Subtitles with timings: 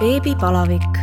[0.00, 0.98] beebipalavik.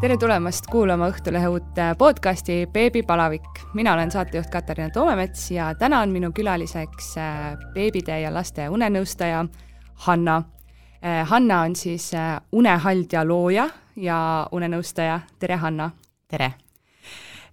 [0.00, 3.46] tere tulemast kuulama Õhtulehe uut podcasti Beebipalavik.
[3.74, 9.46] mina olen saatejuht Katariina Toomemets ja täna on minu külaliseks äh, beebide ja laste unenõustaja
[9.94, 10.36] Hanna.
[11.04, 15.20] Äh, Hanna on siis äh, unehaldja looja ja unenõustaja.
[15.38, 15.90] tere, Hanna!
[16.28, 16.65] tere!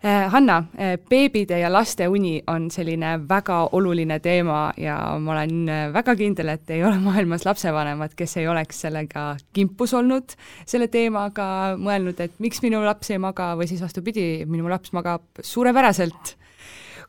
[0.05, 5.69] Äh, Hanna, äh, beebide ja laste uni on selline väga oluline teema ja ma olen
[5.71, 10.33] äh, väga kindel, et ei ole maailmas lapsevanemad, kes ei oleks sellega kimpus olnud,
[10.67, 11.45] selle teemaga,
[11.79, 16.35] mõelnud, et miks minu laps ei maga või siis vastupidi, minu laps magab suurepäraselt.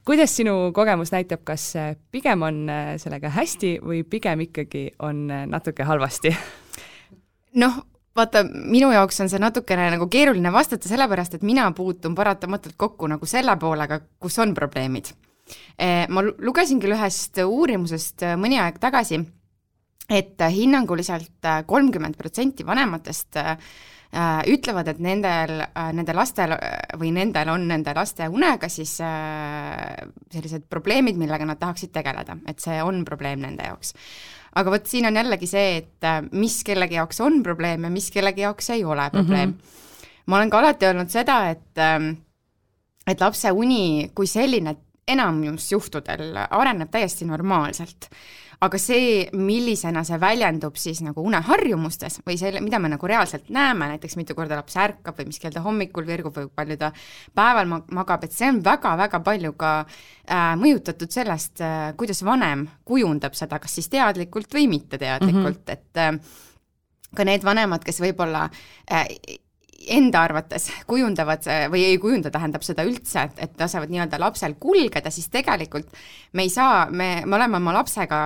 [0.07, 1.73] kuidas sinu kogemus näitab, kas
[2.15, 2.63] pigem on
[3.03, 6.31] sellega hästi või pigem ikkagi on natuke halvasti?
[7.59, 7.83] noh
[8.17, 13.09] vaata, minu jaoks on see natukene nagu keeruline vastata, sellepärast et mina puutun paratamatult kokku
[13.11, 15.11] nagu selle poolega, kus on probleemid.
[15.79, 19.19] Eh, ma lugesin küll ühest uurimusest eh, mõni aeg tagasi,
[20.09, 23.41] et hinnanguliselt kolmkümmend protsenti vanematest
[24.47, 25.63] ütlevad, et nendel
[25.97, 26.53] nende lastel
[27.01, 32.77] või nendel on nende laste unega siis sellised probleemid, millega nad tahaksid tegeleda, et see
[32.85, 33.97] on probleem nende jaoks
[34.55, 38.11] aga vot siin on jällegi see, et äh, mis kellegi jaoks on probleem ja mis
[38.15, 39.59] kellegi jaoks ei ole probleem mm.
[39.59, 40.23] -hmm.
[40.27, 42.11] ma olen ka alati öelnud seda, et ähm,
[43.07, 44.77] et lapse uni kui selline
[45.09, 48.09] enamus juhtudel areneb täiesti normaalselt
[48.65, 53.89] aga see, millisena see väljendub siis nagu uneharjumustes või selle, mida me nagu reaalselt näeme,
[53.95, 56.91] näiteks mitu korda laps ärkab või mis kell ta hommikul virgub või palju ta
[57.35, 63.37] päeval magab, et see on väga-väga palju ka äh, mõjutatud sellest äh,, kuidas vanem kujundab
[63.39, 65.73] seda, kas siis teadlikult või mitteteadlikult mm, -hmm.
[65.73, 66.43] et äh,
[67.15, 68.49] ka need vanemad, kes võib-olla
[68.91, 69.07] äh,
[69.89, 75.11] enda arvates kujundavad või ei kujunda, tähendab seda üldse, et, et lasevad nii-öelda lapsel kulgeda,
[75.15, 75.91] siis tegelikult
[76.33, 78.23] me ei saa, me, me oleme oma lapsega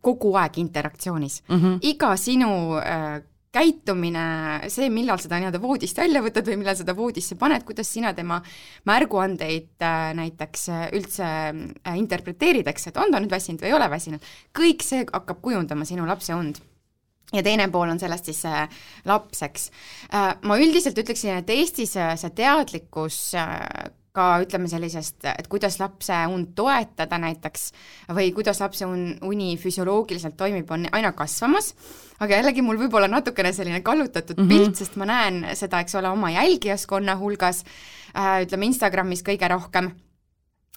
[0.00, 1.58] kogu aeg interaktsioonis mm.
[1.58, 1.78] -hmm.
[1.92, 3.20] iga sinu äh,
[3.52, 4.24] käitumine,
[4.72, 8.40] see, millal seda nii-öelda voodist välja võtad või millal seda voodisse paned, kuidas sina tema
[8.88, 13.76] märguandeid äh, näiteks äh, üldse äh, interpreteerid, eks, et on ta nüüd väsinud või ei
[13.76, 16.62] ole väsinud, kõik see hakkab kujundama sinu lapse und
[17.32, 18.68] ja teine pool on sellest siis äh,
[19.08, 19.70] laps, eks
[20.12, 20.36] äh,.
[20.42, 23.18] ma üldiselt ütleksin, et Eestis äh, see teadlikkus
[24.12, 27.70] ka ütleme sellisest, et kuidas lapse und toetada näiteks
[28.12, 31.72] või kuidas lapse un-, uni füsioloogiliselt toimib, on aina kasvamas,
[32.20, 34.64] aga jällegi mul võib olla natukene selline kallutatud mm -hmm.
[34.68, 37.64] pilt, sest ma näen seda, eks ole, oma jälgijaskonna hulgas
[38.12, 39.94] ütleme Instagramis kõige rohkem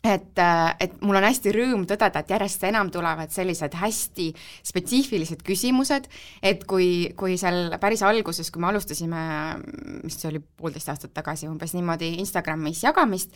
[0.06, 4.28] et, äh, et mul on hästi rõõm tõdeda, et järjest enam tulevad sellised hästi
[4.66, 6.06] spetsiifilised küsimused,
[6.46, 9.24] et kui, kui seal päris alguses, kui me alustasime,
[10.04, 13.34] mis see oli, poolteist aastat tagasi umbes niimoodi Instagramis jagamist,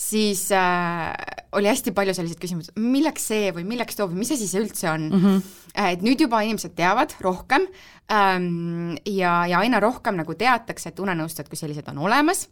[0.00, 1.10] siis äh,
[1.58, 4.90] oli hästi palju selliseid küsimusi, milleks see või milleks too või mis asi see üldse
[4.92, 5.26] on mm.
[5.26, 5.52] -hmm.
[5.90, 7.66] et nüüd juba inimesed teavad rohkem
[8.12, 12.46] ähm, ja, ja aina rohkem nagu teatakse, et unenõustajad kui sellised on olemas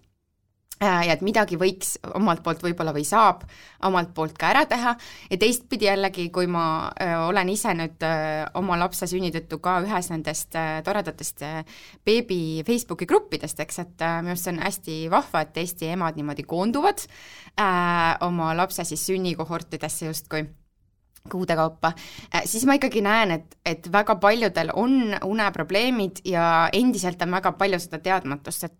[0.81, 3.43] ja et midagi võiks omalt poolt võib-olla või saab
[3.87, 4.95] omalt poolt ka ära teha.
[5.31, 6.65] Ja teistpidi jällegi, kui ma
[6.95, 11.45] äh, olen ise nüüd äh, oma lapse sünni tõttu ka ühes nendest toredatest
[12.07, 16.47] beebi Facebooki gruppidest, eks, et minu arust see on hästi vahva, et Eesti emad niimoodi
[16.49, 20.47] koonduvad öö, oma lapse siis sünnikohortidesse justkui
[21.31, 21.93] kuude kaupa,
[22.35, 27.53] äh, siis ma ikkagi näen, et, et väga paljudel on uneprobleemid ja endiselt on väga
[27.61, 28.77] palju seda teadmatust, et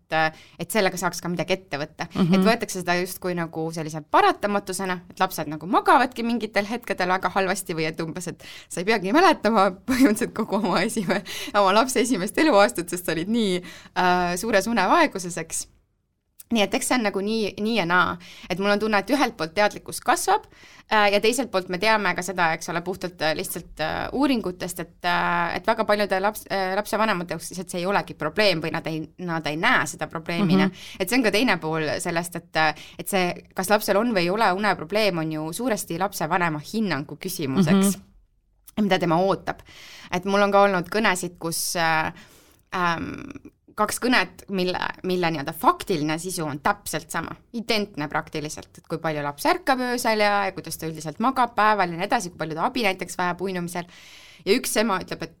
[0.59, 2.21] et sellega saaks ka midagi ette võtta mm.
[2.21, 2.35] -hmm.
[2.35, 7.75] et võetakse seda justkui nagu sellise paratamatusena, et lapsed nagu magavadki mingitel hetkedel väga halvasti
[7.77, 11.23] või et umbes, et sa ei peagi mäletama põhimõtteliselt kogu oma esime-,
[11.53, 15.67] oma lapse esimest eluaastat, sest sa olid nii äh, suures unevaeguses, eks
[16.51, 18.15] nii et eks see on nagu nii, nii ja naa,
[18.49, 20.45] et mul on tunne, et ühelt poolt teadlikkus kasvab
[20.91, 24.83] äh, ja teiselt poolt me teame ka seda, eks ole, puhtalt äh, lihtsalt äh, uuringutest,
[24.83, 25.09] et
[25.55, 26.43] et väga paljude laps
[26.75, 30.67] lapsevanemate jaoks lihtsalt see ei olegi probleem või nad ei, nad ei näe seda probleemina
[30.67, 30.71] mm.
[30.71, 30.99] -hmm.
[30.99, 32.61] et see on ka teine pool sellest, et,
[32.99, 37.97] et see, kas lapsel on või ei ole uneprobleem, on ju suuresti lapsevanema hinnangu küsimuseks
[37.97, 38.83] mm, -hmm.
[38.83, 39.59] mida tema ootab.
[40.11, 42.13] et mul on ka olnud kõnesid, kus äh,
[42.75, 43.51] ähm,
[43.81, 49.23] kaks kõnet, mille, mille nii-öelda faktiline sisu on täpselt sama, identne praktiliselt, et kui palju
[49.25, 52.57] laps ärkab öösel ja, ja kuidas ta üldiselt magab päeval ja nii edasi, kui palju
[52.57, 53.87] ta abi näiteks vajab uinumisel,
[54.45, 55.37] ja üks ema ütleb, et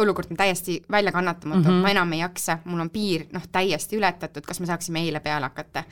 [0.00, 1.82] olukord on täiesti väljakannatamatu mm, -hmm.
[1.82, 5.46] ma enam ei jaksa, mul on piir noh, täiesti ületatud, kas me saaksime eile peale
[5.46, 5.84] hakata.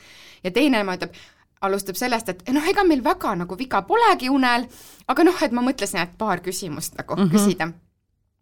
[0.43, 1.13] ja teine ema ütleb,
[1.61, 4.67] alustab sellest, et noh, ega meil väga nagu viga polegi unel,
[5.07, 7.31] aga noh, et ma mõtlesin, et paar küsimust nagu mm -hmm.
[7.31, 7.71] küsida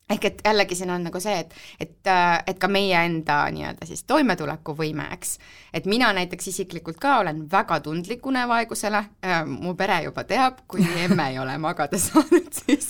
[0.09, 3.87] ehk et jällegi siin on nagu see, et, et, äh, et ka meie enda nii-öelda
[3.87, 5.37] siis toimetulekuvõime, eks.
[5.73, 10.83] et mina näiteks isiklikult ka olen väga tundlik unevaegusele äh,, mu pere juba teab, kui
[11.05, 12.89] emme ei ole magada saanud, siis,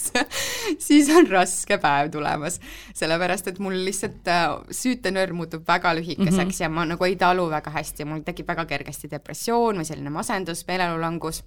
[0.81, 2.59] siis on raske päev tulemas.
[2.93, 6.61] sellepärast, et mul lihtsalt äh, süütenöör muutub väga lühikeseks mm -hmm.
[6.63, 10.65] ja ma nagu ei talu väga hästi, mul tekib väga kergesti depressioon või selline masendus,
[10.67, 11.43] meeleolulangus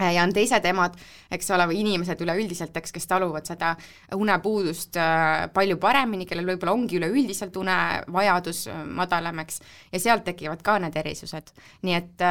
[0.00, 0.96] ja on teised emad,
[1.32, 3.72] eks ole, või inimesed üleüldiselt, eks, kes taluvad seda
[4.16, 9.60] unepuudust äh, palju paremini, kellel võib-olla ongi üleüldiselt unevajadus äh, madalam, eks,
[9.92, 11.52] ja sealt tekivad ka need erisused.
[11.86, 12.24] nii et,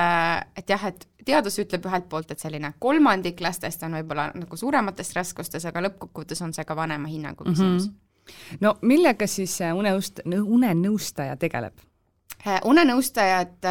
[0.58, 5.14] et jah, et teadus ütleb ühelt poolt, et selline kolmandik lastest on võib-olla nagu suuremates
[5.18, 7.54] raskustes, aga lõppkokkuvõttes on see ka vanema hinnangu mhm.
[7.54, 7.92] küsimus mm.
[7.92, 8.62] -hmm.
[8.62, 11.74] no millega siis uneust-, unenõustaja tegeleb?
[12.46, 13.66] unenõustajad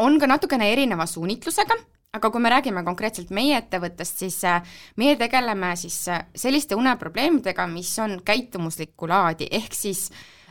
[0.00, 1.76] on ka natukene erineva suunitlusega
[2.12, 4.66] aga kui me räägime konkreetselt meie ettevõttest, siis äh,
[4.98, 10.08] meie tegeleme siis äh, selliste uneprobleemidega, mis on käitumuslikku laadi, ehk siis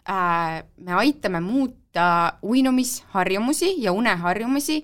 [0.08, 4.80] äh, me aitame muuta uinumisharjumusi ja uneharjumusi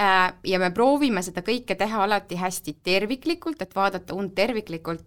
[0.00, 5.06] äh, ja me proovime seda kõike teha alati hästi terviklikult, et vaadata und terviklikult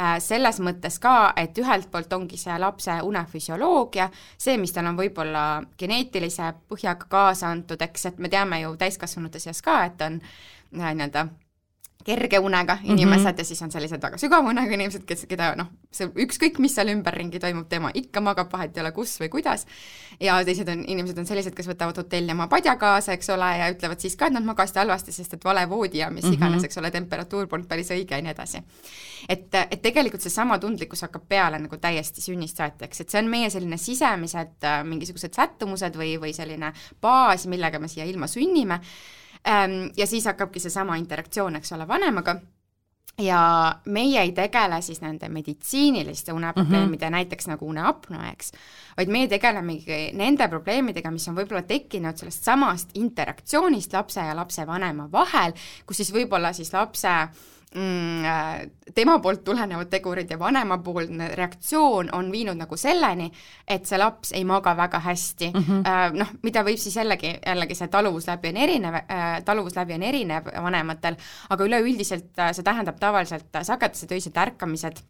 [0.00, 4.06] Äh, selles mõttes ka, et ühelt poolt ongi see lapse unefüsioloogia,
[4.40, 5.42] see, mis tal on võib-olla
[5.80, 10.38] geneetilise põhjaga kaasa antud, eks, et me teame ju täiskasvanute seas ka, et on äh,
[10.70, 11.30] nii-öelda äh,
[12.04, 12.90] kerge unega mhm.
[12.90, 13.38] inimesed mm -hmm.
[13.38, 16.88] ja siis on sellised väga sügava unega inimesed, kes, keda noh, see ükskõik, mis seal
[16.88, 19.66] ümberringi toimub, tema ikka magab, vahet ei ole kus või kuidas.
[20.20, 23.68] ja teised on, inimesed on sellised, kes võtavad hotelli oma padja kaasa, eks ole, ja
[23.72, 26.34] ütlevad siis ka, et nad magasid halvasti, sest et vale voodi ja mis mm -hmm.
[26.34, 28.62] iganes, eks ole, temperatuur polnud päris õige ja nii edasi.
[29.28, 33.30] et, et tegelikult seesama tundlikkus hakkab peale nagu täiesti sünnist saati, eks, et see on
[33.30, 38.80] meie selline sisemised äh, mingisugused sättumused või, või selline baas, millega me siia ilma sünnime
[39.96, 42.36] ja siis hakkabki seesama interaktsioon, eks ole, vanemaga
[43.20, 43.40] ja
[43.84, 47.16] meie ei tegele siis nende meditsiiniliste uneprobleemide mm, -hmm.
[47.16, 48.52] näiteks nagu uneapnoe, eks,
[48.96, 55.08] vaid meie tegelemegi nende probleemidega, mis on võib-olla tekkinud sellest samast interaktsioonist lapse ja lapsevanema
[55.12, 55.52] vahel,
[55.86, 57.28] kus siis võib-olla siis lapse äh,
[58.94, 63.28] tema poolt tulenevad tegurid ja vanemapoolne reaktsioon on viinud nagu selleni,
[63.68, 65.68] et see laps ei maga väga hästi mm.
[65.68, 66.18] -hmm.
[66.18, 71.16] noh, mida võib siis jällegi, jällegi see taluvusläbi on erinev, äh, taluvusläbi on erinev vanematel,
[71.48, 75.04] aga üleüldiselt see tähendab tavaliselt sagedased öised ärkamised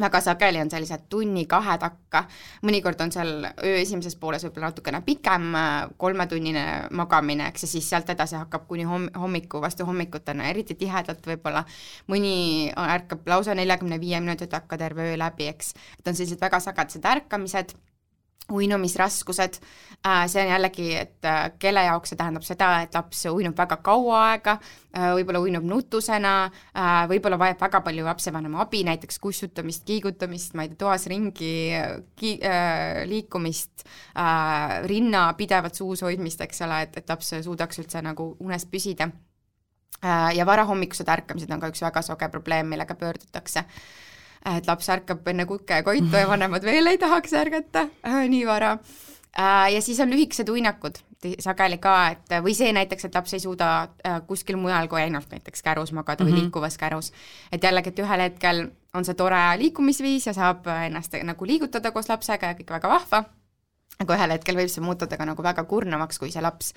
[0.00, 2.24] väga sageli on sellised tunni-kahe takka,
[2.66, 5.46] mõnikord on seal öö esimeses pooles võib-olla natukene pikem,
[6.00, 6.64] kolmetunnine
[6.98, 11.26] magamine, eks, ja siis sealt edasi hakkab kuni homm-, hommiku, vastu hommikut on eriti tihedalt
[11.30, 11.64] võib-olla,
[12.10, 12.34] mõni
[12.74, 17.10] ärkab lausa neljakümne viie minuti takka terve öö läbi, eks, et on sellised väga sagedased
[17.14, 17.76] ärkamised
[18.52, 19.54] uinumisraskused,
[20.06, 23.78] äh, see on jällegi, et äh, kelle jaoks see tähendab seda, et laps uinub väga
[23.84, 24.58] kaua aega,
[24.92, 26.34] äh, võib-olla uinub nutusena,
[27.08, 31.54] võib-olla vajab väga palju lapsevanema abi, näiteks kussutamist, kiigutamist, ma ei tea, toas ringi
[32.20, 32.36] ki-,
[33.08, 33.86] liikumist,
[34.92, 39.08] rinna pidevat suus hoidmist, eks ole, et, et laps suudaks üldse nagu unes püsida.
[40.36, 43.64] ja varahommikused ärkamised on ka üks väga soge probleem, millega pöördutakse
[44.44, 48.44] et laps ärkab enne kuke ja koitu ja vanemad veel ei tahaks ärgata äh, nii
[48.46, 48.76] vara
[49.38, 49.72] äh,.
[49.74, 51.00] ja siis on lühikesed uinakud
[51.40, 53.68] sageli ka, et või see näiteks, et laps ei suuda
[54.04, 56.32] äh, kuskil mujal kui ainult näiteks kärus magada mm -hmm.
[56.32, 56.44] või mhm.
[56.44, 57.12] liikuvas kärus.
[57.52, 62.08] et jällegi, et ühel hetkel on see tore liikumisviis ja saab ennast nagu liigutada koos
[62.08, 63.24] lapsega ja kõik väga vahva,
[63.98, 66.74] aga ühel hetkel võib see muutuda ka nagu väga kurnavaks, kui see laps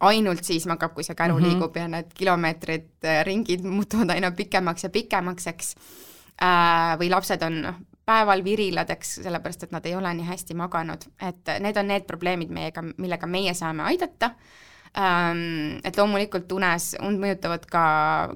[0.00, 1.48] ainult siis magab, kui see käru mm -hmm.
[1.48, 7.42] liigub ja need kilomeetrid, äh, ringid muutuvad aina pikemaks ja pikemaks, eks Äh, või lapsed
[7.46, 7.76] on noh,
[8.06, 12.06] päeval virilad, eks, sellepärast et nad ei ole nii hästi maganud, et need on need
[12.06, 14.34] probleemid meiega, millega meie saame aidata.
[14.96, 17.82] Ähm, et loomulikult unes, und mõjutavad ka,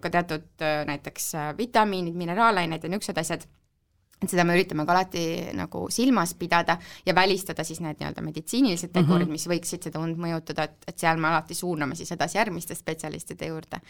[0.03, 3.47] ka teatud äh, näiteks äh, vitamiinid, mineraalained ja niisugused asjad
[4.21, 5.23] et seda me üritame ka alati
[5.57, 9.39] nagu silmas pidada ja välistada siis need nii-öelda meditsiinilised tegurid mm, -hmm.
[9.39, 13.47] mis võiksid seda und mõjutada, et, et seal me alati suuname siis edasi järgmiste spetsialistide
[13.47, 13.81] juurde.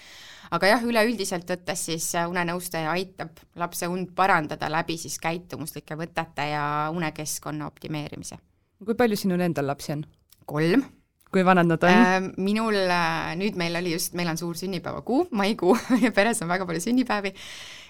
[0.51, 6.65] aga jah, üleüldiselt võttes siis unenõustaja aitab lapse und parandada läbi siis käitumuslike võtete ja
[6.95, 8.39] unekeskkonna optimeerimise.
[8.85, 10.07] kui palju sinul endal lapsi on?
[10.47, 10.85] kolm
[11.31, 12.33] kui vanad nad on äh,?
[12.37, 16.67] Minul, äh, nüüd meil oli just, meil on suur sünnipäevakuu, maikuu ja peres on väga
[16.67, 17.35] palju sünnipäevi,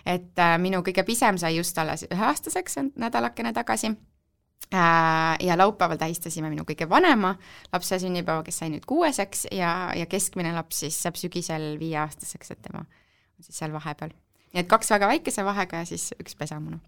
[0.06, 3.92] et äh, minu kõige pisem sai just alles üheaastaseks nädalakene tagasi
[4.74, 5.36] äh,.
[5.40, 7.34] ja laupäeval tähistasime minu kõige vanema
[7.72, 12.62] lapse sünnipäeva, kes sai nüüd kuueseks ja, ja keskmine laps siis saab sügisel viieaastaseks, et
[12.62, 14.14] tema on siis seal vahepeal.
[14.54, 16.80] nii et kaks väga väikese vahega ja siis üks pesamunu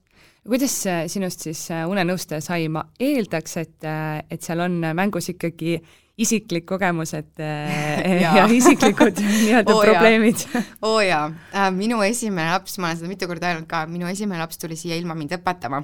[0.47, 3.90] kuidas äh, sinust siis unenõustaja sai, ma eeldaks, et,
[4.31, 5.78] et seal on mängus ikkagi
[6.21, 10.45] isiklik kogemus, et äh, ja, ja isiklikud nii-öelda oh, probleemid.
[10.85, 11.25] oo oh, jaa.
[11.54, 14.76] Äh,, minu esimene laps, ma olen seda mitu korda öelnud ka, minu esimene laps tuli
[14.78, 15.83] siia ilma mind õpetama.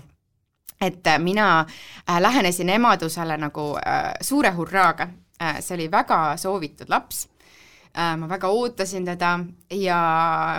[0.81, 5.09] Et äh, mina äh, lähenesin emadusele nagu äh, suure hurraaga.
[5.63, 7.29] See oli väga soovitud laps.
[7.95, 9.29] Ma väga ootasin teda
[9.71, 9.99] ja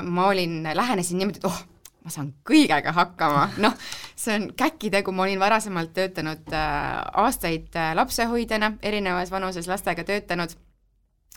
[0.03, 1.57] ma olin, lähenesin niimoodi, et oh,
[2.03, 3.75] ma saan kõigega hakkama, noh,
[4.19, 6.65] see on käkitegu, ma olin varasemalt töötanud äh,
[7.23, 10.55] aastaid äh, lapsehoidjana, erinevas vanuses lastega töötanud.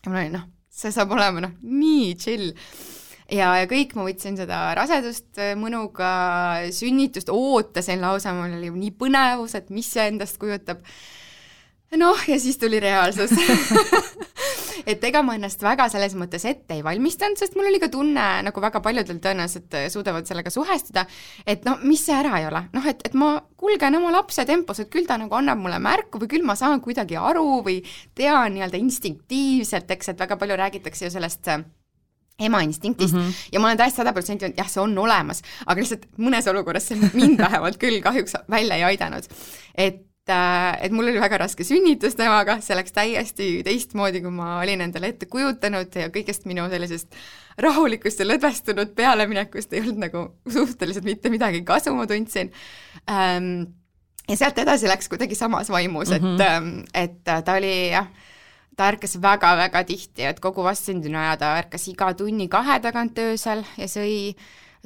[0.03, 2.51] Ja mul oli noh, see saab olema noh, nii chill.
[3.33, 6.11] Ja, ja kõik, ma võtsin seda rasedust äh, mõnuga,
[6.75, 10.83] sünnitust ootasin lausa, mul oli nii põnevus, et mis see endast kujutab.
[11.97, 13.31] noh, ja siis tuli reaalsus
[14.87, 18.29] et ega ma ennast väga selles mõttes ette ei valmistanud, sest mul oli ka tunne,
[18.47, 21.07] nagu väga paljudel tõenäoliselt äh, suudavad sellega suhestuda,
[21.47, 24.83] et no mis see ära ei ole, noh et, et ma kulgen oma lapse tempos,
[24.83, 27.81] et küll ta nagu annab mulle märku või küll ma saan kuidagi aru või
[28.19, 31.65] tean nii-öelda instinktiivselt, eks, et väga palju räägitakse ju sellest äh,
[32.43, 33.49] ema instinktist mm -hmm.
[33.53, 36.89] ja ma olen täiesti sada protsenti olnud, jah, see on olemas, aga lihtsalt mõnes olukorras
[36.89, 39.29] see mind vähemalt küll kahjuks välja ei aidanud.
[39.75, 44.85] et et mul oli väga raske sünnitus temaga, see läks täiesti teistmoodi, kui ma olin
[44.85, 47.17] endale ette kujutanud ja kõigest minu sellisest
[47.63, 52.53] rahulikust ja lõdvestunud pealeminekust ei olnud nagu suhteliselt mitte midagi kasu, ma tundsin
[53.11, 53.73] ähm,.
[54.29, 56.39] ja sealt edasi läks kuidagi samas vaimus mm, -hmm.
[56.39, 56.85] et, mhm.
[56.95, 58.07] et ta oli jah
[58.77, 63.89] ta ärkas väga-väga tihti, et kogu vastsündinu aja ta ärkas iga tunni-kahe tagant öösel ja
[63.91, 64.33] sõi,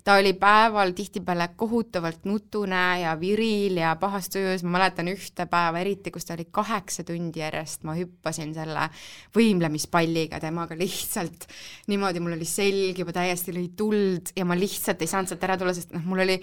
[0.04, 5.80] ta oli päeval tihtipeale kohutavalt nutune ja viril ja pahas tujus, ma mäletan ühte päeva
[5.82, 8.88] eriti, kus ta oli kaheksa tundi järjest, ma hüppasin selle
[9.36, 11.48] võimlemispalliga temaga lihtsalt.
[11.90, 15.58] Niimoodi, mul oli selg juba täiesti lõi tuld ja ma lihtsalt ei saanud sealt ära
[15.58, 16.40] tulla, sest noh, mul oli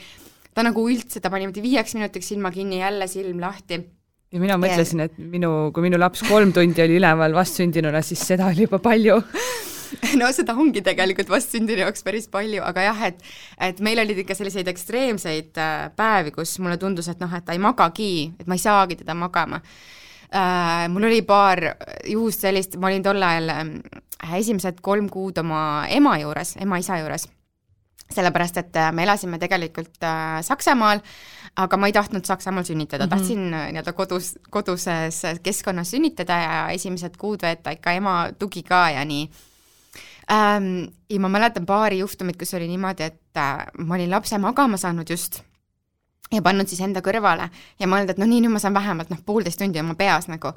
[0.54, 3.80] ta nagu üldse, ta pani niimoodi viieks minutiks silma kinni, jälle silm lahti.
[4.34, 8.48] Ja mina mõtlesin, et minu, kui minu laps kolm tundi oli üleval vastsündinuna, siis seda
[8.50, 9.20] oli juba palju
[10.20, 13.20] no seda ongi tegelikult vastsündinu jaoks päris palju, aga jah, et
[13.70, 17.56] et meil olid ikka selliseid ekstreemseid äh, päevi, kus mulle tundus, et noh, et ta
[17.56, 19.62] ei magagi, et ma ei saagi teda magama
[20.34, 20.88] äh,.
[20.90, 21.62] mul oli paar
[22.10, 27.30] juhust sellist, ma olin tol ajal äh, esimesed kolm kuud oma ema juures, ema-isa juures
[28.14, 31.02] sellepärast, et äh, me elasime tegelikult äh, Saksamaal,
[31.60, 33.18] aga ma ei tahtnud Saksamaal sünnitada mm, -hmm.
[33.18, 39.06] tahtsin nii-öelda kodus, koduses keskkonnas sünnitada ja esimesed kuud veeta ikka ema tugi ka ja
[39.06, 39.30] nii
[40.32, 40.94] ähm,.
[41.10, 45.10] ja ma mäletan paari juhtumit, kus oli niimoodi, et äh, ma olin lapse magama saanud
[45.10, 45.42] just
[46.32, 47.50] ja pannud siis enda kõrvale
[47.80, 50.56] ja mõelnud, et no nii, nüüd ma saan vähemalt noh, poolteist tundi oma peas nagu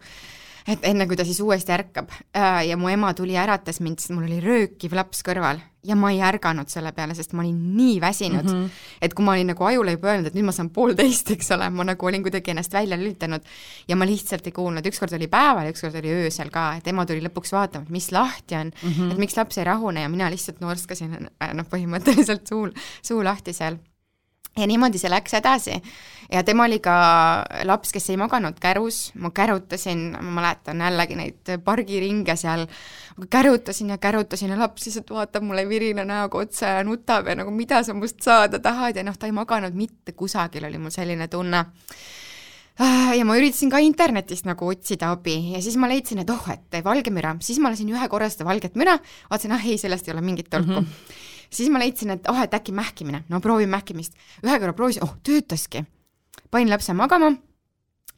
[0.67, 4.15] et enne, kui ta siis uuesti ärkab äh, ja mu ema tuli, äratas mind, sest
[4.15, 7.97] mul oli röökiv laps kõrval ja ma ei ärganud selle peale, sest ma olin nii
[8.03, 8.85] väsinud mm, -hmm.
[9.03, 11.69] et kui ma olin nagu ajule juba öelnud, et nüüd ma saan poolteist, eks ole,
[11.71, 13.47] ma nagu olin kuidagi ennast välja lülitanud
[13.89, 17.07] ja ma lihtsalt ei kuulnud, ükskord oli päeval ja ükskord oli öösel ka, et ema
[17.07, 19.13] tuli lõpuks vaatama, et mis lahti on mm, -hmm.
[19.13, 22.69] et miks laps ei rahune ja mina lihtsalt norskasin äh, noh, põhimõtteliselt suu,
[23.03, 23.79] suu lahti seal
[24.57, 25.81] ja niimoodi see läks edasi.
[26.33, 26.95] ja tema oli ka
[27.69, 32.67] laps, kes ei maganud kärus, ma kärutasin, ma mäletan jällegi neid pargiringe seal,
[33.31, 37.51] kärutasin ja kärutasin ja laps lihtsalt vaatab mulle virina näoga otsa ja nutab ja nagu
[37.55, 38.97] mida sa must saada tahad?
[38.97, 41.65] Ja noh, ta ei maganud mitte kusagil, oli mul selline tunne.
[43.17, 45.55] Ja ma üritasin ka internetist nagu otsida abi.
[45.55, 48.45] Ja siis ma leidsin, et oh, et valge müra, siis ma lasin ühe korra seda
[48.45, 48.99] valget müra,
[49.31, 50.81] vaatasin, ah ei, sellest ei ole mingit tolku.
[50.81, 50.85] Mm.
[50.85, 54.15] -hmm siis ma leidsin, et oh, et äkki mähkimine, no proovin mähkimist.
[54.45, 55.85] ühe korra proovisin, oh töötaski.
[56.51, 57.33] panin lapse magama.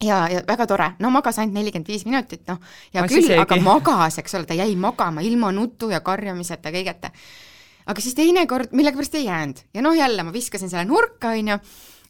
[0.05, 2.61] Ja, ja väga tore, no magas ainult nelikümmend viis minutit, noh,
[2.95, 7.11] ja ma küll, aga magas, eks ole, ta jäi magama ilma nutu ja karjamiseta, kõigeta.
[7.87, 9.65] aga siis teine kord millegipärast ei jäänud.
[9.75, 11.59] Ja noh, jälle ma viskasin selle nurka, on ju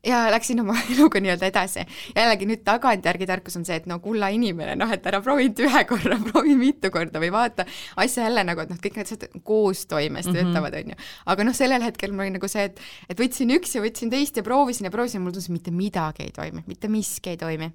[0.07, 1.85] ja läksin oma eluga nii-öelda edasi.
[2.17, 5.65] jällegi nüüd tagantjärgi tarkus on see, et no kulla inimene, noh, et ära proovi ainult
[5.67, 9.27] ühe korra, proovi mitu korda või vaata asja jälle nagu, et noh, kõik need asjad
[9.43, 10.53] koostoimes mm -hmm.
[10.53, 11.03] töötavad, on ju.
[11.35, 14.37] aga noh, sellel hetkel mul oli nagu see, et, et võtsin üks ja võtsin teist
[14.37, 17.73] ja proovisin ja proovisin, mulle tundus, mitte midagi ei toimi, mitte miski ei toimi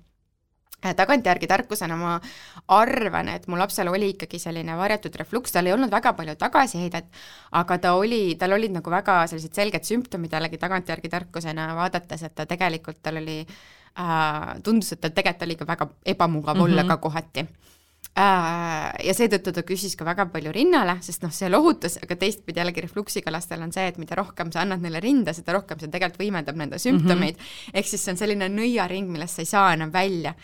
[0.97, 2.13] tagantjärgi tarkusena ma
[2.75, 7.09] arvan, et mu lapsel oli ikkagi selline varjatud refluks, tal ei olnud väga palju tagasiheidet,
[7.59, 12.35] aga ta oli, tal olid nagu väga sellised selged sümptomid jällegi tagantjärgi tarkusena vaadates, et
[12.35, 16.73] ta tegelikult, tal oli äh,, tundus, et tal tegelikult oli ka väga ebamugav mm -hmm.
[16.73, 17.47] olla ka kohati
[18.13, 22.61] Äh, ja seetõttu ta küsis ka väga palju rinnale, sest noh, see lohutas, aga teistpidi
[22.61, 25.89] jällegi refluksiga lastel on see, et mida rohkem sa annad neile rinda, seda rohkem see
[25.89, 29.49] tegelikult võimendab nende sümptomeid mm -hmm., ehk siis see on selline nõiaring, millest sa ei
[29.49, 30.35] saa enam välja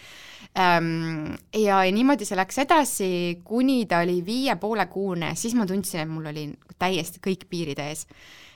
[0.55, 3.09] ja, ja niimoodi see läks edasi,
[3.45, 6.47] kuni ta oli viie poole kuune, siis ma tundsin, et mul oli
[6.79, 8.05] täiesti kõik piirid ees.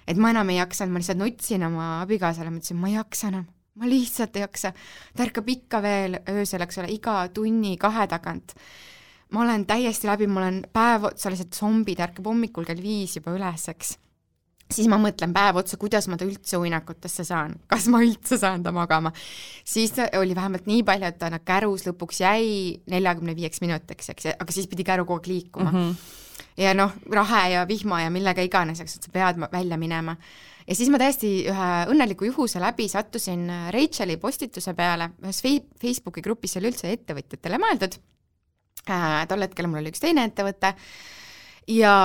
[0.08, 3.30] et ma enam ei jaksanud, ma lihtsalt nutsin oma abikaasale, ma ütlesin, ma ei jaksa
[3.30, 3.46] enam,
[3.80, 4.74] ma lihtsalt ei jaksa.
[5.16, 8.58] ta ärkab ikka veel öösel, eks ole, iga tunni-kahe tagant
[9.34, 13.34] ma olen täiesti läbi, ma olen päev otsa lihtsalt zombid, ärkab hommikul kell viis juba
[13.34, 13.98] üles, eks.
[14.74, 18.64] Siis ma mõtlen päev otsa, kuidas ma ta üldse uinakutesse saan, kas ma üldse saan
[18.66, 19.14] ta magama.
[19.66, 22.48] siis oli vähemalt nii palju, et ta nagu kärus lõpuks jäi
[22.92, 25.78] neljakümne viieks minutiks, eks, aga siis pidi käru kogu aeg liikuma mm.
[25.78, 26.42] -hmm.
[26.64, 30.16] ja noh, rahe ja vihma ja millega iganes, eks, et sa pead välja minema.
[30.68, 35.42] ja siis ma täiesti ühe õnneliku juhuse läbi sattusin Racheli postituse peale ühes
[35.82, 38.00] Facebooki grupis, see oli üldse ettevõtjatele mõeldud
[38.90, 39.28] äh,.
[39.28, 40.76] tol hetkel mul oli üks teine ettevõte
[41.68, 41.96] ja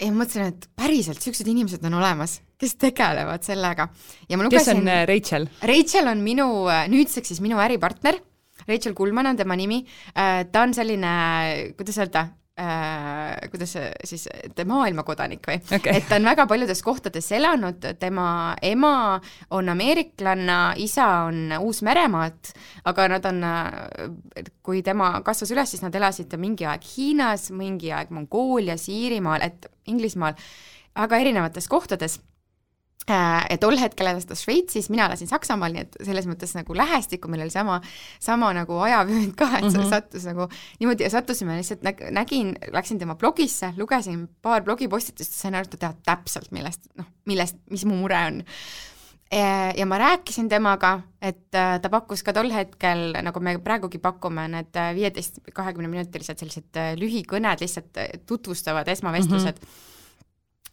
[0.00, 3.88] ja ma mõtlesin, et päriselt niisugused inimesed on olemas, kes tegelevad sellega.
[4.30, 5.46] Lugesin, kes on äh, Rachel?
[5.68, 8.20] Rachel on minu, äh, nüüdseks siis minu äripartner,
[8.68, 9.82] Rachel Kullmann on tema nimi,
[10.14, 11.14] äh, ta on selline,
[11.78, 12.28] kuidas öelda,
[13.48, 13.70] kuidas
[14.04, 14.26] siis,
[14.68, 18.26] maailmakodanik või okay., et ta on väga paljudes kohtades elanud, tema
[18.68, 18.90] ema
[19.56, 22.52] on ameeriklanna, isa on Uus-Meremaalt,
[22.90, 23.40] aga nad on,
[24.60, 29.70] kui tema kasvas üles, siis nad elasid mingi aeg Hiinas, mingi aeg Mongoolias, Iirimaal, et
[29.90, 30.38] Inglismaal,
[30.94, 32.18] aga erinevates kohtades
[33.08, 36.74] Äh, ja tol hetkel elas ta Šveitsis, mina elasin Saksamaal, nii et selles mõttes nagu
[36.76, 37.78] lähestikku meil oli sama,
[38.22, 39.88] sama nagu ajavöönd ka, et mm -hmm.
[39.90, 40.46] sattus nagu
[40.78, 45.64] niimoodi ja sattusime lihtsalt näg-, nägin, läksin tema blogisse, lugesin paar blogipostitust ja sain aru,
[45.64, 48.42] et ta teab täpselt, millest, noh, millest, mis mu mure on.
[49.76, 54.48] Ja ma rääkisin temaga, et äh, ta pakkus ka tol hetkel, nagu me praegugi pakume,
[54.50, 59.70] need äh, viieteist, kahekümne minutilised sellised lühikõned, lihtsalt tutvustavad esmavestlused mm.
[59.70, 59.86] -hmm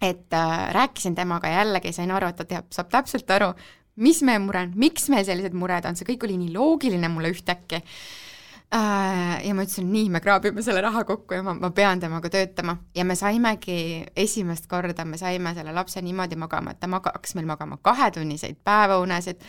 [0.02, 3.48] et äh, rääkisin temaga jällegi sain aru, et ta teab, saab täpselt aru,
[3.96, 7.32] mis meie mure on, miks meil sellised mured on, see kõik oli nii loogiline mulle
[7.34, 8.27] ühtäkki äh,.
[8.72, 12.78] Ja ma ütlesin, nii, me kraabime selle raha kokku ja ma, ma pean temaga töötama.
[12.96, 17.38] Ja me saimegi esimest korda, me saime selle lapse niimoodi magama, et ta maga-, hakkas
[17.38, 19.44] meil magama kahetunniseid päevaunesid,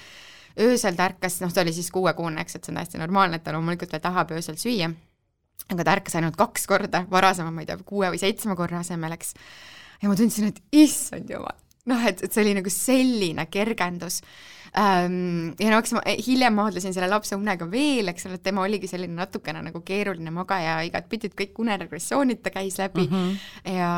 [0.62, 3.46] öösel ta ärkas, noh, ta oli siis kuuekuune, eks, et see on täiesti normaalne, et
[3.46, 4.90] ta loomulikult veel tahab öösel süüa,
[5.68, 9.18] aga ta ärkas ainult kaks korda, varasema, ma ei tea, kuue või seitsme korra asemel,
[9.18, 9.34] eks.
[10.02, 11.58] Ja ma tundsin, et issand jumal,
[11.88, 14.22] noh, et, et see oli nagu selline kergendus
[14.76, 15.54] ähm,.
[15.60, 18.90] ja no eks ma hiljem maadlesin selle lapse unega veel, eks ole, et tema oligi
[18.90, 23.76] selline natukene nagu keeruline magaja, igatpidi, et kõik uneregressioonid ta käis läbi mm -hmm.
[23.76, 23.92] ja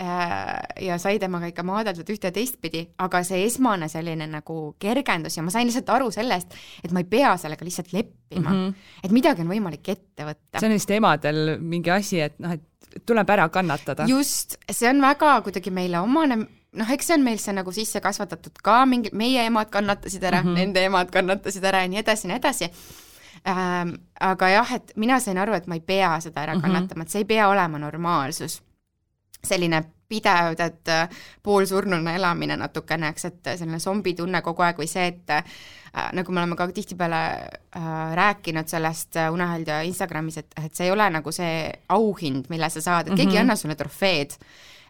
[0.00, 5.36] äh, ja sai temaga ikka maadeldud ühte ja teistpidi, aga see esmane selline nagu kergendus
[5.36, 8.74] ja ma sain lihtsalt aru sellest, et ma ei pea sellega lihtsalt leppima mm, -hmm.
[9.04, 10.60] et midagi on võimalik ette võtta.
[10.60, 12.62] see on vist emadel mingi asi, et noh, et
[13.06, 14.06] tuleb ära kannatada.
[14.08, 16.44] just, see on väga kuidagi meile omane,
[16.78, 20.42] noh, eks see on meil see nagu sisse kasvatatud ka, mingi, meie emad kannatasid ära
[20.42, 20.60] mm, -hmm.
[20.60, 22.70] nende emad kannatasid ära ja nii edasi ja nii edasi
[23.48, 23.96] ähm,.
[24.20, 26.62] aga jah, et mina sain aru, et ma ei pea seda ära mhm.
[26.62, 27.02] kannatama mm, -hmm.
[27.02, 28.62] et see ei pea olema normaalsus.
[29.44, 31.08] selline pidev, tead,
[31.42, 35.44] poolsurnuna elamine natukene, eks, et selline zombitunne kogu aeg või see, et äh,
[36.12, 37.22] nagu me oleme ka tihtipeale
[37.76, 42.70] äh, rääkinud sellest äh, Unehaldja Instagramis, et, et see ei ole nagu see auhind, mille
[42.70, 43.36] sa saad, et keegi mm -hmm.
[43.36, 44.38] ei anna sulle trofeed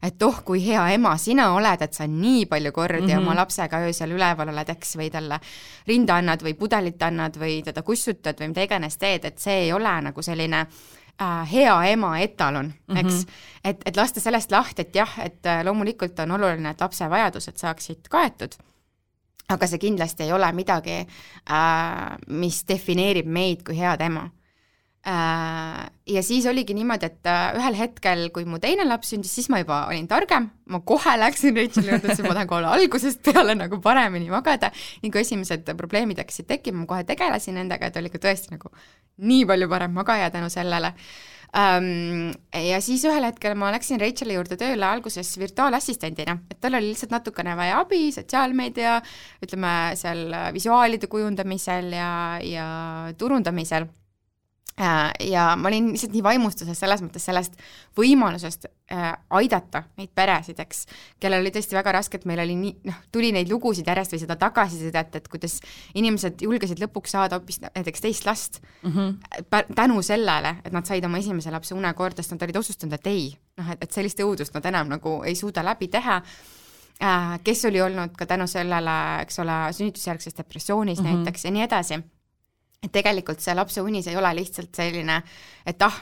[0.05, 3.23] et oh, kui hea ema sina oled, et sa nii palju kordi mm -hmm.
[3.23, 5.41] oma lapsega öösel üleval oled, eks, või talle
[5.87, 9.73] rinda annad või pudelit annad või teda kussutad või mida iganes teed, et see ei
[9.73, 10.67] ole nagu selline
[11.23, 13.27] äh, hea ema etalon, eks mm, -hmm.
[13.65, 17.57] et, et lasta sellest lahti, et jah, et äh, loomulikult on oluline, et lapse vajadused
[17.57, 18.53] saaksid kaetud,
[19.49, 21.07] aga see kindlasti ei ole midagi
[21.51, 24.31] äh,, mis defineerib meid kui head ema
[25.05, 29.61] ja siis oligi niimoodi, et äh, ühel hetkel, kui mu teine laps sündis, siis ma
[29.61, 33.81] juba olin targem, ma kohe läksin Racheli juurde, ütlesin, ma tahan kohe algusest peale nagu
[33.85, 34.71] paremini magada,
[35.03, 38.73] nii kui esimesed probleemid hakkasid tekkima, ma kohe tegelesin nendega, et oli ka tõesti nagu
[39.29, 40.95] nii palju parem magaja tänu sellele.
[41.55, 42.33] Um,.
[42.51, 47.13] ja siis ühel hetkel ma läksin Racheli juurde tööle alguses virtuaalassistendina, et tal oli lihtsalt
[47.15, 48.97] natukene vaja abi sotsiaalmeedia,
[49.45, 52.09] ütleme seal visuaalide kujundamisel ja,
[52.43, 52.71] ja
[53.21, 53.87] turundamisel.
[53.87, 54.04] Äh,
[55.21, 57.53] ja ma olin lihtsalt nii vaimustuses selles mõttes sellest
[57.95, 60.81] võimalusest äh, aidata neid peresid, eks,
[61.23, 64.23] kellel oli tõesti väga raske, et meil oli nii, noh, tuli neid lugusid järjest või
[64.25, 65.61] seda tagasisidet, et kuidas
[65.95, 69.75] inimesed julgesid lõpuks saada hoopis näiteks teist last mm -hmm.
[69.75, 73.07] tänu sellele, et nad said oma esimese lapse une korda, sest nad olid otsustanud, et
[73.07, 76.17] ei, noh, et, et sellist õudust nad enam nagu ei suuda läbi teha
[77.03, 81.15] äh,, kes oli olnud ka tänu sellele, eks ole, sünnitusjärgses depressioonis mm -hmm.
[81.15, 82.03] näiteks ja nii edasi
[82.85, 85.23] et tegelikult see lapse unis ei ole lihtsalt selline,
[85.67, 85.97] et ah,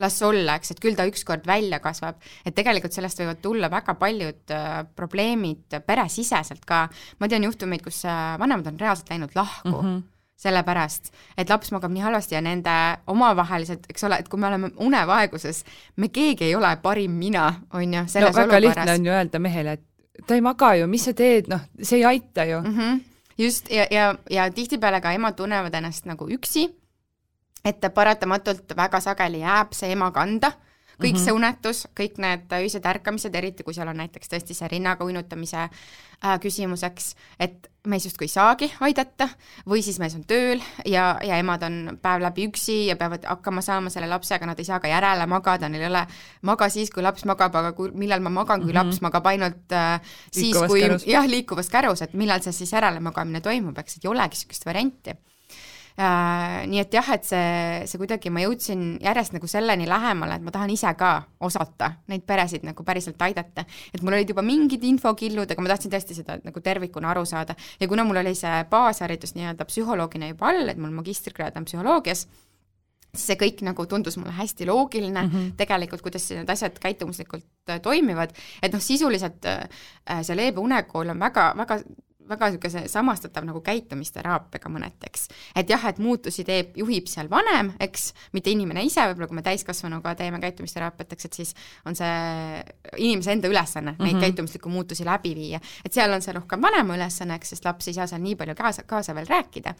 [0.00, 3.96] las olla, eks, et küll ta ükskord välja kasvab, et tegelikult sellest võivad tulla väga
[4.00, 6.86] paljud äh, probleemid peresiseselt ka.
[7.20, 9.84] ma tean juhtumeid, kus äh, vanemad on reaalselt läinud lahku mm.
[9.84, 10.00] -hmm
[10.40, 12.72] sellepärast, et laps magab nii halvasti ja nende
[13.12, 15.64] omavahelised, eks ole, et kui me oleme unevaeguses,
[16.00, 17.42] me keegi ei ole parim mina,
[17.76, 18.86] on ju, selles no, väga olukorras.
[18.86, 22.00] lihtne on ju öelda mehele, et ta ei maga ju, mis sa teed, noh, see
[22.00, 22.76] ei aita ju mm.
[22.78, 23.09] -hmm
[23.40, 26.66] just, ja, ja, ja tihtipeale ka emad tunnevad ennast nagu üksi,
[27.64, 30.52] et paratamatult väga sageli jääb see ema kanda,
[31.00, 31.24] kõik mm -hmm.
[31.24, 35.58] see unetus, kõik need öised ärkamised, eriti kui seal on näiteks tõesti see rinnaga uinutamise
[35.66, 39.28] äh, küsimuseks, et mees justkui ei saagi aidata
[39.68, 43.62] või siis mees on tööl ja, ja emad on päev läbi üksi ja peavad hakkama
[43.64, 46.06] saama selle lapsega, nad ei saa ka järele magada, neil ei ole
[46.42, 48.84] maga siis, kui laps magab, aga kui, millal ma magan, kui mm -hmm.
[48.84, 50.00] laps magab ainult äh,
[50.32, 54.36] siis, kui jah, liikuvas kärus, et millal see siis järelemagamine toimub, eks, et ei olegi
[54.36, 55.29] niisugust varianti Äh,
[56.00, 57.46] nii et jah, et see,
[57.90, 61.12] see kuidagi, ma jõudsin järjest nagu selleni lähemale, et ma tahan ise ka
[61.46, 63.64] osata neid peresid nagu päriselt aidata.
[63.92, 67.56] et mul olid juba mingid infokillud, aga ma tahtsin tõesti seda nagu tervikuna aru saada
[67.80, 72.26] ja kuna mul oli see baasharidus nii-öelda psühholoogina juba all, et mul magistrikraad on psühholoogias,
[73.10, 75.56] siis see kõik nagu tundus mulle hästi loogiline mm -hmm.
[75.56, 78.30] tegelikult, kuidas need asjad käitumuslikult äh, toimivad,
[78.62, 79.66] et noh, sisuliselt äh,
[80.22, 81.82] see leebe unekool on väga, väga
[82.30, 85.26] väga niisuguse samastatav nagu käitumisteraapiaga mõneti, eks.
[85.56, 89.44] et jah, et muutusi teeb, juhib seal vanem, eks, mitte inimene ise, võib-olla kui me
[89.46, 91.54] täiskasvanuga teeme käitumisteraapiat, eks, et siis
[91.88, 92.62] on see
[92.98, 94.12] inimese enda ülesanne mm -hmm.
[94.12, 95.60] neid käitumuslikku muutusi läbi viia.
[95.84, 98.54] et seal on see rohkem vanema ülesanne, eks, sest laps ei saa seal nii palju
[98.54, 99.74] kaasa, kaasa veel rääkida.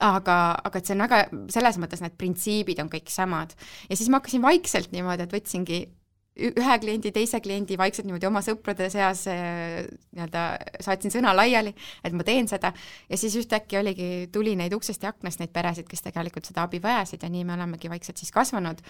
[0.00, 3.54] aga, aga et see on väga, selles mõttes need printsiibid on kõik samad.
[3.88, 5.99] ja siis ma hakkasin vaikselt niimoodi, et võtsingi
[6.38, 9.82] ühe kliendi, teise kliendi vaikselt niimoodi oma sõprade seas äh,
[10.14, 10.44] nii-öelda
[10.84, 11.72] saatsin sõna laiali,
[12.06, 12.72] et ma teen seda
[13.10, 16.80] ja siis ühtäkki oligi, tuli neid uksest ja aknast neid peresid, kes tegelikult seda abi
[16.82, 18.80] vajasid ja nii me olemegi vaikselt siis kasvanud.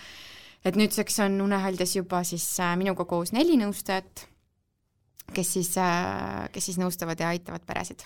[0.65, 4.27] et nüüdseks on Unehaldes juba siis äh, minuga koos neli nõustajat,
[5.35, 8.05] kes siis, äh, kes siis nõustavad ja aitavad peresid.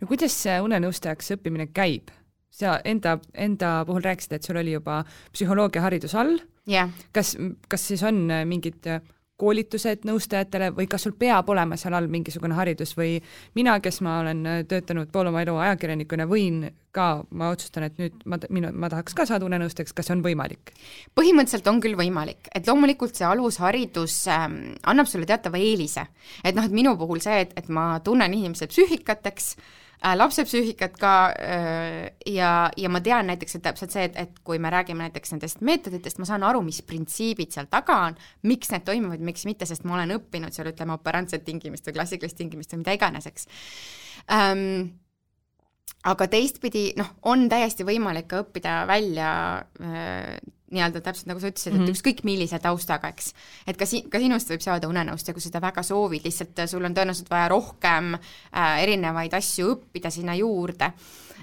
[0.00, 2.14] no kuidas see unenõustajaks õppimine käib?
[2.50, 6.90] Sa enda, enda puhul rääkisid, et sul oli juba psühholoogiaharidus all yeah..
[7.12, 7.36] kas,
[7.68, 8.88] kas siis on mingid
[9.38, 13.16] koolitused nõustajatele või kas sul peab olema seal all mingisugune haridus või
[13.54, 18.16] mina, kes ma olen töötanud pool oma elu ajakirjanikuna, võin ka, ma otsustan, et nüüd
[18.26, 20.72] ma, minu, ma tahaks ka saada unenõustajaks, kas see on võimalik?
[21.18, 24.58] põhimõtteliselt on küll võimalik, et loomulikult see alusharidus ähm,
[24.90, 26.08] annab sulle teatava eelise.
[26.42, 29.54] et noh, et minu puhul see, et, et ma tunnen inimese psüühikat, eks
[30.02, 34.38] äh,, äh, lapsepsüühikat ka äh, ja, ja ma tean näiteks, et täpselt see, et, et
[34.44, 38.72] kui me räägime näiteks nendest meetoditest, ma saan aru, mis printsiibid seal taga on, miks
[38.74, 42.74] need toimivad, miks mitte, sest ma olen õppinud seal ütleme operantset tingimist või klassikalist tingimist
[42.74, 43.48] või mida iganes, eks.
[44.34, 44.92] Ähm,
[46.06, 49.32] aga teistpidi noh, on täiesti võimalik ka õppida välja
[49.82, 50.38] äh,
[50.74, 51.82] nii-öelda täpselt nagu sa ütlesid mm, -hmm.
[51.82, 51.96] et mhm.
[51.96, 53.32] ükskõik millise taustaga, eks.
[53.66, 56.94] et ka si-, ka sinust võib saada unenõustaja, kui seda väga soovid, lihtsalt sul on
[56.94, 60.92] tõenäoliselt vaja rohkem äh, erinevaid asju õppida sinna juurde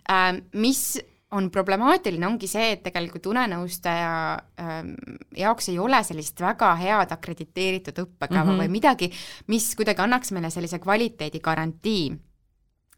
[0.10, 0.42] äh,.
[0.54, 0.98] mis
[1.36, 4.12] on problemaatiline, ongi see, et tegelikult unenõustaja
[4.62, 4.92] ähm,
[5.36, 8.62] jaoks ei ole sellist väga head akrediteeritud õppekava mm -hmm.
[8.62, 9.12] või midagi,
[9.48, 12.16] mis kuidagi annaks meile sellise kvaliteedi garantii.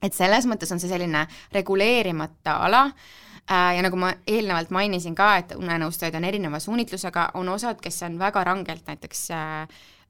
[0.01, 5.15] et selles mõttes on see selline reguleerimata ala äh,, Äh, ja nagu ma eelnevalt mainisin
[5.15, 9.61] ka, et unenõustajaid on erineva suunitlusega, on osad, kes on väga rangelt näiteks äh,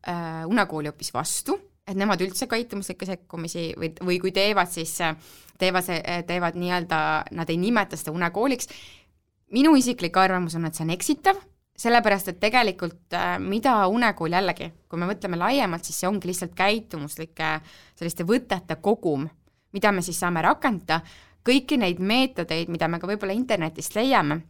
[0.10, 5.16] äh, unekooli hoopis vastu, et nemad üldse käitumuslikke sekkumisi või, või kui teevad, siis äh,
[5.60, 7.02] teevad see, teevad nii-öelda,
[7.38, 8.70] nad ei nimeta seda unekooliks.
[9.52, 11.38] minu isiklik arvamus on, et see on eksitav,
[11.78, 16.56] sellepärast et tegelikult äh, mida unekool jällegi, kui me mõtleme laiemalt, siis see ongi lihtsalt
[16.58, 17.54] käitumuslike
[17.96, 19.28] selliste võtete kogum,
[19.74, 21.04] mida me siis saame rakendada
[21.48, 24.42] kõiki neid meetodeid, mida me ka võib-olla internetist leiame,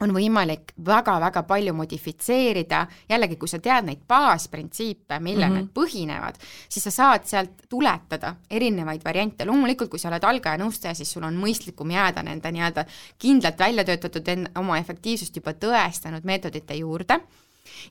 [0.00, 5.62] on võimalik väga-väga palju modifitseerida, jällegi, kui sa tead neid baasprintsiipe, millel mm -hmm.
[5.62, 6.36] need põhinevad,
[6.68, 11.24] siis sa saad sealt tuletada erinevaid variante, loomulikult kui sa oled algaja nõustaja, siis sul
[11.24, 12.84] on mõistlikum jääda nende nii-öelda
[13.18, 17.20] kindlalt välja töötatud, oma efektiivsust juba tõestanud meetodite juurde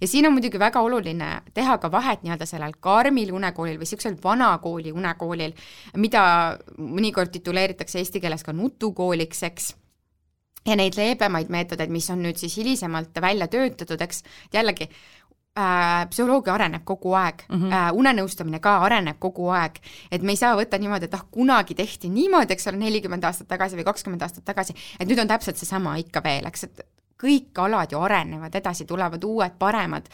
[0.01, 4.17] ja siin on muidugi väga oluline teha ka vahet nii-öelda sellel karmil unekoolil või niisugusel
[4.23, 5.55] vanakooli unekoolil,
[6.01, 6.25] mida
[6.77, 9.73] mõnikord tituleeritakse eesti keeles ka nutukooliks, eks.
[10.65, 16.55] Ja neid leebemaid meetodeid, mis on nüüd siis hilisemalt välja töötatud, eks, jällegi äh, psühholoogia
[16.55, 17.45] areneb kogu aeg.
[17.49, 17.99] Mm, -hmm.
[18.01, 19.77] unenõustamine ka areneb kogu aeg,
[20.11, 23.47] et me ei saa võtta niimoodi, et ah, kunagi tehti niimoodi, eks ole, nelikümmend aastat
[23.47, 26.81] tagasi või kakskümmend aastat tagasi, et nüüd on täpselt seesama ikka veel, eks, et
[27.21, 30.09] kõik alad ju arenevad edasi, tulevad uued paremad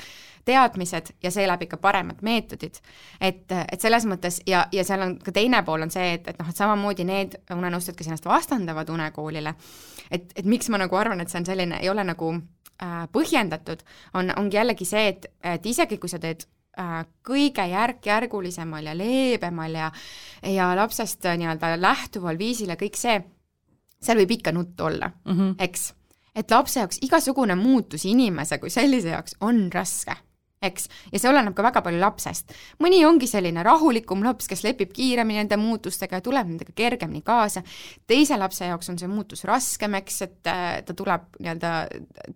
[0.46, 2.76] teadmised ja seeläbi ka paremad meetodid.
[3.22, 6.40] et, et selles mõttes ja, ja seal on ka teine pool on see, et, et
[6.40, 9.54] noh, et samamoodi need unenõustajad, kes ennast vastandavad unekoolile,
[10.12, 13.86] et, et miks ma nagu arvan, et see on selline, ei ole nagu äh, põhjendatud,
[14.14, 16.46] on, ongi jällegi see, et, et isegi kui sa teed
[16.80, 19.92] äh, kõige järk-järgulisemal ja leebemal ja
[20.50, 23.20] ja lapsest nii-öelda lähtuval viisil ja kõik see,
[24.02, 25.58] seal võib ikka nuttu olla mm, -hmm.
[25.60, 25.92] eks
[26.36, 30.15] et lapse jaoks igasugune muutus inimese kui sellise jaoks on raske
[30.62, 32.54] eks, ja see oleneb ka väga palju lapsest.
[32.84, 37.63] mõni ongi selline rahulikum laps, kes lepib kiiremini nende muutustega ja tuleb nendega kergemini kaasa,
[38.08, 41.71] teise lapse jaoks on see muutus raskem, eks, et äh, ta tuleb nii-öelda,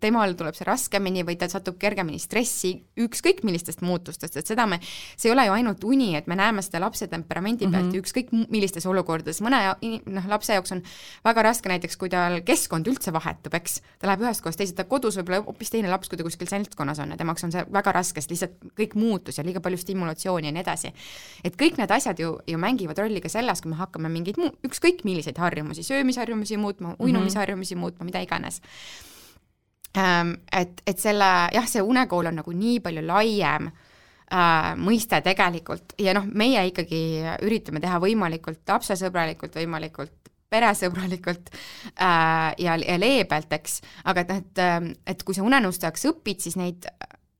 [0.01, 2.73] temal tuleb see raskemini või ta satub kergemini stressi,
[3.05, 4.81] ükskõik millistest muutustest, et seda me,
[5.13, 8.01] see ei ole ju ainult uni, et me näeme seda lapse temperamendi pealt mm -hmm.
[8.01, 9.61] ükskõik millistes olukordades, mõne
[10.09, 10.81] noh, lapse jaoks on
[11.23, 14.83] väga raske näiteks, kui tal keskkond üldse vahetub, eks, ta läheb ühest kohast teise, ta
[14.89, 17.91] kodus võib-olla hoopis teine laps, kui ta kuskil seltskonnas on ja temaks on see väga
[17.91, 20.93] raske raske, sest lihtsalt kõik muutus ja liiga palju stimulatsiooni ja nii edasi.
[21.43, 24.51] et kõik need asjad ju, ju mängivad rolli ka selles, kui me hakkame mingeid muu,
[24.63, 28.61] ükskõik milliseid harjumusi, söömisharjumusi muutma, uinumisharjumusi muutma, mida iganes
[29.97, 35.97] ähm, et, et selle, jah, see unekool on nagu nii palju laiem äh, mõiste tegelikult
[35.99, 37.01] ja noh, meie ikkagi
[37.45, 40.13] üritame teha võimalikult lapsesõbralikult, võimalikult
[40.55, 41.49] peresõbralikult
[41.99, 46.55] äh, ja, ja leebelt, eks, aga et noh, et, et kui sa unenõustajaks õpid, siis
[46.59, 46.85] neid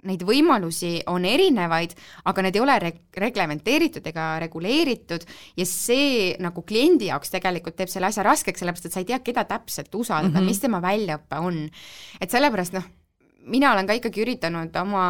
[0.05, 1.95] neid võimalusi on erinevaid,
[2.29, 5.25] aga need ei ole reg-, reglementeeritud ega reguleeritud
[5.57, 9.21] ja see nagu kliendi jaoks tegelikult teeb selle asja raskeks, sellepärast et sa ei tea,
[9.25, 10.53] keda täpselt usaldada mm, -hmm.
[10.53, 11.65] mis tema väljaõpe on.
[12.21, 12.87] et sellepärast noh,
[13.45, 15.05] mina olen ka ikkagi üritanud oma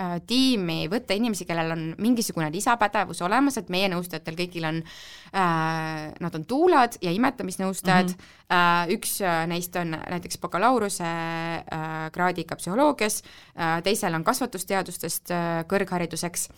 [0.00, 6.10] äh, tiimi võtta inimesi, kellel on mingisugune lisapädevus olemas, et meie nõustajatel kõigil on äh,,
[6.20, 8.56] nad on tuulad ja imetamisnõustajad mm, -hmm.
[8.56, 15.64] äh, üks äh, neist on näiteks bakalaureuse äh, kraadiga psühholoogias äh,, teisel on kasvatusteadustest äh,
[15.68, 16.48] kõrghariduseks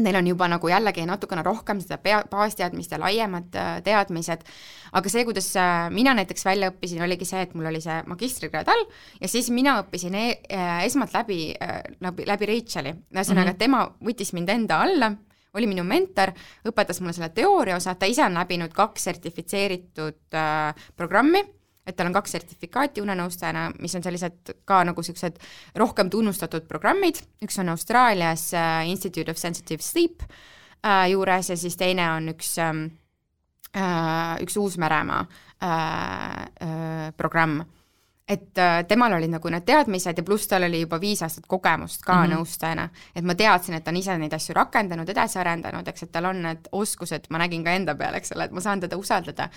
[0.00, 4.42] neil on juba nagu jällegi natukene rohkem seda pea, baasteadmist ja laiemad äh, teadmised,
[4.92, 8.72] aga see, kuidas äh, mina näiteks välja õppisin, oligi see, et mul oli see magistrikraad
[8.74, 8.86] all
[9.20, 11.38] ja siis mina õppisin e äh, esmalt läbi,
[12.02, 13.62] läbi, läbi Racheli, ühesõnaga mm -hmm.
[13.62, 15.12] tema võttis mind enda alla,
[15.54, 16.34] oli minu mentor,
[16.66, 21.44] õpetas mulle selle teooria osa, ta ise on läbinud kaks sertifitseeritud äh, programmi
[21.86, 25.38] et tal on kaks sertifikaati unenõustajana, mis on sellised ka nagu niisugused
[25.80, 31.76] rohkem tunnustatud programmid, üks on Austraalias uh, Institute of Sensitive Sleep uh, juures ja siis
[31.80, 32.86] teine on üks um,
[33.76, 37.60] uh, üks Uus-Meremaa uh, uh, programm
[38.28, 42.00] et äh, temal olid nagu need teadmised ja pluss tal oli juba viis aastat kogemust
[42.06, 42.36] ka mm -hmm.
[42.36, 46.12] nõustajana, et ma teadsin, et ta on ise neid asju rakendanud, edasi arendanud, eks, et
[46.12, 48.96] tal on need oskused, ma nägin ka enda peal, eks ole, et ma saan teda
[48.96, 49.48] usaldada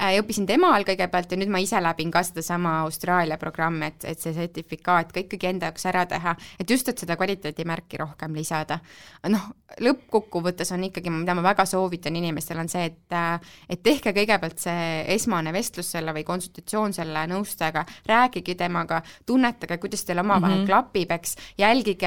[0.00, 0.14] äh,.
[0.14, 4.04] ja õppisin tema all kõigepealt ja nüüd ma ise läbin ka sedasama Austraalia programmi, et,
[4.04, 8.34] et see sertifikaat ka ikkagi enda jaoks ära teha, et just, et seda kvaliteedimärki rohkem
[8.34, 8.80] lisada.
[9.28, 14.12] noh, lõppkokkuvõttes on ikkagi, mida ma väga soovitan inimestele, on see, et äh, et tehke
[14.12, 20.56] kõigepealt see esmane vestlus selle või konsultatsioon selle nõustajaga, rääkige temaga, tunnetage, kuidas teil omavahel
[20.56, 20.66] mm -hmm.
[20.66, 22.06] klapib, eks, jälgige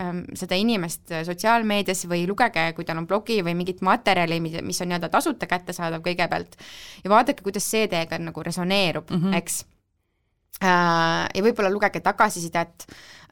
[0.00, 4.88] ähm, seda inimest sotsiaalmeedias või lugege, kui tal on blogi või mingit materjali, mis on
[4.88, 6.56] nii-öelda tasuta kättesaadav kõigepealt,
[7.04, 9.36] ja vaadake, kuidas see teiega nagu resoneerub mm, -hmm.
[9.36, 9.79] eks Äh,
[10.60, 12.84] ja võib-olla lugege tagasisidet,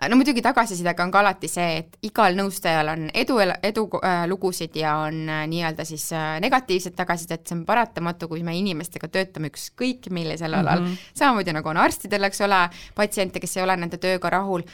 [0.09, 3.37] no muidugi tagasisidega on ka alati see, et igal nõustajal on edu,
[3.69, 9.11] edulugusid ja on äh, nii-öelda siis äh, negatiivset tagasisidet, see on paratamatu, kui me inimestega
[9.13, 10.81] töötame ükskõik millisel alal.
[10.81, 11.13] Mm, -hmm.
[11.21, 12.65] samamoodi nagu on arstidel, eks ole,
[12.95, 14.65] patsiente, kes ei ole nende tööga rahul,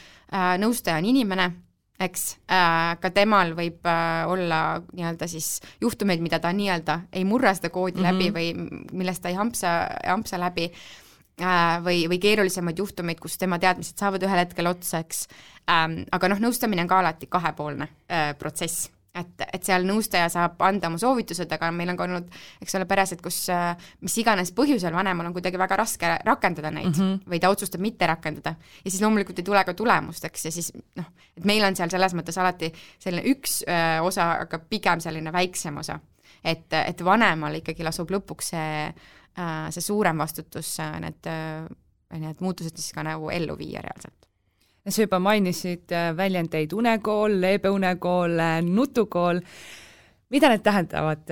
[0.61, 1.51] nõustaja on inimene,
[1.99, 2.37] eks.
[2.51, 7.69] Äh,, ka temal võib äh, olla nii-öelda siis juhtumeid, mida ta nii-öelda ei murra seda
[7.69, 8.11] koodi mm -hmm.
[8.11, 10.71] läbi või millest ta ei ampsa, ampsa läbi.
[10.71, 11.04] Äh,
[11.83, 15.27] või, või keerulisemaid juhtumeid, kus tema teadmised saavad ühel hetkel otsa, eks
[15.69, 20.61] ähm,, aga noh, nõustamine on ka alati kahepoolne äh, protsess et, et seal nõustaja saab
[20.65, 22.31] anda oma soovitused, aga meil on ka olnud,
[22.63, 26.91] eks ole, peresid, kus äh, mis iganes põhjusel vanemal on kuidagi väga raske rakendada neid
[26.91, 27.29] mm -hmm.
[27.31, 28.55] või ta otsustab mitte rakendada.
[28.83, 31.05] ja siis loomulikult ei tule ka tulemust, eks, ja siis noh,
[31.37, 35.31] et meil on seal selles mõttes alati selline üks öö, äh, osa, aga pigem selline
[35.31, 35.99] väiksem osa.
[36.45, 38.71] Et, et vanemal ikkagi lasub lõpuks see
[39.35, 44.21] Äh, see suurem vastutus, äh, need, äh, need muutused siis ka nagu ellu viia reaalselt.
[44.87, 49.39] sa juba mainisid väljendeid unekool, leebe unekool, nutukool,
[50.29, 51.25] mida need tähendavad?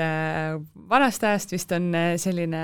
[0.89, 2.63] vanast ajast vist on selline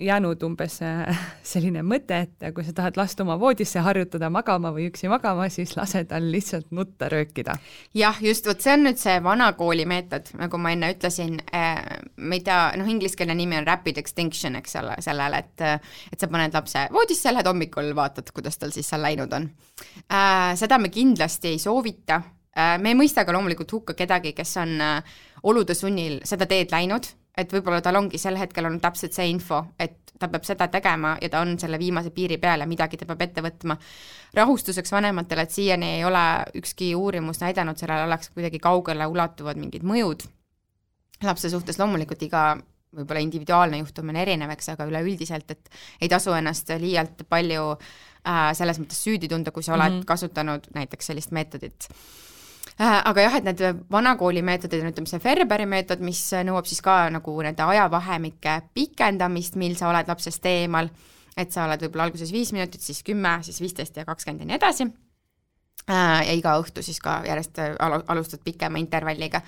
[0.00, 1.20] jäänud umbes äh,
[1.52, 5.76] selline mõte, et kui sa tahad last oma voodisse harjutada magama või üksi magama, siis
[5.76, 7.56] lase tal lihtsalt nutta röökida.
[7.94, 11.78] jah, just, vot see on nüüd see vana kooli meetod, nagu ma enne ütlesin äh,,
[12.16, 15.66] mida noh, ingliskeelne nimi on rapid extinction, eks ole, sellele, et
[16.12, 19.48] et sa paned lapse voodisse, lähed hommikul, vaatad, kuidas tal siis seal läinud on
[20.08, 20.56] äh,.
[20.60, 22.22] seda me kindlasti ei soovita
[22.56, 26.72] äh,, me ei mõista ka loomulikult hukka kedagi, kes on äh, olude sunnil seda teed
[26.72, 27.08] läinud
[27.40, 31.14] et võib-olla tal ongi sel hetkel on täpselt see info, et ta peab seda tegema
[31.20, 33.76] ja ta on selle viimase piiri peal ja midagi ta peab ette võtma.
[34.34, 36.24] rahustuseks vanematele, et siiani ei ole
[36.60, 40.26] ükski uurimus näidanud, sellel oleks kuidagi kaugele ulatuvad mingid mõjud
[41.24, 42.44] lapse suhtes, loomulikult iga
[42.96, 45.70] võib-olla individuaalne juhtum on erinev, eks, aga üleüldiselt, et
[46.02, 50.08] ei tasu ennast liialt palju äh, selles mõttes süüdi tunda, kui sa oled mm -hmm.
[50.08, 51.88] kasutanud näiteks sellist meetodit.
[52.80, 57.02] Aga jah, et need vanakooli meetodid on, ütleme see Ferberi meetod, mis nõuab siis ka
[57.12, 60.88] nagu nende ajavahemike pikendamist, mil sa oled lapsest eemal,
[61.36, 64.58] et sa oled võib-olla alguses viis minutit, siis kümme, siis viisteist ja kakskümmend ja nii
[64.60, 64.88] edasi.
[65.90, 66.26] Äh,.
[66.28, 69.40] ja iga õhtu siis ka järjest al alustad pikema intervalliga.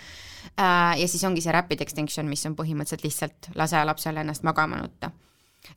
[0.57, 4.81] Äh, ja siis ongi see rapid extinction, mis on põhimõtteliselt lihtsalt lase lapsel ennast magama
[4.81, 5.13] nutta.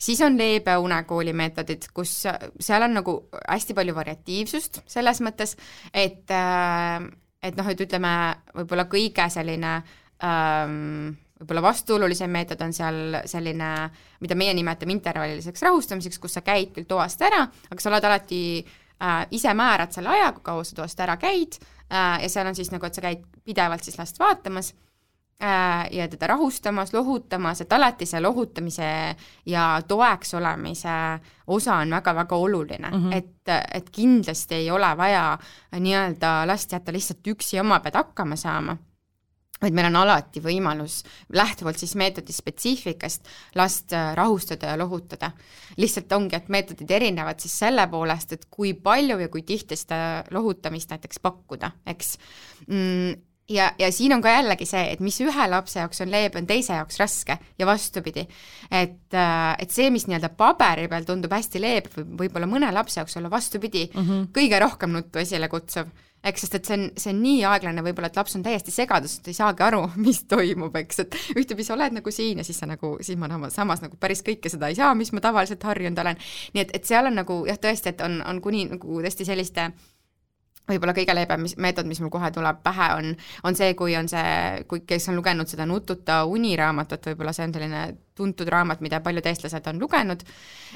[0.01, 5.53] Siis on leebe unekooli meetodid, kus seal on nagu hästi palju variatiivsust selles mõttes,
[5.93, 7.05] et, äh,
[7.43, 8.11] et noh, et ütleme,
[8.55, 9.75] võib-olla kõige selline
[10.23, 13.69] ähm, võib-olla vastuolulisem meetod on seal selline,
[14.23, 18.41] mida meie nimetame intervalliliseks rahustamiseks, kus sa käid küll toast ära, aga sa oled alati
[18.63, 22.57] äh, ise määrad selle aja, kui kaua sa toast ära käid äh, ja seal on
[22.57, 24.73] siis nagu, et sa käid pidevalt siis last vaatamas
[25.91, 28.87] ja teda rahustamas, lohutamas, et alati see lohutamise
[29.45, 30.95] ja toeks olemise
[31.47, 33.13] osa on väga-väga oluline mm, -hmm.
[33.13, 35.37] et, et kindlasti ei ole vaja
[35.79, 38.77] nii-öelda last jätta lihtsalt üksi oma pead hakkama saama
[39.61, 41.01] vaid meil on alati võimalus
[41.33, 45.31] lähtuvalt siis meetodi spetsiifikast last äh, rahustada ja lohutada.
[45.77, 50.23] lihtsalt ongi, et meetodid erinevad siis selle poolest, et kui palju ja kui tihti seda
[50.31, 52.17] lohutamist näiteks pakkuda, eks
[52.67, 53.15] mm,
[53.49, 56.47] ja, ja siin on ka jällegi see, et mis ühe lapse jaoks on leebe, on
[56.49, 58.27] teise jaoks raske ja vastupidi.
[58.71, 62.99] et, äh, et see, mis nii-öelda paberi peal tundub hästi leebe, võib võib-olla mõne lapse
[62.99, 64.27] jaoks olla vastupidi mm, -hmm.
[64.35, 65.91] kõige rohkem nuttu esile kutsuv
[66.25, 69.21] eks, sest et see on, see on nii aeglane võib-olla, et laps on täiesti segaduses,
[69.21, 72.59] ta ei saagi aru, mis toimub, eks, et ühtepidi sa oled nagu siin ja siis
[72.61, 75.63] sa nagu, siis ma nagu samas nagu päris kõike seda ei saa, mis ma tavaliselt
[75.63, 76.21] harjunud olen.
[76.55, 79.69] nii et, et seal on nagu jah, tõesti, et on, on kuni nagu tõesti selliste
[80.69, 83.11] võib-olla kõige leebem meetod, mis mul kohe tuleb pähe, on,
[83.43, 87.55] on see, kui on see, kui, kes on lugenud seda Nututa uniraamatut, võib-olla see on
[87.55, 90.23] selline tuntud raamat, mida paljud eestlased on lugenud,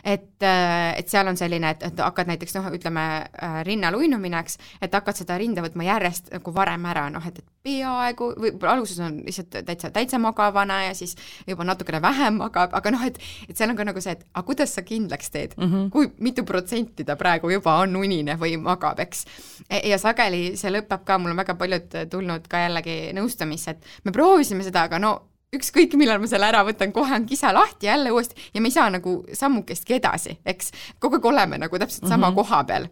[0.04, 4.41] et, äh, et seal on selline, et, et hakkad näiteks noh, ütleme äh, rinnal uinumine,
[4.43, 8.75] eks, et hakkad seda rinda võtma järjest nagu varem ära, noh et, et peaaegu, võib-olla
[8.78, 11.15] alguses on lihtsalt täitsa, täitsa magavana ja siis
[11.47, 14.45] juba natukene vähem magab, aga noh, et, et seal on ka nagu see, et aga
[14.47, 15.89] kuidas sa kindlaks teed mm, -hmm.
[15.95, 19.25] kui mitu protsenti ta praegu juba on unine või magab, eks.
[19.69, 23.86] E, ja sageli see lõpeb ka, mul on väga paljud tulnud ka jällegi nõustamisse, et
[24.04, 27.90] me proovisime seda, aga no ükskõik, millal ma selle ära võtan, kohe on kisa lahti
[27.90, 30.74] jälle uuesti ja me ei saa nagu sammukestki edasi, eks.
[31.00, 32.42] kogu aeg oleme nagu täpselt sama mm -hmm.
[32.44, 32.90] koha peal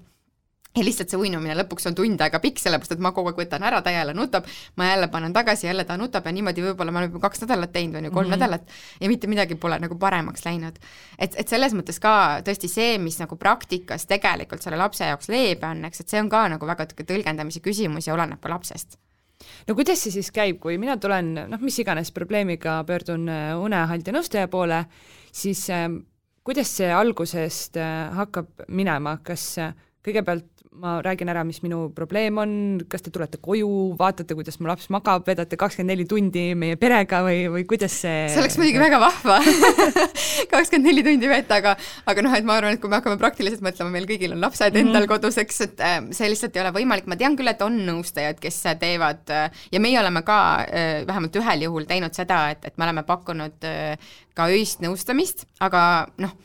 [0.77, 3.63] ja lihtsalt see uinumine lõpuks on tund aega pikk, sellepärast et ma kogu aeg võtan
[3.65, 4.45] ära, ta jälle nutab,
[4.77, 7.95] ma jälle panen tagasi, jälle ta nutab ja niimoodi võib-olla me oleme kaks nädalat teinud,
[7.95, 8.37] on ju, kolm mm -hmm.
[8.37, 8.69] nädalat,
[9.01, 10.77] ja mitte midagi pole nagu paremaks läinud.
[11.19, 15.67] et, et selles mõttes ka tõesti see, mis nagu praktikas tegelikult selle lapse jaoks leebe
[15.67, 18.97] on, eks, et see on ka nagu väga tõlgendamise küsimus ja oleneb ka lapsest
[19.67, 24.13] no kuidas see siis käib, kui mina tulen noh, mis iganes probleemiga pöördun äh, unehaldi
[24.15, 24.83] nõustaja poole,
[25.31, 25.87] siis äh,
[26.47, 29.49] kuidas see algusest äh, hakkab minema, kas
[30.05, 32.51] kõigepealt ma räägin ära, mis minu probleem on,
[32.89, 37.23] kas te tulete koju, vaatate, kuidas mu laps magab, vedate kakskümmend neli tundi meie perega
[37.25, 39.37] või, või kuidas see see oleks muidugi väga vahva.
[40.53, 41.75] kakskümmend neli tundi veeta, aga
[42.09, 44.73] aga noh, et ma arvan, et kui me hakkame praktiliselt mõtlema, meil kõigil on lapsed
[44.73, 44.91] mm -hmm.
[44.93, 47.79] endal kodus, eks, et äh, see lihtsalt ei ole võimalik, ma tean küll, et on
[47.87, 52.65] nõustajad, kes teevad äh, ja meie oleme ka äh, vähemalt ühel juhul teinud seda, et,
[52.65, 53.65] et me oleme pakkunud
[54.37, 55.81] ka öist nõustamist, aga
[56.21, 56.35] noh,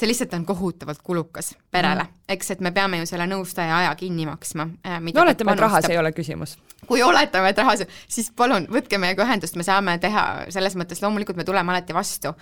[0.00, 3.94] see lihtsalt on kohutavalt kulukas perele mm., eks, et me peame ju selle nõustaja aja
[3.98, 4.68] kinni maksma.
[4.86, 6.56] Äh, no oletame, et rahas ei ole küsimus.
[6.86, 11.38] kui oletame, et rahas, siis palun võtke meiega ühendust, me saame teha, selles mõttes loomulikult
[11.38, 12.32] me tuleme alati vastu.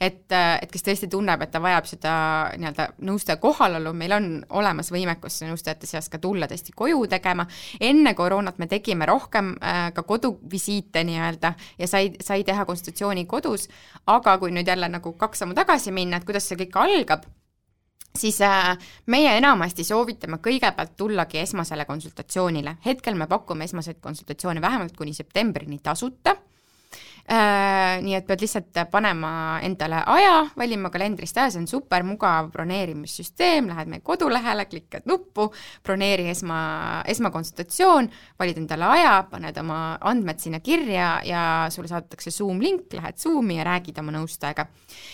[0.00, 2.12] et, äh, et kes tõesti tunneb, et ta vajab seda
[2.56, 4.28] nii-öelda nõustaja kohalolu, meil on
[4.60, 7.46] olemas võimekus nõustajate seas ka tulla tõesti koju tegema,
[7.80, 13.68] enne koroonat me tegime rohkem äh, ka koduvisiite nii-öelda ja sai, sai teha konsultatsiooni kodus,
[14.06, 17.24] aga kui nüüd jälle nagu kaks sammu tagasi minna, et kuidas see kõik algab,
[18.16, 22.76] siis äh, meie enamasti soovitame kõigepealt tullagi esmasele konsultatsioonile.
[22.86, 26.36] hetkel me pakume esmaseid konsultatsioone vähemalt kuni septembrini tasuta
[27.28, 29.30] nii et pead lihtsalt panema
[29.64, 35.50] endale aja, valima kalendrist aja, see on super mugav broneerimissüsteem, lähed meie kodulehele, klikkad nuppu,
[35.84, 36.58] broneeri esma,
[37.12, 38.08] esmakonsultatsioon,
[38.40, 41.42] valid endale aja, paned oma andmed sinna kirja ja
[41.74, 44.68] sulle saadetakse Zoom link, lähed Zoomi ja räägid oma nõustajaga.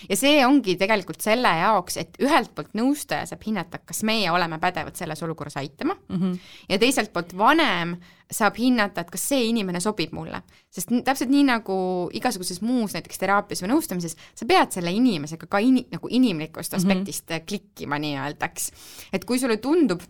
[0.09, 4.59] ja see ongi tegelikult selle jaoks, et ühelt poolt nõustaja saab hinnata, kas meie oleme
[4.63, 6.39] pädevad selles olukorras aitama mm -hmm.
[6.69, 7.97] ja teiselt poolt vanem
[8.31, 10.41] saab hinnata, et kas see inimene sobib mulle.
[10.73, 11.75] sest täpselt nii nagu
[12.17, 16.81] igasuguses muus näiteks teraapias või nõustamises, sa pead selle inimesega ka ini, nagu inimlikust mhm.
[16.81, 17.47] aspektist mm -hmm.
[17.47, 18.71] klikkima nii-öelda, eks.
[19.13, 20.01] et kui sulle tundub,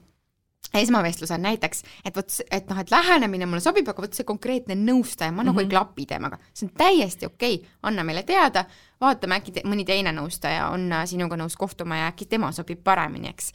[0.73, 5.32] esmavestlusel näiteks, et vot, et noh, et lähenemine mulle sobib, aga vot see konkreetne nõustaja,
[5.32, 5.45] ma mm -hmm.
[5.45, 5.70] nagu ei mhm.
[5.70, 6.38] klapi temaga.
[6.53, 8.66] see on täiesti okei okay., anna meile teada,
[9.01, 12.84] vaatame, äkki te, mõni teine nõustaja on äh, sinuga nõus kohtuma ja äkki tema sobib
[12.84, 13.53] paremini, eks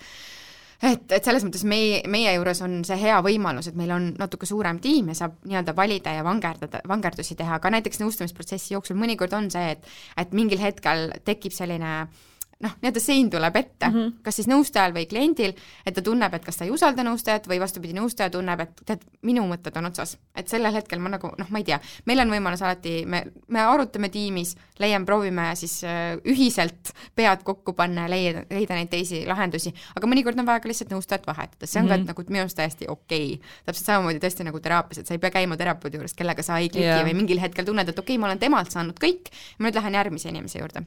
[0.82, 4.48] et, et selles mõttes meie, meie juures on see hea võimalus, et meil on natuke
[4.48, 9.36] suurem tiim ja saab nii-öelda valida ja vangerdada, vangerdusi teha, ka näiteks nõustamisprotsessi jooksul mõnikord
[9.36, 12.29] on see, et et mingil hetkel tekib selline äh,
[12.61, 14.12] noh, nii-öelda sein tuleb ette mm, -hmm.
[14.24, 15.54] kas siis nõustajal või kliendil,
[15.86, 19.06] et ta tunneb, et kas ta ei usalda nõustajat või vastupidi, nõustaja tunneb, et tead,
[19.26, 20.18] minu mõtted on otsas.
[20.36, 23.61] et sellel hetkel ma nagu noh, ma ei tea, meil on võimalus alati, me, me
[23.61, 29.24] arutame tiimis, leiame, proovime siis äh, ühiselt pead kokku panna ja leida, leida neid teisi
[29.26, 32.06] lahendusi, aga mõnikord on vaja ka lihtsalt nõustajat vahetada, see on mm -hmm.
[32.06, 32.12] ka mhm.
[32.12, 33.48] nagu minu arust täiesti okei okay..
[33.64, 36.68] täpselt samamoodi tõesti nagu teraapias, et sa ei pea käima terapeudi juures, kellega sa ei
[36.68, 37.06] kliki yeah.
[37.06, 39.94] või mingil hetkel tunned, et okei okay,, ma olen temalt saanud kõik, ma nüüd lähen
[39.94, 40.84] järgmise inimese juurde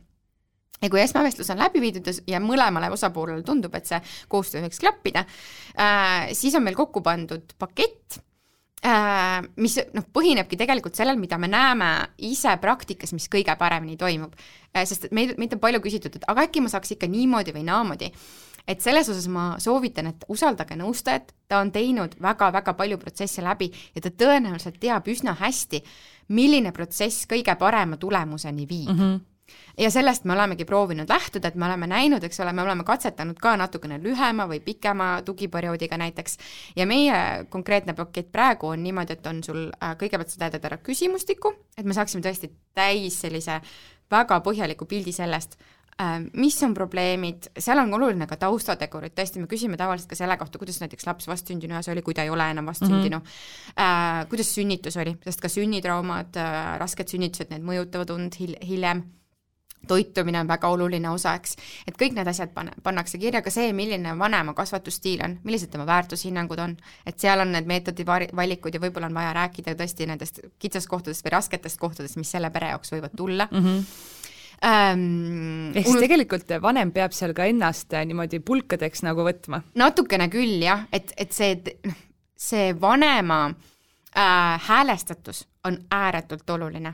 [0.82, 4.01] ja kui esmavestlus on läbi viidud ja mõlemale osapoolele tundub, et see
[4.32, 8.19] koostöö võiks klappida äh,, siis on meil kokku pandud pakett
[8.86, 11.91] äh,, mis noh, põhinebki tegelikult sellel, mida me näeme
[12.30, 14.84] ise praktikas, mis kõige paremini toimub äh,.
[14.86, 17.67] sest et meid, meilt on palju küsitud, et aga äkki ma saaks ikka niimoodi või
[17.69, 18.11] naamoodi
[18.67, 23.67] et selles osas ma soovitan, et usaldage nõustajat, ta on teinud väga-väga palju protsesse läbi
[23.95, 25.84] ja ta tõenäoliselt teab üsna hästi,
[26.32, 28.99] milline protsess kõige parema tulemuseni viib mm.
[28.99, 29.21] -hmm
[29.77, 33.39] ja sellest me olemegi proovinud lähtuda, et me oleme näinud, eks ole, me oleme katsetanud
[33.41, 36.37] ka natukene lühema või pikema tugiperioodiga näiteks.
[36.75, 40.77] Ja meie konkreetne pakett praegu on niimoodi, et on sul äh, kõigepealt sa täidad ära
[40.77, 43.61] küsimustiku, et me saaksime tõesti täis sellise
[44.11, 45.57] väga põhjaliku pildi sellest,
[45.97, 50.37] äh, mis on probleemid, seal on oluline ka taustategurid, tõesti, me küsime tavaliselt ka selle
[50.37, 53.19] kohta, kuidas näiteks laps vastsündinu eas oli, kui ta ei ole enam vastsündinu.
[53.19, 54.29] Mm, -hmm.
[54.29, 56.37] kuidas sünnitus oli, sest ka sünnitraumad
[56.77, 59.03] rasked sünnitused, need mõjutavad und hil hiljem
[59.88, 61.57] toitumine on väga oluline osa, eks,
[61.88, 65.88] et kõik need asjad pan-, pannakse kirja, ka see, milline vanema kasvatusstiil on, millised tema
[65.89, 70.41] väärtushinnangud on, et seal on need meetodi valikud ja võib-olla on vaja rääkida tõesti nendest
[70.59, 73.63] kitsaskohtadest või rasketest kohtadest, mis selle pere jaoks võivad tulla mm.
[73.69, 73.86] -hmm
[74.63, 75.75] ähm,.
[75.75, 79.61] ehk siis tegelikult vanem peab seal ka ennast äh, niimoodi pulkadeks nagu võtma?
[79.75, 81.97] natukene küll jah, et, et see, noh,
[82.39, 86.93] see vanema äh, häälestatus on ääretult oluline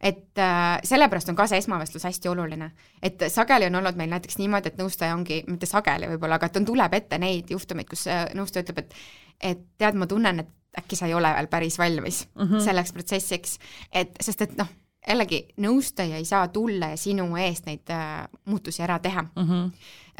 [0.00, 2.70] et äh, sellepärast on ka see esmavestlus hästi oluline.
[3.02, 6.56] et sageli on olnud meil näiteks niimoodi, et nõustaja ongi, mitte sageli võib-olla, aga et
[6.56, 8.94] on, tuleb ette neid juhtumeid, kus äh, nõustaja ütleb, et
[9.40, 12.64] et tead, ma tunnen, et äkki sa ei ole veel päris valmis mm -hmm.
[12.64, 13.58] selleks protsessiks,
[13.92, 14.68] et sest et noh,
[15.08, 19.48] jällegi nõustaja ei saa tulla ja sinu eest neid äh, muutusi ära teha mm.
[19.48, 19.72] -hmm.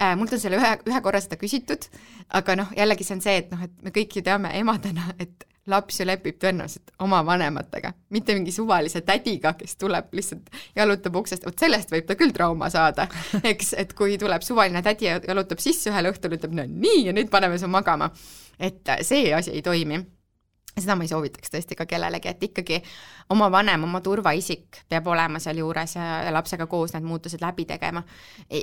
[0.03, 1.83] Äh, mult on selle ühe, ühe korra seda küsitud,
[2.29, 5.45] aga noh, jällegi see on see, et noh, et me kõik ju teame emadena, et
[5.69, 11.45] laps ju lepib tõenäoliselt oma vanematega, mitte mingi suvalise tädiga, kes tuleb lihtsalt, jalutab uksest,
[11.47, 13.09] vot sellest võib ta küll trauma saada,
[13.53, 17.17] eks, et kui tuleb suvaline tädi ja jalutab sisse ühel õhtul, ütleb no nii ja
[17.17, 18.11] nüüd paneme su magama.
[18.59, 20.01] et see asi ei toimi
[20.79, 22.79] seda ma ei soovitaks tõesti ka kellelegi, et ikkagi
[23.35, 28.03] oma vanem, oma turvaisik peab olema sealjuures ja, ja lapsega koos need muutused läbi tegema.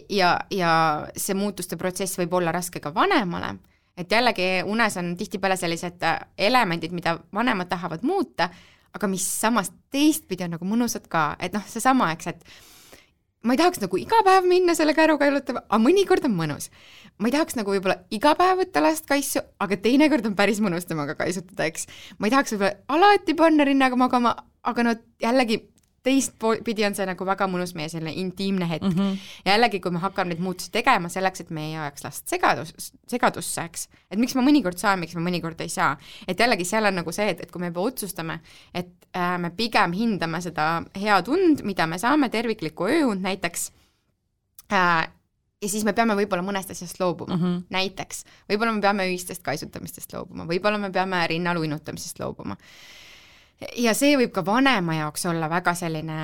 [0.10, 0.72] ja, ja
[1.16, 3.58] see muutuste protsess võib olla raske ka vanemale
[3.98, 6.20] et jällegi unes on tihtipeale sellised äh,
[6.50, 8.50] elemendid, mida vanemad tahavad muuta,
[8.94, 12.46] aga mis samas teistpidi on nagu mõnusad ka, et noh, seesama, eks, et
[13.46, 16.70] ma ei tahaks nagu iga päev minna selle käruga jalutama, aga mõnikord on mõnus.
[17.18, 20.86] ma ei tahaks nagu võib-olla iga päev võtta last kaisu, aga teinekord on päris mõnus
[20.86, 21.88] temaga kaisutada, eks.
[22.18, 25.64] ma ei tahaks võib-olla alati panna rinnaga magama, aga no jällegi
[26.08, 28.96] teistpidi on see nagu väga mõnus meie selline intiimne hetk mm.
[28.98, 29.32] -hmm.
[29.46, 32.92] ja jällegi, kui me hakkame neid muutusi tegema selleks, et me ei ajaks last segadus,
[33.08, 35.96] segadusse, eks, et miks ma mõnikord saan, miks ma mõnikord ei saa,
[36.28, 38.40] et jällegi seal on nagu see, et, et kui me juba otsustame,
[38.74, 43.72] et äh, me pigem hindame seda head und, mida me saame, terviklikku ööund näiteks
[44.72, 45.08] äh,,
[45.62, 47.66] ja siis me peame võib-olla mõnest asjast loobuma mm, -hmm.
[47.74, 52.58] näiteks võib-olla me peame ühistest kaisutamistest loobuma, võib-olla me peame rinnal uinutamisest loobuma
[53.78, 56.20] ja see võib ka vanema jaoks olla väga selline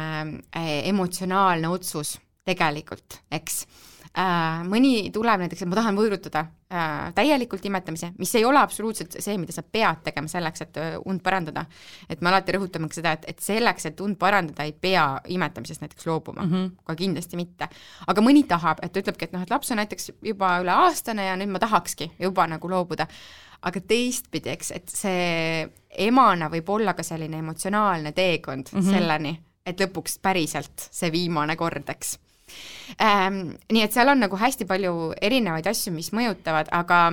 [0.55, 3.63] äh, emotsionaalne otsus tegelikult, eks.
[4.69, 9.37] Mõni tuleb näiteks, et ma tahan võõrutada äh, täielikult imetamise, mis ei ole absoluutselt see,
[9.41, 11.65] mida sa pead tegema selleks, et äh, und parandada.
[12.09, 15.81] et me alati rõhutame ka seda, et, et selleks, et und parandada, ei pea imetamisest
[15.81, 16.69] näiteks loobuma mm, -hmm.
[16.85, 17.67] ka kindlasti mitte.
[18.07, 21.35] aga mõni tahab, et ütlebki, et noh, et laps on näiteks juba üle aastane ja
[21.35, 23.07] nüüd ma tahakski juba nagu loobuda
[23.61, 28.91] aga teistpidi, eks, et see emana võib olla ka selline emotsionaalne teekond mm -hmm.
[28.91, 32.19] selleni, et lõpuks päriselt see viimane kord, eks
[33.01, 33.55] ähm,.
[33.71, 37.03] Nii et seal on nagu hästi palju erinevaid asju, mis mõjutavad, aga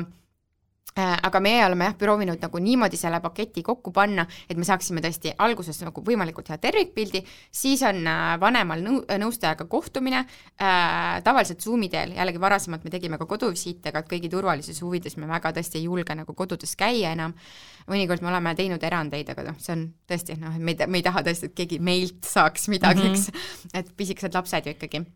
[0.99, 4.99] Äh, aga meie oleme jah, proovinud nagu niimoodi selle paketi kokku panna, et me saaksime
[5.05, 7.20] tõesti alguses nagu võimalikult hea tervikpildi,
[7.55, 13.20] siis on äh, vanemal nõu-, nõustajaga kohtumine äh,, tavaliselt Zoomi teel, jällegi varasemalt me tegime
[13.22, 17.38] ka koduvisiite, aga kõigi turvalisuse huvides me väga tõesti ei julge nagu kodudes käia enam,
[17.86, 21.07] mõnikord me oleme teinud erandeid, aga noh, see on tõesti noh, me ei, me ei
[21.07, 23.41] taha tõesti, et keegi meilt saaks midagi mm, -hmm.
[23.70, 25.07] eks, et pisikesed lapsed ju ikkagi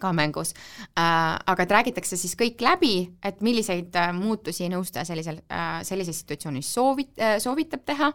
[0.00, 0.54] ka mängus
[0.96, 1.36] äh,.
[1.46, 6.72] aga et räägitakse siis kõik läbi, et milliseid äh, muutusi nõustaja sellisel äh,, sellises situatsioonis
[6.76, 8.10] soovit- äh,, soovitab teha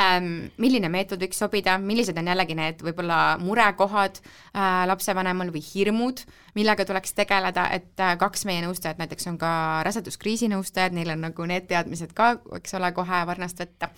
[0.00, 6.24] ähm,, milline meetod võiks sobida, millised on jällegi need võib-olla murekohad äh, lapsevanemal või hirmud,
[6.54, 9.52] millega tuleks tegeleda, et äh, kaks meie nõustajat näiteks on ka
[9.86, 13.90] raseduskriisi nõustajad, neil on nagu need teadmised ka, eks ole, kohe varnast võtta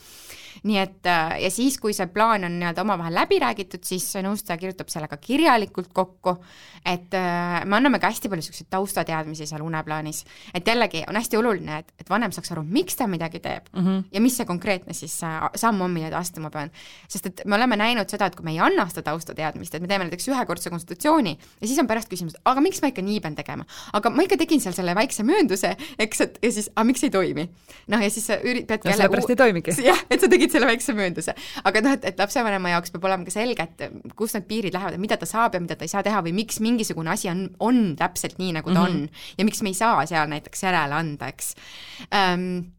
[0.63, 4.59] nii et äh, ja siis, kui see plaan on nii-öelda omavahel läbi räägitud, siis nõustaja
[4.61, 6.37] kirjutab selle ka kirjalikult kokku,
[6.85, 10.25] et äh, me anname ka hästi palju niisuguseid taustateadmisi seal uneplaanis.
[10.55, 13.87] et jällegi on hästi oluline, et, et vanem saaks aru, miks ta midagi teeb mm
[13.87, 14.05] -hmm.
[14.13, 15.19] ja mis see konkreetne siis
[15.57, 16.71] samm on, mille ta astuma pean.
[17.09, 19.89] sest et me oleme näinud seda, et kui me ei anna seda taustateadmist, et me
[19.89, 23.37] teeme näiteks ühekordse konsultatsiooni ja siis on pärast küsimus, aga miks ma ikka nii pean
[23.39, 23.67] tegema,
[23.97, 27.13] aga ma ikka tegin seal selle väikse möönduse, eks, et ja siis, aga miks ei
[27.15, 27.47] toimi?
[27.93, 29.77] noh, ja siis sa üri-, peadki no sellepärast ei toimigi.
[29.91, 31.35] jah, et sa tegid selle väikse möönduse.
[31.63, 34.99] aga noh, et, et lapsevanema jaoks peab olema ka selge, et kus need piirid lähevad,
[34.99, 37.47] et mida ta saab ja mida ta ei saa teha või miks mingisugune asi on,
[37.63, 39.09] on täpselt nii, nagu ta mm -hmm.
[39.09, 41.55] on ja miks me ei saa seal näiteks järele anda, eks
[42.11, 42.73] ähm,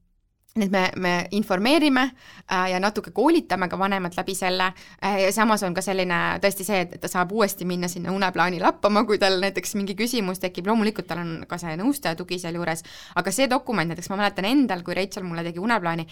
[0.53, 4.69] nii et me, me informeerime äh, ja natuke koolitame ka vanemat läbi selle.
[5.01, 8.61] Äh, ja samas on ka selline tõesti see, et ta saab uuesti minna sinna uneplaani
[8.61, 12.85] lappama, kui tal näiteks mingi küsimus tekib, loomulikult tal on ka see nõustaja tugi sealjuures,
[13.17, 16.05] aga see dokument näiteks ma mäletan endal, kui Rachel mulle tegi uneplaani,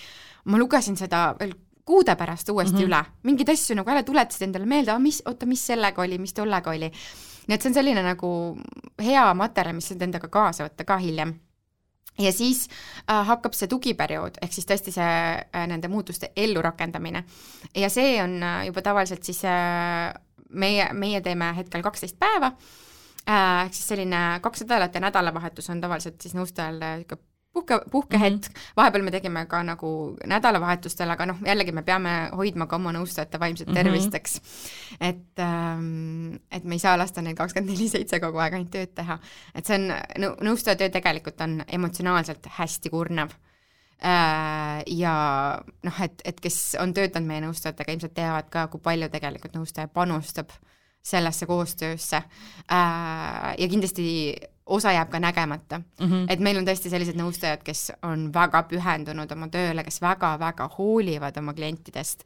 [0.49, 1.53] ma lugesin seda veel
[1.85, 2.87] kuude pärast uuesti mm -hmm.
[2.87, 6.69] üle, mingeid asju nagu jälle tuletasid endale meelde, mis, oota, mis sellega oli, mis tollega
[6.69, 6.91] oli.
[7.47, 8.57] nii et see on selline nagu
[9.01, 11.33] hea materjal, mis saad endaga kaasa võtta ka hiljem
[12.19, 12.67] ja siis
[13.09, 17.23] äh, hakkab see tugiperiood, ehk siis tõesti see äh, nende muutuste ellurakendamine.
[17.75, 20.13] ja see on äh, juba tavaliselt siis äh,
[20.49, 22.53] meie, meie teeme hetkel kaksteist päeva
[23.27, 28.47] äh,, ehk siis selline kaks nädalat ja nädalavahetus on tavaliselt siis nõustajal niisugune puhke, puhkehetk
[28.47, 28.73] mm, -hmm.
[28.77, 33.39] vahepeal me tegime ka nagu nädalavahetustel, aga noh, jällegi me peame hoidma ka oma nõustajate
[33.39, 33.83] vaimset mm -hmm.
[33.83, 34.41] tervist, eks.
[35.01, 38.95] et ähm,, et me ei saa lasta neil kakskümmend neli seitse kogu aeg ainult tööd
[38.95, 39.19] teha.
[39.55, 39.93] et see on,
[40.47, 43.29] nõustaja töö tegelikult on emotsionaalselt hästi kurnav
[44.05, 45.15] äh, ja
[45.83, 49.87] noh, et, et kes on töötanud meie nõustajatega, ilmselt teavad ka, kui palju tegelikult nõustaja
[49.87, 50.49] panustab
[51.03, 54.35] sellesse koostöösse äh, ja kindlasti
[54.71, 56.07] osa jääb ka nägemata mm.
[56.07, 56.25] -hmm.
[56.29, 61.37] et meil on tõesti sellised nõustajad, kes on väga pühendunud oma tööle, kes väga-väga hoolivad
[61.37, 62.23] oma klientidest.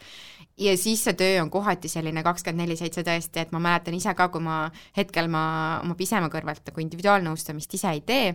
[0.58, 4.14] ja siis see töö on kohati selline kakskümmend neli seitse tõesti, et ma mäletan ise
[4.14, 8.28] ka, kui ma hetkel ma oma pisema kõrvalt nagu individuaalnõustamist ise ei tee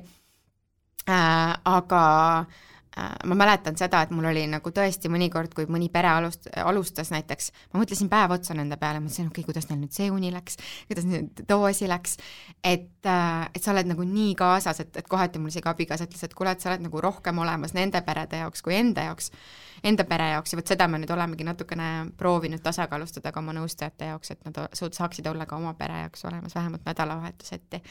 [1.09, 2.03] äh,, aga
[2.39, 7.12] äh, ma mäletan seda, et mul oli nagu tõesti mõnikord, kui mõni pere alust-, alustas
[7.14, 10.32] näiteks, ma mõtlesin päev otsa nende peale, mõtlesin, okei okay,, kuidas neil nüüd see uni
[10.34, 10.59] läks,
[10.91, 12.16] kuidas nüüd too asi läks,
[12.66, 16.26] et, äh, et sa oled nagu nii kaasas, et, et kohati mul isegi abikaasa ütles,
[16.26, 19.30] et kuule, et sa oled nagu rohkem olemas nende perede jaoks kui enda jaoks,
[19.85, 24.11] enda pere jaoks ja vot seda me nüüd olemegi natukene proovinud tasakaalustada ka oma nõustajate
[24.12, 27.83] jaoks, et nad saaksid olla ka oma pere jaoks olemas vähemalt nädalavahetuseti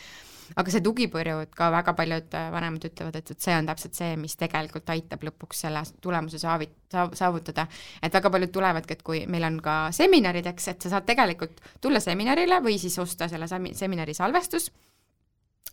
[0.57, 4.15] aga see tugiperiood ka väga paljud äh, vanemad ütlevad, et, et see on täpselt see,
[4.19, 6.69] mis tegelikult aitab lõpuks selle tulemuse saavi-,
[7.17, 7.67] saavutada.
[8.01, 11.61] et väga paljud tulevadki, et kui meil on ka seminarid, eks, et sa saad tegelikult
[11.81, 14.71] tulla seminarile või siis osta selle seminari salvestus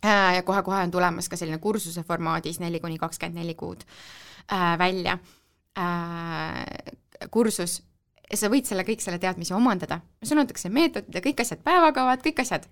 [0.03, 3.85] äh, ja kohe-kohe on tulemas ka selline kursuse formaadis neli kuni kakskümmend neli kuud
[4.51, 5.17] äh, välja
[7.31, 7.81] kursus
[8.27, 12.21] ja sa võid selle kõik selle teadmise omandada, sul antakse meetodid ja kõik asjad, päevakavad,
[12.25, 12.65] kõik asjad.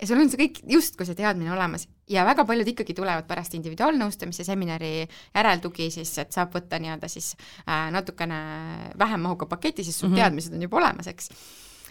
[0.00, 3.54] ja sul on see kõik justkui see teadmine olemas ja väga paljud ikkagi tulevad pärast
[3.58, 7.34] individuaalnõustamise seminari järeltugi siis, et saab võtta nii-öelda siis
[7.66, 8.40] äh, natukene
[8.98, 10.24] vähem mahuka paketi, siis sul mm -hmm.
[10.24, 11.30] teadmised on juba olemas, eks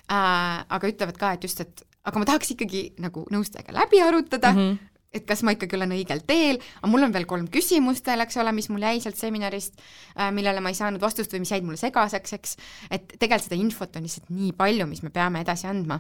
[0.10, 0.66] äh,.
[0.70, 4.58] aga ütlevad ka, et just, et aga ma tahaks ikkagi nagu nõustajaga läbi arutada mm,
[4.58, 8.24] -hmm et kas ma ikkagi olen õigel teel, aga mul on veel kolm küsimust veel,
[8.26, 9.82] eks ole, mis mul jäi sealt seminarist,
[10.16, 12.58] äh, millele ma ei saanud vastust või mis jäid mulle segaseks, eks,
[12.90, 16.00] et tegelikult seda infot on lihtsalt nii palju, mis me peame edasi andma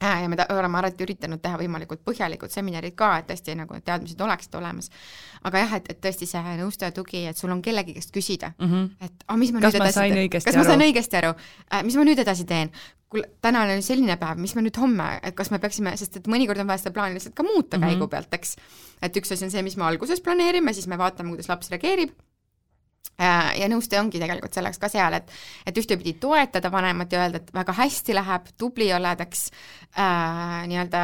[0.00, 4.54] ja me oleme alati üritanud teha võimalikult põhjalikud seminarid ka, et tõesti nagu teadmised oleksid
[4.58, 4.90] olemas.
[5.44, 8.72] aga jah, et, et tõesti see nõustaja tugi, et sul on kellegi käest küsida mm,
[8.72, 8.90] -hmm.
[9.06, 11.32] et ah, mis ma kas nüüd edasi teen, kas ma sain õigesti aru,
[11.72, 12.70] äh, mis ma nüüd edasi teen,
[13.08, 16.28] kuule, täna on selline päev, mis me nüüd homme, et kas me peaksime, sest et
[16.28, 17.88] mõnikord on vaja seda plaani lihtsalt ka muuta mm -hmm.
[17.88, 18.56] käigu pealt, eks.
[19.02, 22.10] et üks asi on see, mis me alguses planeerime, siis me vaatame, kuidas laps reageerib
[22.10, 22.33] äh,
[23.18, 25.30] ja nõustaja ongi tegelikult selleks ka seal, et,
[25.66, 29.44] et ühtepidi toetada vanemat ja öelda, et väga hästi läheb, tubli oled, eks
[29.98, 31.02] äh,, nii-öelda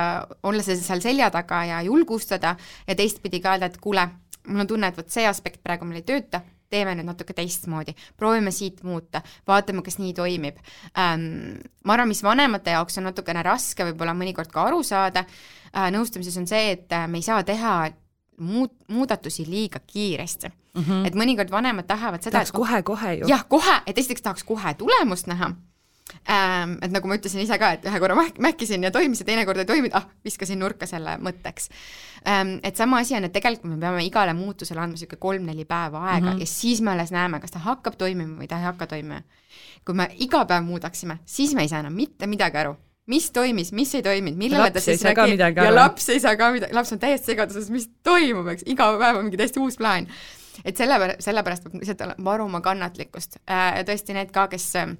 [0.50, 4.08] olla seal selja taga ja julgustada ja teistpidi ka öelda, et kuule,
[4.48, 7.94] mul on tunne, et vot see aspekt praegu meil ei tööta, teeme nüüd natuke teistmoodi,
[8.18, 10.58] proovime siit muuta, vaatame, kas nii toimib
[10.98, 11.62] ähm,.
[11.84, 16.38] ma arvan, mis vanemate jaoks on natukene raske võib-olla mõnikord ka aru saada äh, nõustamises,
[16.42, 17.74] on see, et äh, me ei saa teha
[18.40, 20.82] muud, muudatusi liiga kiiresti mm.
[20.82, 21.06] -hmm.
[21.06, 23.28] et mõnikord vanemad tahavad seda tahaks kohe-kohe ju.
[23.28, 25.52] jah, kohe, et esiteks tahaks kohe tulemust näha
[26.28, 26.76] ähm,.
[26.82, 29.44] et nagu ma ütlesin ise ka, et ühe korra mäh-, mähkisin ja toimis ja teine
[29.46, 31.70] kord ei toiminud, ah, viskasin nurka selle mõtteks
[32.28, 32.58] ähm,.
[32.62, 36.26] et sama asi on, et tegelikult me peame igale muutusele andma niisugune kolm-neli päeva aega
[36.26, 36.40] mm -hmm.
[36.40, 39.22] ja siis me alles näeme, kas ta hakkab toimima või ta ei hakka toimima.
[39.84, 42.76] kui me iga päev muudaksime, siis me ei saa enam mitte midagi aru
[43.06, 45.38] mis toimis, mis ei toiminud, millele ta siis nägi?
[45.38, 49.20] ja laps ei saa ka midagi, laps on täiesti segaduses, mis toimub, eks, iga päev
[49.20, 50.08] on mingi täiesti uus plaan.
[50.64, 53.40] et selle, sellepärast peab lihtsalt varuma kannatlikkust.
[53.48, 54.92] Äh, ja tõesti need ka, kes äh,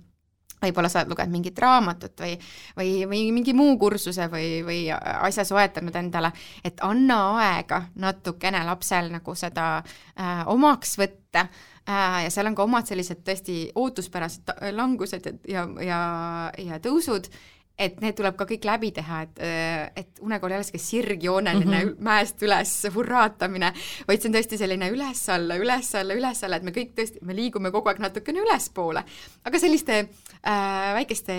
[0.60, 2.34] võib-olla sa oled lugenud mingit raamatut või,
[2.76, 6.32] või, või mingi muu kursuse või, või asja soetanud endale,
[6.64, 11.46] et anna aega natukene lapsel nagu seda äh, omaks võtta.
[11.88, 16.02] Äh, ja seal on ka omad sellised tõesti ootuspärased langused ja, ja, ja,
[16.66, 17.30] ja tõusud
[17.80, 19.40] et need tuleb ka kõik läbi teha, et,
[20.02, 22.02] et unekool ei ole niisugune sirgjooneline mm -hmm.
[22.04, 23.72] mäest üles hurraatamine,
[24.08, 27.88] vaid see on tõesti selline üles-alla, üles-alla, üles-alla, et me kõik tõesti, me liigume kogu
[27.88, 29.04] aeg natukene ülespoole.
[29.44, 31.34] aga selliste äh, väikeste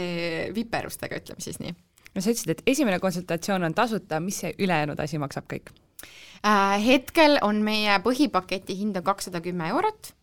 [0.55, 1.75] viperustega, ütleme siis nii.
[2.15, 5.73] no sa ütlesid, et esimene konsultatsioon on tasuta, mis see ülejäänud asi maksab kõik
[6.45, 6.85] äh,?
[6.85, 10.20] Hetkel on meie põhipaketi hind on kakssada kümme eurot Äh,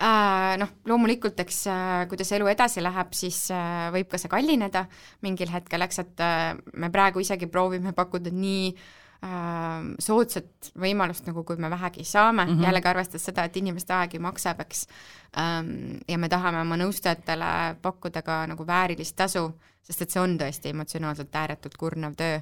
[0.00, 4.86] noh, loomulikult, eks äh, kuidas elu edasi läheb, siis äh, võib ka see kallineda.
[5.26, 6.24] Mingil hetkel, eks, et
[6.80, 8.72] me praegu isegi proovime pakkuda nii
[10.00, 12.46] soodsat võimalust, nagu kui me vähegi saame.
[12.46, 12.64] Mm, -hmm.
[12.64, 14.86] jällegi arvestades seda, et inimeste aeg ju maksab, eks,
[15.36, 20.38] ähm, ja me tahame oma nõustajatele pakkuda ka nagu väärilist tasu, sest et see on
[20.38, 22.40] tõesti emotsionaalselt ääretult kurnav töö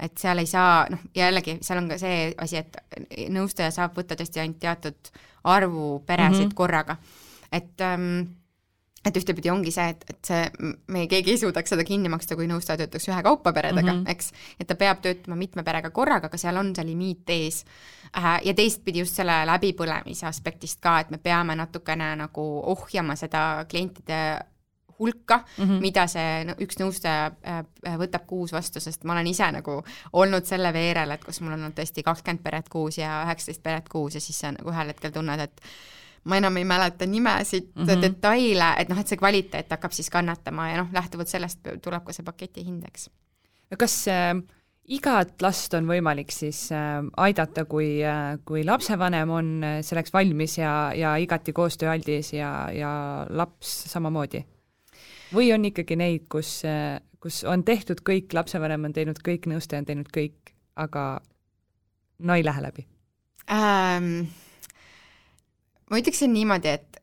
[0.00, 2.76] et seal ei saa, noh, jällegi seal on ka see asi, et
[3.34, 5.10] nõustaja saab võtta tõesti ainult teatud
[5.44, 6.54] arvu peresid mm -hmm.
[6.54, 6.96] korraga.
[7.52, 8.22] et ähm,
[9.06, 12.48] et ühtepidi ongi see, et, et see, me keegi ei suudaks seda kinni maksta, kui
[12.50, 14.10] nõustaja töötaks ühekaupa peredega mm, -hmm.
[14.10, 17.64] eks, et ta peab töötama mitme perega korraga, aga seal on see limiit ees
[18.16, 18.40] äh,.
[18.44, 24.20] ja teistpidi just selle läbipõlemise aspektist ka, et me peame natukene nagu ohjama seda klientide
[24.98, 25.80] hulka mm, -hmm.
[25.80, 29.82] mida see no, üks nõustaja äh, võtab kuus vastu, sest ma olen ise nagu
[30.12, 33.88] olnud selle veerel, et kus mul on olnud tõesti kakskümmend peret kuus ja üheksateist peret
[33.88, 35.60] kuus ja siis sa nagu ühel hetkel tunned, et
[36.26, 38.02] ma enam ei mäleta nimesid mm, -hmm.
[38.02, 42.12] detaile, et noh, et see kvaliteet hakkab siis kannatama ja noh, lähtuvalt sellest tuleb ka
[42.12, 43.08] see paketi hind, eks.
[43.78, 44.34] kas äh,
[44.88, 50.58] igat last on võimalik siis äh, aidata, kui äh,, kui lapsevanem on äh, selleks valmis
[50.58, 52.92] ja, ja igati koostööaldis ja, ja
[53.30, 54.44] laps samamoodi?
[55.34, 56.60] Või on ikkagi neid, kus,
[57.22, 61.06] kus on tehtud kõik, lapsevanem on teinud kõik, nõustaja on teinud kõik, aga
[62.18, 62.86] no ei lähe läbi
[63.50, 64.28] ähm,?
[65.90, 67.02] ma ütleksin niimoodi, et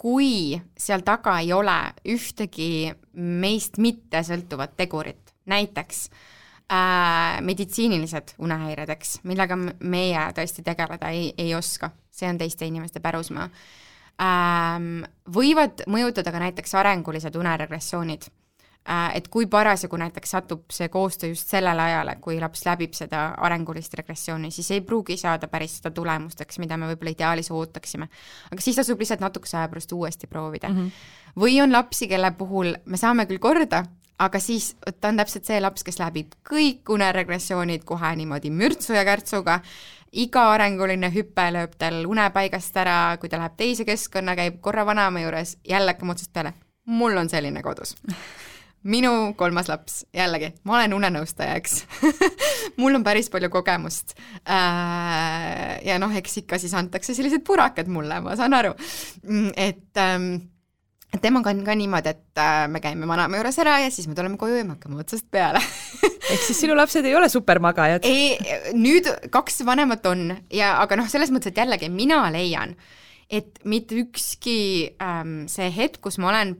[0.00, 1.76] kui seal taga ei ole
[2.08, 2.90] ühtegi
[3.20, 6.06] meist mitte sõltuvat tegurit, näiteks
[6.72, 13.02] äh, meditsiinilised unehäired, eks, millega meie tõesti tegeleda ei, ei oska, see on teiste inimeste
[13.04, 13.48] pärusmaa
[14.20, 15.00] ähm,
[15.34, 18.26] võivad mõjutada ka näiteks arengulised uneregressioonid
[18.88, 19.16] äh,.
[19.16, 23.94] et kui parasjagu näiteks satub see koostöö just sellele ajale, kui laps läbib seda arengulist
[23.94, 28.08] regressiooni, siis ei pruugi saada päris seda tulemust, eks, mida me võib-olla ideaalis ootaksime.
[28.50, 30.76] aga siis tasub lihtsalt natukese aja pärast uuesti proovida mm.
[30.76, 31.40] -hmm.
[31.40, 33.84] või on lapsi, kelle puhul me saame küll korda,
[34.20, 39.04] aga siis ta on täpselt see laps, kes läbib kõik uneregressioonid kohe niimoodi mürtsu ja
[39.08, 39.60] kärtsuga
[40.12, 45.22] iga arenguline hüpe lööb tal unepaigast ära, kui ta läheb teise keskkonna, käib korra vanaema
[45.22, 46.54] juures, jälle hakkab otsast peale.
[46.86, 47.96] mul on selline kodus.
[48.82, 51.84] minu kolmas laps, jällegi, ma olen unenõustaja, eks
[52.80, 54.16] mul on päris palju kogemust
[54.48, 55.80] äh,.
[55.84, 58.72] ja noh, eks ikka siis antakse sellised purakad mulle, ma saan aru,
[59.22, 60.49] mm, et ähm,
[61.18, 64.38] temaga on ka niimoodi, et äh, me käime vanaema juures ära ja siis me tuleme
[64.38, 65.62] koju ja me hakkame otsast peale
[66.32, 68.06] ehk siis sinu lapsed ei ole supermagajad?
[68.06, 68.36] ei,
[68.78, 72.76] nüüd kaks vanemat on ja aga noh, selles mõttes, et jällegi mina leian,
[73.30, 74.58] et mitte ükski
[75.02, 76.54] ähm, see hetk, kus ma olen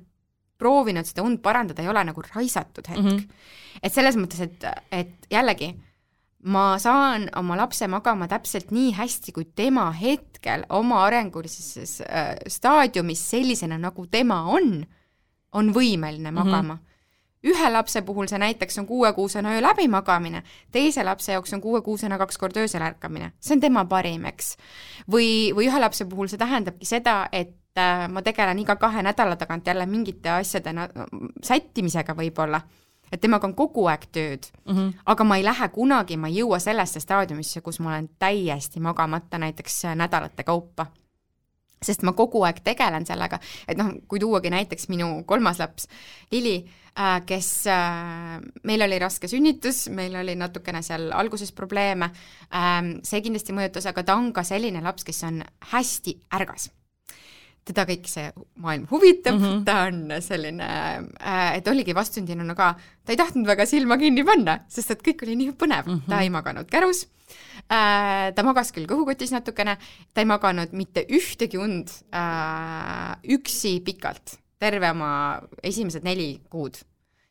[0.60, 3.14] proovinud seda und parandada, ei ole nagu raisatud hetk mm.
[3.14, 3.78] -hmm.
[3.82, 5.72] et selles mõttes, et, et jällegi
[6.42, 13.24] ma saan oma lapse magama täpselt nii hästi, kui tema hetkel oma arengulises äh, staadiumis
[13.30, 14.80] sellisena, nagu tema on,
[15.52, 16.38] on võimeline mhm.
[16.38, 16.78] magama mm.
[16.78, 16.90] -hmm
[17.40, 22.38] ühe lapse puhul see näiteks on kuuekuusene öö läbimagamine, teise lapse jaoks on kuuekuusena kaks
[22.38, 24.56] korda öösel ärkamine, see on tema parim, eks.
[25.10, 29.36] või, või ühe lapse puhul see tähendabki seda, et äh, ma tegelen iga kahe nädala
[29.40, 30.74] tagant jälle mingite asjade
[31.42, 32.60] sättimisega võib-olla
[33.12, 34.48] et temaga on kogu aeg tööd.
[34.64, 34.92] Mm, -hmm.
[35.06, 39.38] aga ma ei lähe kunagi, ma ei jõua sellesse staadiumisse, kus ma olen täiesti magamata
[39.38, 40.86] näiteks nädalate kaupa.
[41.82, 43.38] Sest ma kogu aeg tegelen sellega,
[43.68, 45.88] et noh, kui tuuagi näiteks minu kolmas laps,
[46.32, 46.66] Lili,
[46.98, 52.10] äh, kes, äh, meil oli raske sünnitus, meil oli natukene seal alguses probleeme,
[52.54, 55.42] ähm, see kindlasti mõjutas, aga ta on ka selline laps, kes on
[55.72, 56.70] hästi ärgas
[57.70, 58.26] teda kõik see
[58.62, 59.62] maailm huvitab mm, -hmm.
[59.64, 60.66] ta on selline,
[61.20, 65.24] äh, et oligi vastsündinuna ka, ta ei tahtnud väga silma kinni panna, sest et kõik
[65.26, 66.10] oli nii põnev mm, -hmm.
[66.10, 67.06] ta ei maganud kärus,
[67.70, 69.78] äh, ta magas küll kõhukotis natukene,
[70.14, 76.76] ta ei maganud mitte ühtegi und äh, üksi pikalt, terve oma esimesed neli kuud.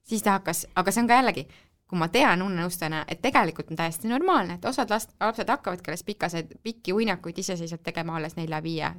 [0.10, 1.48] siis ta hakkas, aga see on ka jällegi,
[1.90, 6.04] kui ma tean unenäustajana, et tegelikult on täiesti normaalne, et osad last, lapsed hakkavadki alles
[6.04, 8.92] pikaseid, pikki uinakuid iseseisvalt tegema alles nelja-viie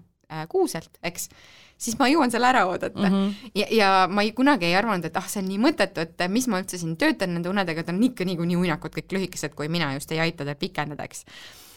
[0.49, 1.29] kuuselt, eks,
[1.81, 3.15] siis ma jõuan selle ära oodata mm.
[3.15, 3.51] -hmm.
[3.55, 6.49] ja, ja ma ei, kunagi ei arvanud, et ah, see on nii mõttetu, et mis
[6.49, 9.93] ma üldse siin töötan nende unedega, et on ikka niikuinii uinakud kõik lühikesed, kui mina
[9.97, 11.25] just ei aita tal pikendada, eks.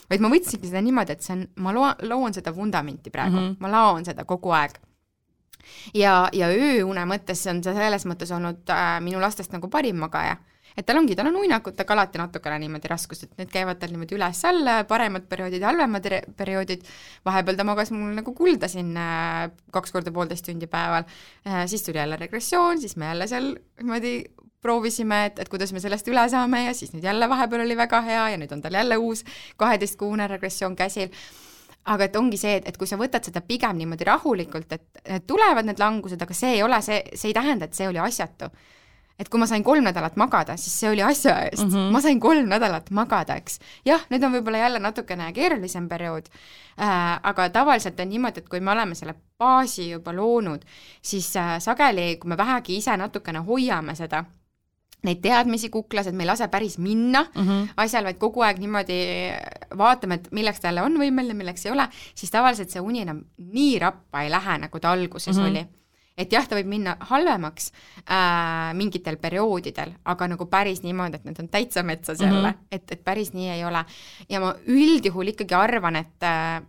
[0.09, 3.47] vaid ma võtsingi seda niimoodi, et see on, ma loon, loon seda vundamenti praegu mm,
[3.49, 3.55] -hmm.
[3.59, 4.79] ma laon seda kogu aeg
[5.93, 10.37] ja, ja ööune mõttes on see selles mõttes olnud äh, minu lastest nagu parim magaja
[10.77, 14.17] et tal ongi, tal on uinakutega alati natukene niimoodi raskus, et need käivad tal niimoodi
[14.17, 16.07] üles-alla, paremad perioodid, halvemad
[16.37, 16.87] perioodid,
[17.25, 21.05] vahepeal ta magas mul nagu kulda siin äh, kaks korda poolteist tundi päeval,
[21.47, 24.15] äh, siis tuli jälle regressioon, siis me jälle seal niimoodi
[24.63, 27.99] proovisime, et, et kuidas me sellest üle saame ja siis nüüd jälle vahepeal oli väga
[28.05, 29.25] hea ja nüüd on tal jälle uus
[29.59, 31.11] kaheteistkuune regressioon käsil.
[31.91, 35.67] Aga et ongi see, et, et kui sa võtad seda pigem niimoodi rahulikult, et tulevad
[35.67, 38.47] need langused, aga see ei ole see, see ei tähenda, et see oli asjatu
[39.19, 41.91] et kui ma sain kolm nädalat magada, siis see oli asja eest mm, -hmm.
[41.93, 43.59] ma sain kolm nädalat magada, eks.
[43.85, 46.29] jah, nüüd on võib-olla jälle natukene keerulisem periood
[46.79, 50.65] äh,, aga tavaliselt on niimoodi, et kui me oleme selle baasi juba loonud,
[51.01, 54.23] siis äh, sageli, kui me vähegi ise natukene hoiame seda,
[55.03, 57.67] neid teadmisi kuklas, et me ei lase päris minna mm -hmm.
[57.77, 58.99] asjal, vaid kogu aeg niimoodi
[59.77, 63.21] vaatame, et milleks ta jälle on võimeline, milleks ei ole, siis tavaliselt see uni enam
[63.37, 65.49] nii rappa ei lähe, nagu ta alguses mm -hmm.
[65.49, 65.82] oli
[66.17, 67.71] et jah, ta võib minna halvemaks
[68.03, 72.67] äh, mingitel perioodidel, aga nagu päris niimoodi, et need on täitsa metsas jälle mm, -hmm.
[72.71, 73.85] et, et päris nii ei ole.
[74.29, 76.61] ja ma üldjuhul ikkagi arvan, et äh,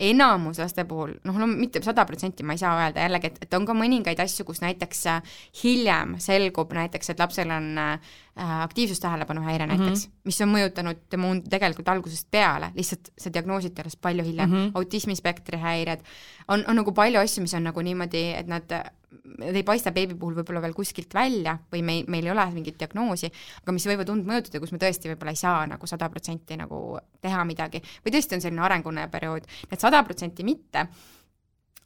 [0.00, 3.56] enamus laste puhul, noh, no mitte sada protsenti ma ei saa öelda jällegi, et, et
[3.58, 9.42] on ka mõningaid asju, kus näiteks äh, hiljem selgub näiteks, et lapsel on äh, aktiivsustähelepanu
[9.44, 9.90] häire mm -hmm.
[9.90, 14.50] näiteks, mis on mõjutanud tema und tegelikult algusest peale, lihtsalt see diagnoositi alles palju hiljem
[14.50, 14.70] mm, -hmm.
[14.74, 16.00] autismispektri häired,
[16.48, 18.72] on, on nagu palju asju, mis on nagu niimoodi, et nad
[19.40, 22.78] need ei paista beebi puhul võib-olla veel kuskilt välja või me, meil ei ole mingit
[22.80, 23.30] diagnoosi,
[23.62, 26.98] aga mis võivad und mõjutada, kus me tõesti võib-olla ei saa nagu sada protsenti nagu
[27.20, 27.82] teha midagi.
[28.04, 30.86] Või tõesti on selline arengune periood, et sada protsenti mitte,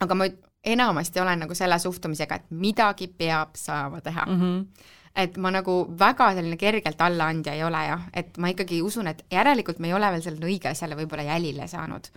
[0.04, 0.28] aga ma
[0.64, 4.26] enamasti olen nagu selle suhtumisega, et midagi peab saama teha.
[4.26, 4.40] Mm.
[4.42, 9.06] -hmm et ma nagu väga selline kergelt allaandja ei ole jah, et ma ikkagi usun,
[9.06, 12.08] et järelikult me ei ole veel sellele õige asjale võib-olla jälile saanud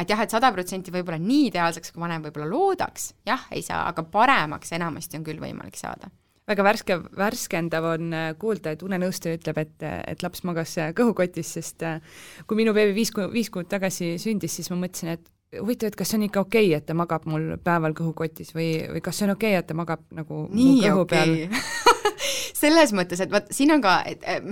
[0.00, 3.84] et jah, et sada protsenti võib-olla nii ideaalseks, kui vanem võib-olla loodaks, jah, ei saa,
[3.90, 6.10] aga paremaks enamasti on küll võimalik saada.
[6.44, 11.54] Väga värske, värskendav on äh, kuulda, et unenõustaja ütleb, et, et laps magas äh, kõhukotis,
[11.56, 12.02] sest äh,
[12.44, 15.30] kui minu beebi viis, viis kuud tagasi sündis, siis ma mõtlesin, et
[15.60, 18.68] huvitav, et kas see on ikka okei okay,, et ta magab mul päeval kõhukotis või,
[18.92, 21.46] või kas see on okei okay,, et ta magab nagu nii kõhu okay.
[21.48, 21.62] peal?
[22.64, 24.44] Selles mõttes, et vot siin on ka, et äh,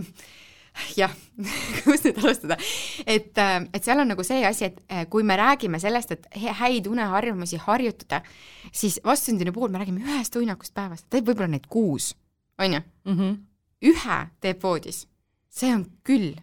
[0.97, 1.13] jah
[1.85, 2.57] kust nüüd alustada,
[3.07, 6.29] et, äh, et seal on nagu see asi, et äh, kui me räägime sellest, et
[6.61, 8.23] häid uneharjumusi harjutada,
[8.73, 12.13] siis vastsündinu puhul me räägime ühest uinakust päevas, teeb võib-olla neid kuus,
[12.59, 12.83] on ju?
[13.09, 13.19] Mm?
[13.19, 13.41] -hmm.
[13.93, 15.07] ühe teeb voodis,
[15.49, 16.37] see on küll,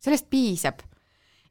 [0.00, 0.84] sellest piisab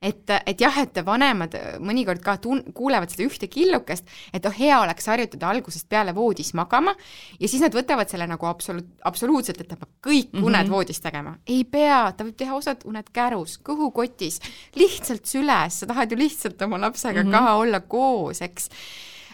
[0.01, 4.77] et, et jah, et vanemad mõnikord ka tun-, kuulevad seda ühte killukest, et oh, hea
[4.83, 6.93] oleks harjutada algusest peale voodis magama
[7.39, 10.47] ja siis nad võtavad selle nagu absoluut, absoluutselt, et ta peab kõik mm -hmm.
[10.51, 11.37] uned voodis tegema.
[11.47, 14.39] ei pea, ta võib teha osad uned kärus, kõhukotis,
[14.75, 17.45] lihtsalt süles, sa tahad ju lihtsalt oma lapsega mm -hmm.
[17.45, 18.69] ka olla koos, eks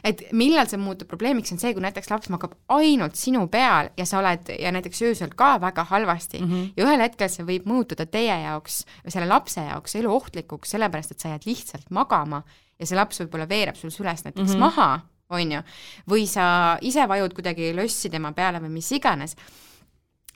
[0.03, 4.05] et millal see muutub probleemiks, on see, kui näiteks laps magab ainult sinu peal ja
[4.09, 6.73] sa oled ja näiteks öösel ka väga halvasti mm -hmm.
[6.77, 11.19] ja ühel hetkel see võib muutuda teie jaoks või selle lapse jaoks eluohtlikuks, sellepärast et
[11.19, 12.43] sa jääd lihtsalt magama
[12.79, 14.59] ja see laps võib-olla veereb sul süles näiteks mm -hmm.
[14.59, 15.61] maha, on ju,
[16.09, 19.35] või sa ise vajud kuidagi lössi tema peale või mis iganes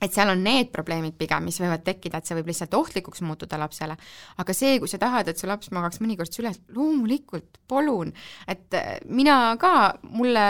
[0.00, 3.58] et seal on need probleemid pigem, mis võivad tekkida, et see võib lihtsalt ohtlikuks muutuda
[3.60, 3.96] lapsele.
[4.38, 8.12] aga see, kui sa tahad, et su laps magaks mõnikord süles, loomulikult, palun,
[8.46, 9.72] et äh, mina ka,
[10.14, 10.44] mulle,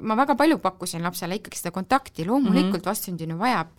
[0.00, 2.90] ma väga palju pakkusin lapsele ikkagi seda kontakti, loomulikult mm -hmm.
[2.90, 3.72] vastsündinu vajab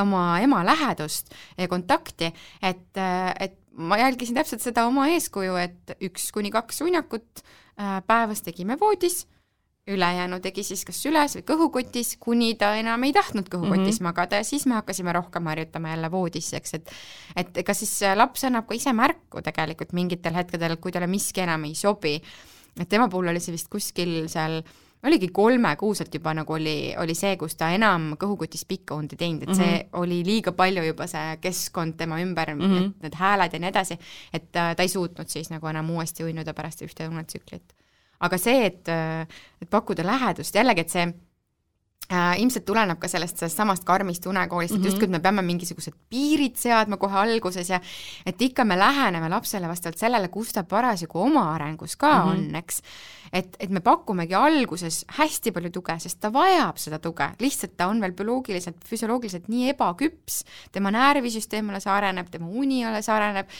[0.00, 5.96] oma ema lähedust ja kontakti, et, äh, et ma jälgisin täpselt seda oma eeskuju, et
[6.00, 7.44] üks kuni kaks uinakut
[7.78, 9.26] äh, päevas tegime voodis
[9.86, 14.06] ülejäänu tegi siis kas süles või kõhukotis, kuni ta enam ei tahtnud kõhukotis mm -hmm.
[14.06, 16.92] magada ja siis me hakkasime rohkem harjutama jälle voodisse, eks, et
[17.36, 21.64] et ega siis laps annab ka ise märku tegelikult mingitel hetkedel, kui talle miski enam
[21.64, 22.22] ei sobi.
[22.80, 24.62] et tema puhul oli see vist kuskil seal
[25.02, 29.42] oligi kolmekuuselt juba nagu oli, oli see, kus ta enam kõhukotis pikka und ei teinud,
[29.42, 29.64] et mm -hmm.
[29.64, 32.92] see oli liiga palju juba see keskkond tema ümber mm, -hmm.
[33.02, 33.98] need, hääled ja nii edasi,
[34.32, 37.81] et ta, ta ei suutnud siis nagu enam uuesti uinuda pärast ühte unetsüklit
[38.22, 41.06] aga see, et, et pakkuda lähedust, jällegi, et see
[42.10, 44.86] äh, ilmselt tuleneb ka sellest, sellest samast karmist unekoolist mm, -hmm.
[44.86, 47.80] et justkui, et me peame mingisugused piirid seadma kohe alguses ja
[48.26, 52.30] et ikka me läheneme lapsele vastavalt sellele, kus ta parasjagu oma arengus ka mm -hmm.
[52.30, 52.82] on, eks
[53.32, 57.88] et, et me pakumegi alguses hästi palju tuge, sest ta vajab seda tuge, lihtsalt ta
[57.90, 60.42] on veel bioloogiliselt, füsioloogiliselt nii ebaküps,
[60.74, 63.50] tema närvisüsteem alles areneb, tema uni alles areneb,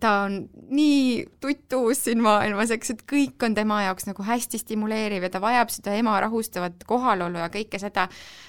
[0.00, 0.38] ta on
[0.72, 5.42] nii tutus siin maailmas, eks, et kõik on tema jaoks nagu hästi stimuleeriv ja ta
[5.44, 8.08] vajab seda ema rahustavat kohalolu ja kõike seda,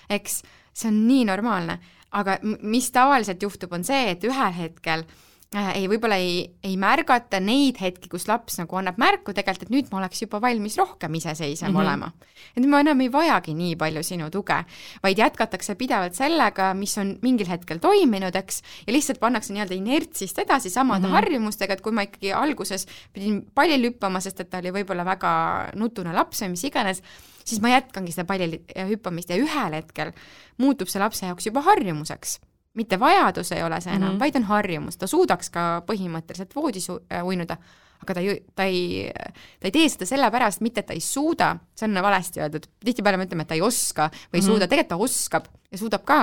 [0.09, 0.41] eks,
[0.73, 1.79] see on nii normaalne.
[2.11, 5.21] aga mis tavaliselt juhtub, on see, et ühel hetkel äh,
[5.51, 9.89] ei, võib-olla ei, ei märgata neid hetki, kus laps nagu annab märku tegelikult, et nüüd
[9.91, 11.81] ma oleks juba valmis rohkem iseseisvam mm -hmm.
[11.81, 12.11] olema.
[12.55, 14.63] et ma enam ei vajagi nii palju sinu tuge,
[15.03, 20.39] vaid jätkatakse pidevalt sellega, mis on mingil hetkel toiminud, eks, ja lihtsalt pannakse nii-öelda inertsist
[20.39, 21.15] edasi samade mm -hmm.
[21.15, 25.71] harjumustega, et kui ma ikkagi alguses pidin pallil hüppama, sest et ta oli võib-olla väga
[25.75, 27.03] nutune laps või mis iganes,
[27.45, 30.13] siis ma jätkangi seda pallil hüppamist ja ühel hetkel
[30.57, 32.39] muutub see lapse jaoks juba harjumuseks
[32.73, 34.19] mitte vajadus ei ole see enam mm, -hmm.
[34.19, 37.57] vaid on harjumus, ta suudaks ka põhimõtteliselt voodis äh, uinuda,
[38.01, 39.11] aga ta ei, ta ei,
[39.59, 43.17] ta ei tee seda sellepärast, mitte et ta ei suuda, see on valesti öeldud, tihtipeale
[43.17, 44.45] me ütleme, et ta ei oska või ei mm -hmm.
[44.45, 46.21] suuda, tegelikult ta oskab ja suudab ka,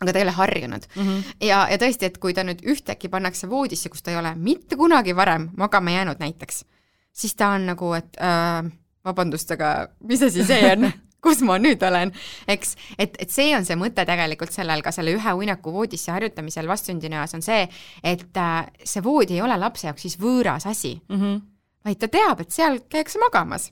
[0.00, 1.02] aga ta ei ole harjunud mm.
[1.02, 1.22] -hmm.
[1.40, 4.76] ja, ja tõesti, et kui ta nüüd ühtäkki pannakse voodisse, kus ta ei ole mitte
[4.76, 6.64] kunagi varem magama jäänud näiteks,
[7.12, 8.72] siis ta on nagu, et äh,
[9.04, 9.72] vabandust, aga
[10.08, 10.90] mis asi see on
[11.22, 12.10] kus ma nüüd olen,
[12.50, 16.66] eks, et, et see on see mõte tegelikult sellel, ka selle ühe uinaku voodisse harjutamisel
[16.70, 17.68] vastsündinu eas on see,
[18.02, 21.38] et äh, see voodi ei ole lapse jaoks siis võõras asi mm, -hmm.
[21.86, 23.70] vaid ta teab, et seal käiakse magamas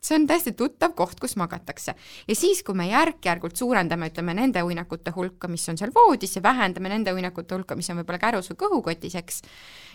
[0.00, 1.94] see on täiesti tuttav koht, kus magatakse.
[2.28, 6.42] ja siis, kui me järk-järgult suurendame, ütleme, nende uinakute hulka, mis on seal voodis ja
[6.42, 9.42] vähendame nende uinakute hulka, mis on võib-olla kärus või kõhukotis, eks,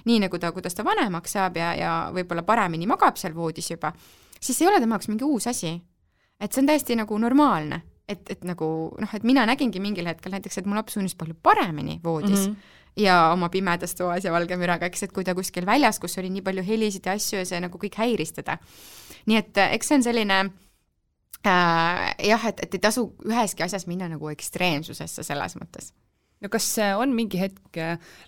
[0.06, 3.94] nii nagu ta, kuidas ta vanemaks saab ja, ja võib-olla paremini magab seal voodis juba,
[4.40, 5.76] siis ei ole tema jaoks mingi uus asi
[6.40, 8.68] et see on täiesti nagu normaalne, et, et nagu
[9.02, 12.54] noh, et mina nägingi mingil hetkel näiteks, et mu laps unis palju paremini voodis mm
[12.54, 13.02] -hmm.
[13.06, 16.30] ja oma pimedas toas ja valge müraga, eks, et kui ta kuskil väljas, kus oli
[16.30, 18.58] nii palju helisid ja asju ja see nagu kõik häiris teda.
[19.26, 20.40] nii et eks see on selline
[21.48, 25.94] äh, jah, et, et ei tasu üheski asjas minna nagu ekstreemsusesse selles mõttes
[26.42, 27.78] no kas on mingi hetk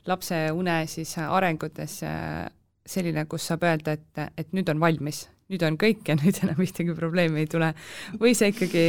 [0.06, 2.50] lapse une siis arengutes äh,
[2.86, 6.62] selline, kus saab öelda, et, et nüüd on valmis, nüüd on kõik ja nüüd enam
[6.64, 7.72] ühtegi probleemi ei tule.
[8.20, 8.86] või see ikkagi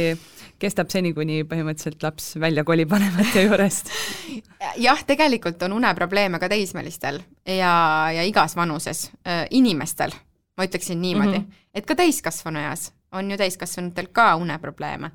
[0.59, 3.91] kestab seni, kuni põhimõtteliselt laps välja kolib vanemate juurest?
[4.81, 7.73] jah, tegelikult on uneprobleeme ka teismelistel ja,
[8.15, 10.13] ja igas vanuses äh, inimestel,
[10.57, 11.67] ma ütleksin niimoodi mm, -hmm.
[11.73, 15.11] et ka täiskasvanu eas on ju täiskasvanutel ka uneprobleeme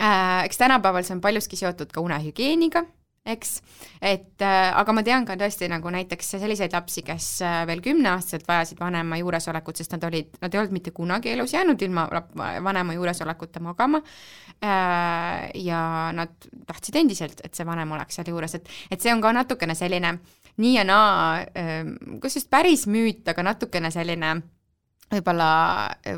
[0.00, 0.44] äh,.
[0.44, 2.84] eks tänapäeval see on paljuski seotud ka unehügieeniga
[3.28, 3.54] eks,
[4.00, 8.48] et äh, aga ma tean ka tõesti nagu näiteks selliseid lapsi, kes äh, veel kümneaastaselt
[8.48, 12.08] vajasid vanema juuresolekut, sest nad olid, nad ei olnud mitte kunagi elus jäänud ilma
[12.64, 14.02] vanema juuresolekuta magama.
[14.58, 15.80] Äh,, ja
[16.16, 16.34] nad
[16.66, 20.16] tahtsid endiselt, et see vanem oleks seal juures, et, et see on ka natukene selline
[20.58, 21.44] nii ja naa
[22.18, 24.32] kas just päris müüt, aga natukene selline
[25.08, 25.50] võib-olla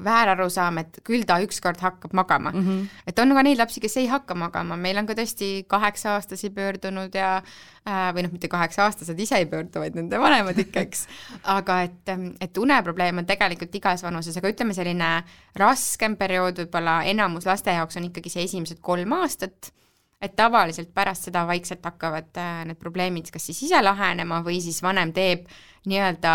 [0.04, 2.66] väärarusaam, et küll ta ükskord hakkab magama mm.
[2.66, 3.02] -hmm.
[3.06, 7.14] et on ka neid lapsi, kes ei hakka magama, meil on ka tõesti kaheksa-aastasi pöördunud
[7.14, 11.06] ja äh, või noh, mitte kaheksa-aastased ise ei pöördu, vaid nende vanemad ikka, eks.
[11.58, 15.10] aga et, et uneprobleem on tegelikult igas vanuses, aga ütleme, selline
[15.54, 19.70] raskem periood võib-olla enamus laste jaoks on ikkagi see esimesed kolm aastat
[20.20, 24.82] et tavaliselt pärast seda vaikselt hakkavad äh, need probleemid kas siis ise lahenema või siis
[24.82, 25.46] vanem teeb
[25.88, 26.34] nii-öelda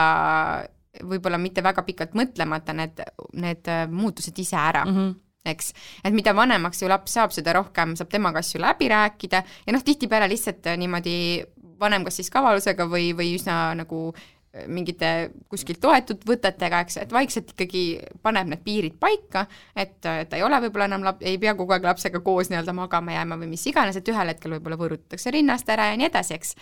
[1.04, 3.02] võib-olla mitte väga pikalt mõtlemata need,
[3.34, 4.98] need äh, muutused ise ära mm.
[4.98, 5.14] -hmm
[5.46, 9.74] eks, et mida vanemaks ju laps saab, seda rohkem saab temaga asju läbi rääkida ja
[9.76, 11.44] noh, tihtipeale lihtsalt äh, niimoodi
[11.80, 14.24] vanem kas siis kavalusega või, või üsna nagu äh,
[14.72, 15.12] mingite
[15.52, 17.84] kuskilt toetud võtetega, eks, et vaikselt ikkagi
[18.24, 21.88] paneb need piirid paika, et ta ei ole võib-olla enam lap-, ei pea kogu aeg
[21.90, 25.92] lapsega koos nii-öelda magama jääma või mis iganes, et ühel hetkel võib-olla võõrutatakse rinnast ära
[25.92, 26.56] ja nii edasi, eks.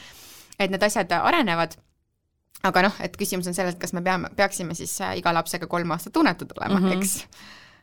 [0.58, 1.78] et need asjad arenevad
[2.68, 5.68] aga noh, et küsimus on selles, et kas me peame, peaksime siis äh, iga lapsega
[5.72, 7.02] kolm aastat unetud olema mm, -hmm.
[7.02, 7.16] eks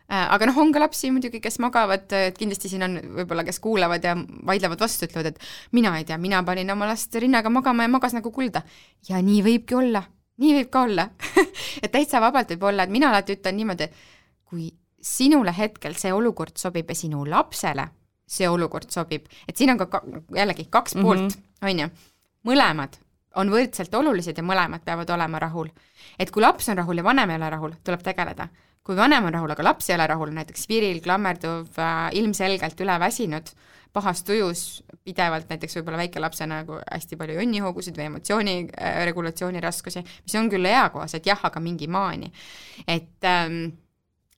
[0.08, 3.60] äh, aga noh, on ka lapsi muidugi, kes magavad, et kindlasti siin on võib-olla, kes
[3.60, 4.16] kuulavad ja
[4.46, 5.38] vaidlevad vastu, ütlevad, et
[5.76, 8.62] mina ei tea, mina panin oma last rinnaga magama ja magas nagu kulda.
[9.08, 10.02] ja nii võibki olla,
[10.40, 11.08] nii võib ka olla
[11.82, 13.90] et täitsa vabalt võib olla, et mina alati ütlen niimoodi,
[14.44, 17.88] kui sinule hetkel see olukord sobib ja sinu lapsele
[18.30, 20.02] see olukord sobib, et siin on ka, ka
[20.36, 21.04] jällegi kaks mm -hmm.
[21.04, 21.88] poolt, on ju,
[22.46, 22.96] mõlemad
[23.38, 25.70] on võrdselt olulised ja mõlemad peavad olema rahul.
[26.18, 28.48] et kui laps on rahul ja vanem ei ole rahul, tuleb tegeleda.
[28.82, 33.52] kui vanem on rahul, aga laps ei ole rahul, näiteks viril, klammerduv äh,, ilmselgelt üleväsinud,
[33.92, 40.02] pahas tujus, pidevalt näiteks võib-olla väikelapsena nagu hästi palju jonnihoogusid või emotsiooni äh, regulatsiooni raskusi,
[40.24, 42.32] mis on küll eakohased jah, aga mingi maani.
[42.86, 43.64] et ähm,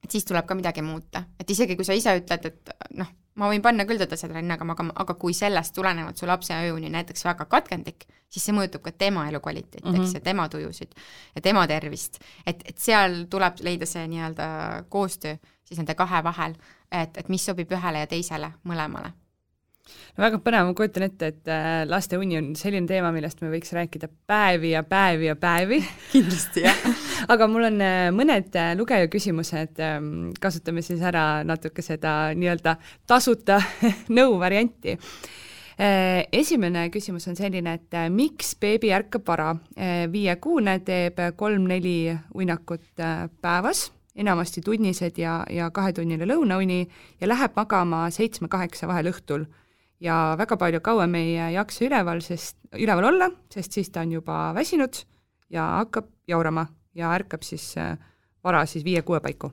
[0.03, 3.11] et siis tuleb ka midagi muuta, et isegi kui sa ise ütled, et noh,
[3.41, 6.55] ma võin panna küll teda selle trenni, aga, aga, aga kui sellest tulenevalt su lapse
[6.55, 10.05] ajuni näiteks väga katkendlik, siis see mõjutab ka tema elukvaliteeti mm, -hmm.
[10.05, 10.95] eks, ja tema tujusid
[11.37, 12.21] ja tema tervist.
[12.47, 16.55] et, et seal tuleb leida see nii-öelda koostöö siis nende kahe vahel,
[16.91, 19.13] et, et mis sobib ühele ja teisele, mõlemale
[20.17, 23.51] no väga põnev, ma kujutan ette, et äh, laste uni on selline teema, millest me
[23.53, 25.81] võiks rääkida päevi ja päevi ja päevi
[26.13, 26.83] kindlasti, jah
[27.33, 32.77] aga mul on äh, mõned äh, lugeja küsimused, ähm, kasutame siis ära natuke seda nii-öelda
[33.09, 33.61] tasuta
[34.19, 34.99] nõu varianti.
[35.83, 39.49] Esimene küsimus on selline, et miks beebi ärkab vara?
[40.13, 43.03] viiekuune teeb kolm-neli uinakut
[43.43, 46.85] päevas enamasti tunnised ja, ja kahetunnine lõunauni
[47.21, 49.49] ja läheb magama seitsme-kaheksa vahel õhtul
[50.03, 54.39] ja väga palju kauem ei jaksa üleval, sest, üleval olla, sest siis ta on juba
[54.57, 55.05] väsinud
[55.53, 57.97] ja hakkab jaurama ja ärkab siis äh,
[58.45, 59.53] vara siis viie-kuue paiku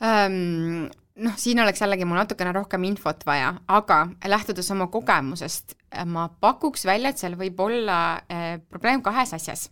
[0.00, 0.86] um,?
[1.16, 5.72] Noh, siin oleks jällegi mul natukene rohkem infot vaja, aga lähtudes oma kogemusest,
[6.12, 9.62] ma pakuks välja, et seal võib olla eh, probleem kahes asjas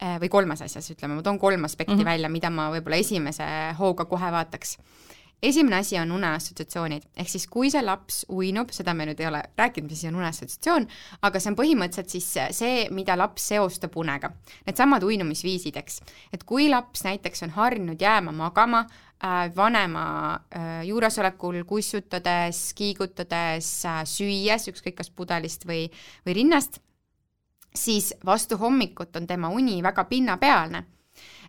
[0.00, 2.08] eh, või kolmes asjas, ütleme, ma toon kolm aspekti mm -hmm.
[2.08, 3.44] välja, mida ma võib-olla esimese
[3.76, 4.78] hooga kohe vaataks
[5.48, 9.42] esimene asi on uneassotsiatsioonid, ehk siis kui see laps uinub, seda me nüüd ei ole
[9.58, 10.86] rääkinud, mis on uneassotsiatsioon,
[11.26, 12.28] aga see on põhimõtteliselt siis
[12.58, 14.32] see, mida laps seostab unega.
[14.68, 16.00] Needsamad uinumisviisid, eks.
[16.32, 24.02] et kui laps näiteks on harjunud jääma magama äh, vanema äh, juuresolekul, kussutades, kiigutades äh,,
[24.08, 25.86] süües, ükskõik kas pudelist või,
[26.26, 26.80] või rinnast,
[27.74, 30.84] siis vastu hommikut on tema uni väga pinnapealne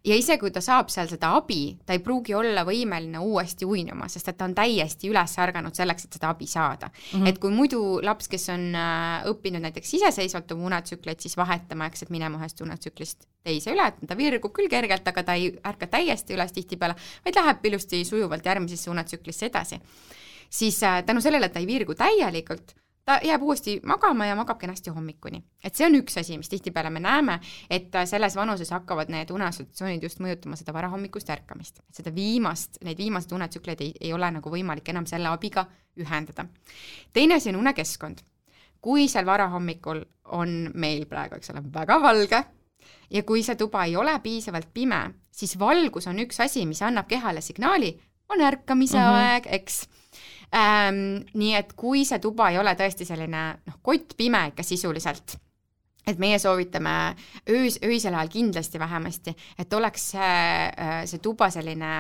[0.04, 4.08] ja isegi kui ta saab seal seda abi, ta ei pruugi olla võimeline uuesti uinuma,
[4.12, 7.20] sest et ta on täiesti üles ärganud selleks, et seda abi saada mm.
[7.20, 7.30] -hmm.
[7.30, 12.04] et kui muidu laps, kes on äh, õppinud näiteks iseseisvalt oma unetsükleid siis vahetama, eks,
[12.04, 15.88] et minema ühest unetsüklist teise üle, et ta virgub küll kergelt, aga ta ei ärka
[15.88, 19.80] täiesti üles tihtipeale, vaid läheb ilusti sujuvalt järgmisesse unetsüklisse edasi,
[20.50, 22.76] siis äh, tänu sellele, et ta ei virgu täielikult
[23.06, 25.44] ta jääb uuesti magama ja magab kenasti hommikuni.
[25.64, 27.40] et see on üks asi, mis tihtipeale me näeme,
[27.70, 31.82] et selles vanuses hakkavad need uneassotsiatsioonid just mõjutama seda varahommikust ärkamist.
[31.94, 35.68] seda viimast, neid viimaseid unetsükleid ei, ei ole nagu võimalik enam selle abiga
[36.00, 36.46] ühendada.
[37.14, 38.26] teine asi on unekeskkond.
[38.82, 42.44] kui seal varahommikul on meil praegu, eks ole, väga valge
[43.12, 47.08] ja kui see tuba ei ole piisavalt pime, siis valgus on üks asi, mis annab
[47.08, 47.94] kehale signaali,
[48.30, 49.30] on ärkamise mm -hmm.
[49.30, 49.88] aeg, eks
[50.54, 51.24] ähm,.
[51.34, 55.38] nii et kui see tuba ei ole tõesti selline noh, kottpime ikka sisuliselt,
[56.08, 57.16] et meie soovitame
[57.50, 60.38] öös, öisel ajal kindlasti vähemasti, et oleks see,
[60.70, 61.96] äh, see tuba selline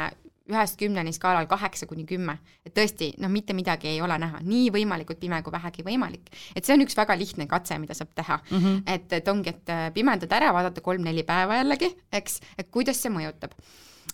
[0.45, 2.35] ühest kümneni skaalal kaheksa kuni kümme,
[2.65, 6.29] et tõesti, noh, mitte midagi ei ole näha, nii võimalikult pime kui vähegi võimalik.
[6.55, 8.83] et see on üks väga lihtne katse, mida saab teha mm, -hmm.
[8.85, 13.09] et, et ongi, et äh, pimendada ära, vaadata kolm-neli päeva jällegi, eks, et kuidas see
[13.09, 13.57] mõjutab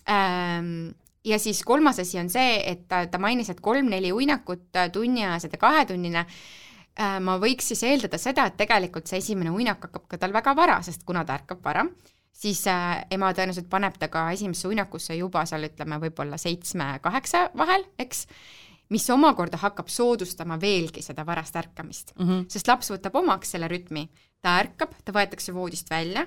[0.08, 0.94] ähm,
[1.24, 5.52] ja siis kolmas asi on see, et ta, ta mainis, et kolm-neli uinakut äh, tunniajased
[5.52, 6.24] ja kahetunnine.
[7.00, 10.56] Äh, ma võiks siis eeldada seda, et tegelikult see esimene uinak hakkab ka tal väga
[10.56, 11.86] vara, sest kuna ta ärkab vara,
[12.36, 17.86] siis äh, ema tõenäoliselt paneb ta ka esimesse uinakusse juba seal ütleme võib-olla seitsme-kaheksa vahel,
[18.02, 18.26] eks,
[18.92, 22.12] mis omakorda hakkab soodustama veelgi seda varast ärkamist.
[22.18, 22.44] Mm, -hmm.
[22.52, 24.08] sest laps võtab omaks selle rütmi,
[24.42, 26.26] ta ärkab, ta võetakse voodist välja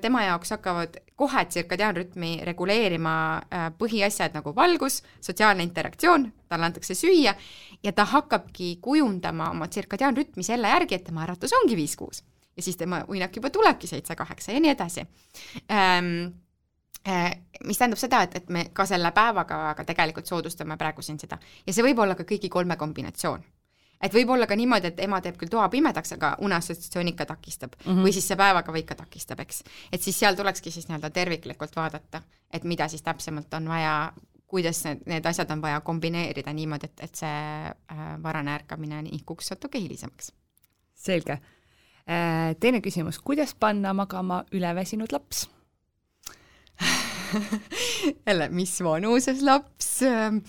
[0.00, 7.34] tema jaoks hakkavad kohe tsirkadiaanrütmi reguleerima äh, põhiasjad nagu valgus, sotsiaalne interaktsioon, talle antakse süüa
[7.82, 12.24] ja ta hakkabki kujundama oma tsirkadiaanrütmi selle järgi, et tema äratus ongi viis-kuus
[12.56, 15.06] ja siis tema uinak juba tulebki seitse-kaheksa ja nii edasi.
[15.70, 16.12] Ähm,
[17.08, 17.30] äh,
[17.64, 21.38] mis tähendab seda, et, et me ka selle päevaga ka tegelikult soodustame praegu siin seda.
[21.66, 23.46] Ja see võib olla ka kõigi kolme kombinatsioon
[24.02, 27.76] et võib olla ka niimoodi, et ema teeb küll toa pimedaks, aga uneassotsiatsioon ikka takistab
[27.78, 28.02] mm -hmm.
[28.06, 29.62] või siis see päevaga või ikka takistab, eks.
[29.92, 32.22] et siis seal tulekski siis nii-öelda terviklikult vaadata,
[32.52, 34.12] et mida siis täpsemalt on vaja,
[34.46, 37.28] kuidas need, need asjad on vaja kombineerida niimoodi, et, et see
[37.72, 40.32] äh, varane ärkamine nihkuks natuke hilisemaks.
[40.94, 41.32] selge.
[41.32, 45.48] Äh, teine küsimus, kuidas panna magama üleväsinud laps?
[48.26, 50.40] jälle, mis vanuses laps, ähm,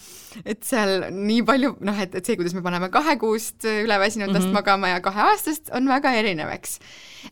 [0.46, 4.50] et seal nii palju, noh, et, et see, kuidas me paneme kahekuust üleväsinud last mm
[4.50, 4.62] -hmm.
[4.62, 6.80] magama ja kaheaastast, on väga erinev, eks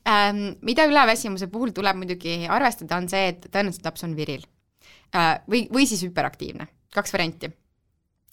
[0.07, 0.43] ähm,.
[0.61, 4.45] mida üleväsimuse puhul tuleb muidugi arvestada, on see, et tõenäoliselt laps on viril
[5.49, 7.51] või, või siis hüperaktiivne, kaks varianti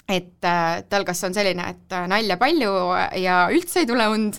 [0.09, 2.72] et äh, tal kas on selline, et äh, nalja palju
[3.20, 4.38] ja üldse ei tule und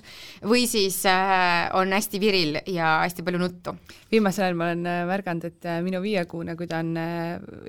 [0.50, 3.76] või siis äh, on hästi viril ja hästi palju nuttu.
[4.12, 6.96] viimasel ajal ma olen märganud, et minu viiekuune, kui ta on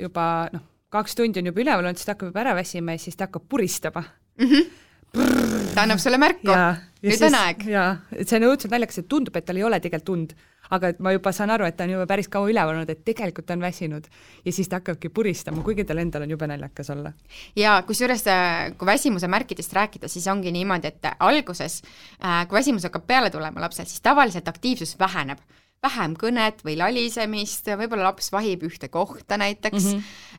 [0.01, 3.03] juba noh, kaks tundi on juba üleval olnud, siis ta hakkab juba ära väsima ja
[3.05, 4.47] siis ta hakkab puristama mm.
[4.47, 5.75] -hmm.
[5.75, 6.57] ta annab sulle märku,
[7.05, 7.67] nüüd on aeg.
[7.69, 10.35] jaa, et see on õudselt naljakas, et tundub, et tal ei ole tegelikult und
[10.71, 13.05] aga et ma juba saan aru, et ta on juba päris kaua üleval olnud, et
[13.07, 14.09] tegelikult ta on väsinud
[14.45, 17.13] ja siis ta hakkabki puristama, kuigi tal endal on jube naljakas olla.
[17.57, 21.83] ja kusjuures, äh, kui väsimuse märkidest rääkida, siis ongi niimoodi, et alguses,
[22.25, 25.41] äh, kui väsimus hakkab peale tulema lapsel, siis tavaliselt aktiivsus väheneb
[25.81, 30.30] vähem kõnet või lalisemist, võib-olla laps vahib ühte kohta näiteks mm, -hmm.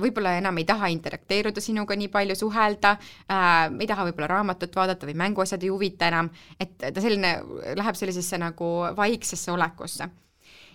[0.00, 2.96] Võib-olla enam ei taha interakteeruda sinuga nii palju, suhelda,
[3.80, 6.28] ei taha võib-olla raamatut vaadata või mänguasjad ei huvita enam,
[6.60, 7.38] et ta selline,
[7.76, 10.10] läheb sellisesse nagu vaiksesse olekusse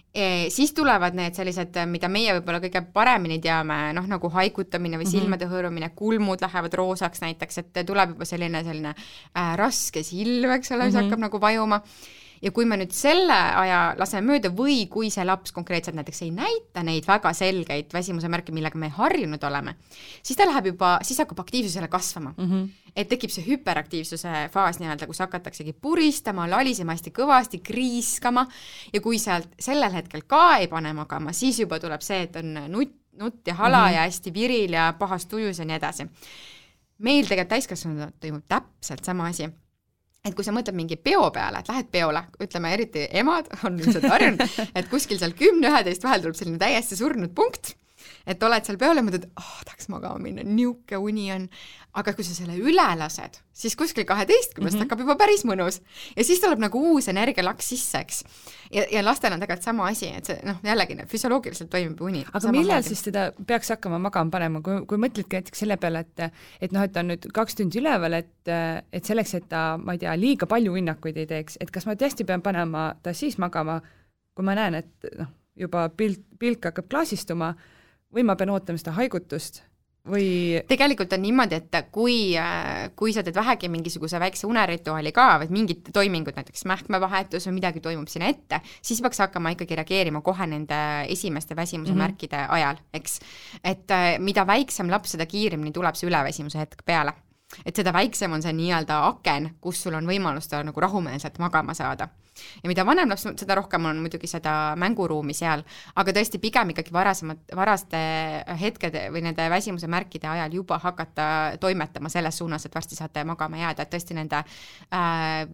[0.09, 5.05] E, siis tulevad need sellised, mida meie võib-olla kõige paremini teame, noh nagu haigutamine või
[5.05, 5.11] mhm.
[5.11, 10.73] silmade hõõrumine, kulmud lähevad roosaks näiteks, et tuleb juba selline, selline äh, raske silm, eks
[10.73, 11.03] ole, mis mm -hmm.
[11.05, 11.81] hakkab nagu vajuma
[12.41, 16.31] ja kui me nüüd selle aja laseme mööda või kui see laps konkreetselt näiteks ei
[16.35, 19.75] näita neid väga selgeid väsimuse märke, millega me harjunud oleme,
[20.23, 22.51] siis ta läheb juba, siis hakkab aktiivsus jälle kasvama mm.
[22.51, 22.91] -hmm.
[22.95, 28.47] et tekib see hüperaktiivsuse faas nii-öelda, kus hakataksegi puristama, lalisema hästi kõvasti, kriiskama
[28.93, 32.53] ja kui sealt sellel hetkel ka ei pane magama, siis juba tuleb see, et on
[32.67, 33.95] nutt, nutt ja hala mm -hmm.
[33.95, 36.07] ja hästi viril ja pahas tujus ja nii edasi.
[36.99, 39.49] meil tegelikult täiskasvanutel toimub täpselt sama asi
[40.25, 44.07] et kui sa mõtled mingi peo peale, et lähed peole, ütleme eriti emad on ilmselt
[44.11, 44.43] harjunud,
[44.75, 47.73] et kuskil seal kümne-üheteist vahel tuleb selline täiesti surnud punkt,
[48.29, 51.47] et oled seal peol ja mõtled, oh, tahaks magama minna, niisugune uni on,
[51.97, 54.85] aga kui sa selle üle lased, siis kuskil kaheteistkümnest mm -hmm.
[54.85, 55.79] hakkab juba päris mõnus
[56.15, 58.23] ja siis tuleb nagu uus energialaks sisse, eks.
[58.71, 62.25] ja, ja lastel on tegelikult sama asi, et see noh, jällegi füsioloogiliselt toimib uni.
[62.33, 66.31] aga millal siis teda peaks hakkama magama panema, kui, kui mõtledki näiteks selle peale, et
[66.61, 68.53] et noh, et ta on nüüd kaks tundi üleval, et
[68.93, 71.93] et selleks, et ta, ma ei tea, liiga palju hinnakuid ei teeks, et kas ma
[71.93, 73.81] tõesti pean panema ta siis magama,
[74.35, 77.55] kui ma näen, et noh, juba pilk, pilk hakkab klaasistuma,
[78.13, 79.63] või ma pean ootama seda haigutust
[80.07, 82.33] või tegelikult on niimoodi, et kui,
[82.95, 87.83] kui sa teed vähegi mingisuguse väikse unerituaali ka või mingid toimingud, näiteks mähkmevahetus või midagi
[87.83, 92.07] toimub sinna ette, siis peaks hakkama ikkagi reageerima kohe nende esimeste väsimuse mm -hmm.
[92.07, 93.19] märkide ajal, eks.
[93.63, 97.13] et äh, mida väiksem laps, seda kiiremini tuleb see üleväsimuse hetk peale
[97.65, 101.73] et seda väiksem on see nii-öelda aken, kus sul on võimalus ta nagu rahumeelselt magama
[101.77, 102.09] saada.
[102.63, 105.63] Ja mida vanem laps, seda rohkem on muidugi seda mänguruumi seal,
[105.99, 107.99] aga tõesti pigem ikkagi varasemad, varaste
[108.61, 111.25] hetkede või nende väsimuse märkide ajal juba hakata
[111.59, 115.49] toimetama selles suunas, et varsti saate magama jääda, et tõesti nende äh,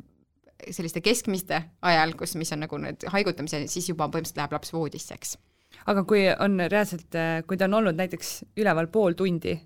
[0.69, 5.17] selliste keskmiste ajal, kus, mis on nagu need haigutamised, siis juba põhimõtteliselt läheb laps voodisse,
[5.17, 5.35] eks.
[5.91, 7.17] aga kui on reaalselt,
[7.47, 9.57] kui ta on olnud näiteks üleval pool tundi,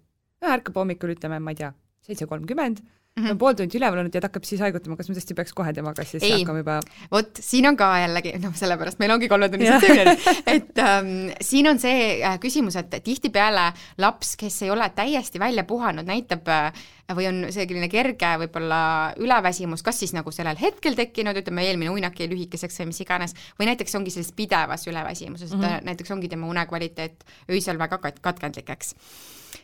[0.45, 1.73] ärkab hommikul, ütleme, ma ei tea,
[2.09, 2.81] seitse kolmkümmend
[3.19, 3.37] mm -hmm.
[3.37, 6.05] pool tundi üleval olnud ja ta hakkab siis haigutama, kas ma tõesti peaks kohe temaga
[6.07, 6.39] siis ei.
[6.39, 6.77] hakkama juba?
[7.11, 11.81] vot siin on ka jällegi, noh, sellepärast meil ongi kolmetunnised seminarid, et ähm, siin on
[11.81, 17.27] see äh, küsimus, et tihtipeale laps, kes ei ole täiesti välja puhanud, näitab äh, või
[17.29, 18.81] on selline kerge võib-olla
[19.21, 23.35] üleväsimus, kas siis nagu sellel hetkel tekkinud, ütleme, eelmine uinak jäi lühikeseks või mis iganes,
[23.59, 25.77] või näiteks ongi selles pidevas üleväsimuses mm, -hmm.
[25.77, 28.95] et näiteks ongi tema unekvaliteet öösel väga kat-, katkendlik, eks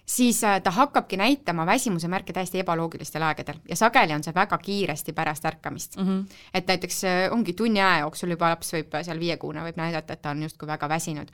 [0.05, 4.57] siis äh, ta hakkabki näitama väsimuse märke täiesti ebaloogilistel aegadel ja sageli on see väga
[4.57, 6.07] kiiresti pärast ärkamist mm.
[6.07, 6.25] -hmm.
[6.53, 10.21] et näiteks äh, ongi tunni aja jooksul juba laps võib seal viiekuune võib näidata, et
[10.21, 11.31] ta on justkui väga väsinud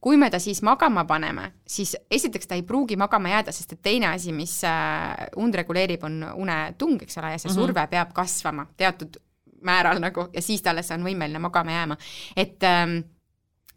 [0.00, 3.82] kui me ta siis magama paneme, siis esiteks ta ei pruugi magama jääda, sest et
[3.82, 7.60] teine asi, mis äh, und reguleerib, on unetung, eks ole, ja see mm -hmm.
[7.60, 9.16] surve peab kasvama teatud
[9.62, 11.96] määral nagu ja siis ta alles on võimeline magama jääma.
[12.36, 12.98] et, ähm,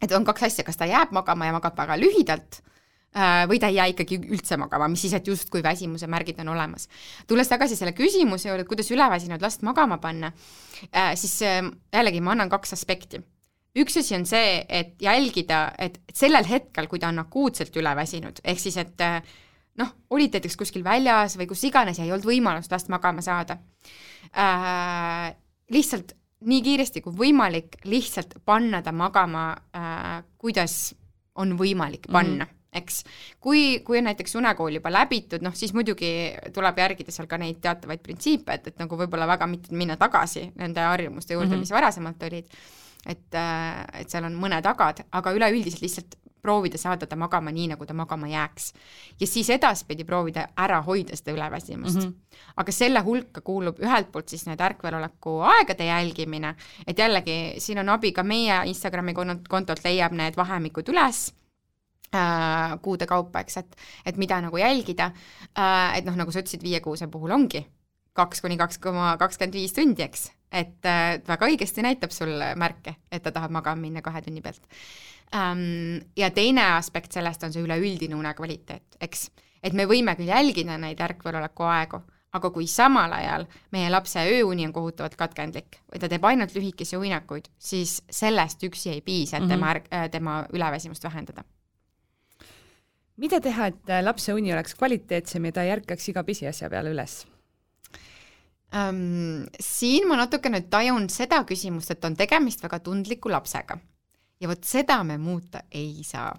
[0.02, 2.62] et on kaks asja, kas ta jääb magama ja magab väga lühidalt
[3.12, 6.48] Äh, või ta ei jää ikkagi üldse magama, mis siis, et justkui väsimuse märgid on
[6.54, 6.88] olemas.
[7.28, 10.32] tulles tagasi selle küsimuse juurde, kuidas üleväsinud last magama panna,
[10.88, 11.60] äh, siis äh,
[11.92, 13.20] jällegi ma annan kaks aspekti.
[13.78, 18.60] Üks asi on see, et jälgida, et sellel hetkel, kui ta on akuutselt üleväsinud, ehk
[18.60, 19.04] siis et
[19.80, 23.56] noh, olid näiteks kuskil väljas või kus iganes ja ei olnud võimalust last magama saada
[24.36, 25.30] äh,,
[25.72, 26.16] lihtsalt
[26.48, 30.94] nii kiiresti kui võimalik lihtsalt panna ta magama äh,, kuidas
[31.40, 32.50] on võimalik panna mm.
[32.50, 33.02] -hmm eks.
[33.40, 37.58] kui, kui on näiteks unekool juba läbitud, noh siis muidugi tuleb järgida seal ka neid
[37.60, 41.66] teatavaid printsiipe, et, et nagu võib-olla väga mitte minna tagasi nende harjumuste juurde mm, -hmm.
[41.66, 42.48] mis varasemalt olid,
[43.06, 47.68] et, äh, et seal on mõned agad, aga üleüldiselt lihtsalt proovida saada ta magama nii,
[47.72, 48.72] nagu ta magama jääks.
[49.20, 52.08] ja siis edaspidi proovida ära hoida seda üleväsimust mm.
[52.08, 52.40] -hmm.
[52.56, 56.54] aga selle hulka kuulub ühelt poolt siis need ärkveloleku aegade jälgimine,
[56.86, 59.14] et jällegi siin on abi ka meie Instagrami
[59.48, 61.32] kontolt leiab need vahemikud üles
[62.14, 63.76] äh, kuude kaupa, eks, et,
[64.06, 65.12] et mida nagu jälgida
[65.58, 67.66] äh,, et noh, nagu sa ütlesid, viiekuuse puhul ongi
[68.12, 72.96] kaks kuni kaks koma kakskümmend viis tundi, eks, et äh, väga õigesti näitab sulle märke,
[73.10, 74.62] et ta tahab magama minna kahe tunni pealt
[75.34, 76.02] ähm,.
[76.16, 79.30] ja teine aspekt sellest on see üleüldine une kvaliteet, eks,
[79.62, 82.02] et me võime küll jälgida neid ärkveloleku aegu,
[82.32, 86.96] aga kui samal ajal meie lapse ööuni on kohutavalt katkendlik või ta teeb ainult lühikesi
[86.96, 89.56] uinakuid, siis sellest üksi ei piisa, et mm -hmm.
[89.56, 90.10] tema, mhm.
[90.10, 91.44] tema üleväsimust vähendada
[93.16, 97.22] mida teha, et lapse uni oleks kvaliteetsem ja ta ei ärkaks iga pisiasja peale üles?
[98.72, 103.76] Siin ma natuke nüüd tajun seda küsimust, et on tegemist väga tundliku lapsega
[104.42, 106.32] ja vot seda me muuta ei saa.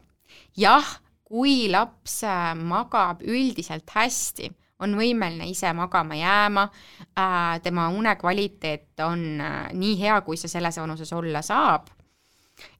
[0.57, 0.87] jah,
[1.23, 4.49] kui laps äh, magab üldiselt hästi,
[4.83, 10.51] on võimeline ise magama jääma äh,, tema une kvaliteet on äh, nii hea, kui see
[10.51, 11.87] selles vanuses olla saab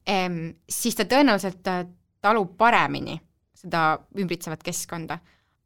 [0.06, 1.70] ehm,, siis ta tõenäoliselt
[2.24, 3.16] talub paremini
[3.54, 5.18] seda ümbritsevat keskkonda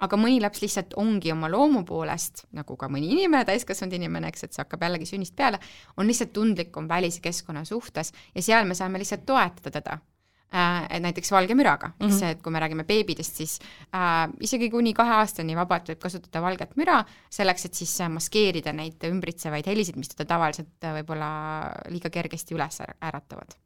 [0.05, 4.47] aga mõni laps lihtsalt ongi oma loomu poolest, nagu ka mõni inimene, täiskasvanud inimene, eks,
[4.47, 5.61] et see hakkab jällegi sünnist peale,
[5.97, 9.99] on lihtsalt tundlikum välise keskkonna suhtes ja seal me saame lihtsalt toetada teda
[10.55, 11.01] äh,.
[11.03, 12.13] näiteks valge müraga mm, -hmm.
[12.13, 13.59] eks, et kui me räägime beebidest, siis
[13.95, 19.03] äh, isegi kuni kahe aastani vabalt võib kasutada valget müra selleks, et siis maskeerida neid
[19.11, 21.31] ümbritsevaid helisid, mis teda tavaliselt võib-olla
[21.89, 23.59] liiga kergesti üles äratavad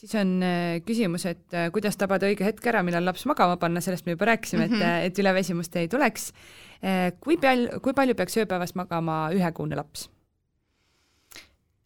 [0.00, 3.82] siis on äh, küsimus, et äh, kuidas tabada õige hetk ära, millal laps magama panna,
[3.84, 4.76] sellest me juba rääkisime mm, -hmm.
[4.76, 4.88] et, mhm.
[4.88, 6.32] äh, et üleväsimust ei tuleks.
[7.20, 10.08] kui pal-, kui palju peaks ööpäevas magama ühekuune laps?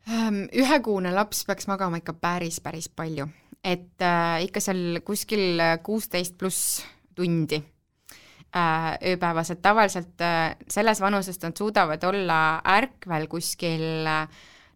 [0.06, 3.26] Ähm, ühekuune laps peaks magama ikka päris, päris palju,
[3.64, 6.84] et äh, ikka seal kuskil kuusteist pluss
[7.14, 14.06] tundi äh, ööpäevas, et tavaliselt äh, selles vanuses nad suudavad olla ärkvel kuskil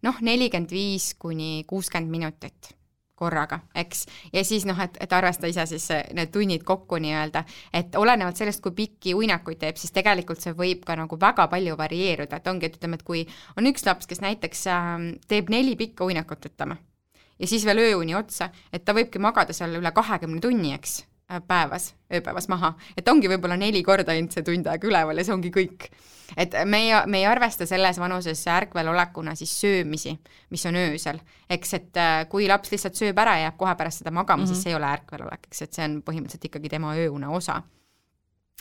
[0.03, 2.78] noh, nelikümmend viis kuni kuuskümmend minutit
[3.19, 4.05] korraga, eks.
[4.33, 7.43] ja siis noh, et, et arvesta ise siis need tunnid kokku nii-öelda,
[7.73, 11.77] et olenevalt sellest, kui pikki uinakuid teeb, siis tegelikult see võib ka nagu väga palju
[11.79, 13.25] varieeruda, et ongi, et ütleme, et kui
[13.57, 14.93] on üks laps, kes näiteks äh,
[15.27, 16.79] teeb neli pikka uinakut, ütleme,
[17.39, 21.01] ja siis veel ööuni otsa, et ta võibki magada seal üle kahekümne tunni, eks
[21.47, 25.35] päevas, ööpäevas maha, et ongi võib-olla neli korda ainult see tund aega üleval ja see
[25.35, 25.89] ongi kõik.
[26.37, 30.15] et me ei, me ei arvesta selles vanuses ärkvel olekuna siis söömisi,
[30.49, 31.19] mis on öösel.
[31.49, 34.45] eks et äh, kui laps lihtsalt sööb ära ja jääb kohe pärast seda magama mm,
[34.45, 34.53] -hmm.
[34.53, 37.61] siis see ei ole ärkvel olek, eks, et see on põhimõtteliselt ikkagi tema ööune osa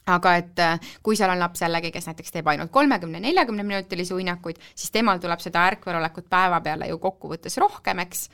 [0.09, 4.15] aga et äh, kui seal on laps jällegi, kes näiteks teeb ainult kolmekümne, neljakümne minutilisi
[4.17, 8.29] uinakuid, siis temal tuleb seda ärkvelolekut päeva peale ju kokkuvõttes rohkem, eks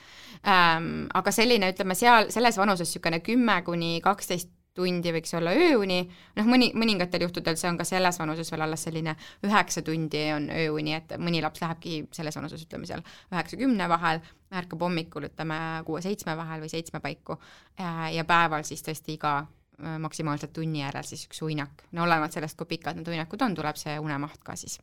[0.46, 1.06] ähm,.
[1.14, 6.00] aga selline, ütleme seal selles vanuses niisugune kümme kuni kaksteist tundi võiks olla ööuni,
[6.34, 9.14] noh, mõni, mõningatel juhtudel see on ka selles vanuses veel alles selline
[9.46, 14.22] üheksa tundi on ööuni, et mõni laps lähebki selles vanuses, ütleme seal üheksa-kümne vahel,
[14.54, 17.38] ärkab hommikul, ütleme kuue-seitsme vahel või seitsme paiku
[17.78, 21.84] ja päeval siis tõesti iga Äh, maksimaalselt tunni järel siis üks uinak.
[21.92, 24.78] no olenevalt sellest, kui pikad need uinakud on, tuleb see unemaht ka siis.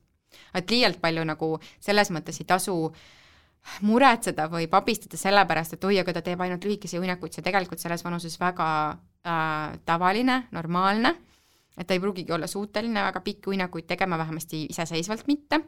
[0.54, 2.76] et liialt palju nagu selles mõttes ei tasu
[3.86, 8.04] muretseda või pabistada sellepärast, et oi, aga ta teeb ainult lühikesi uinakuid, see tegelikult selles
[8.04, 11.14] vanuses väga äh, tavaline, normaalne,
[11.78, 15.62] et ta ei pruugigi olla suuteline väga pikki uinakuid tegema, vähemasti iseseisvalt mitte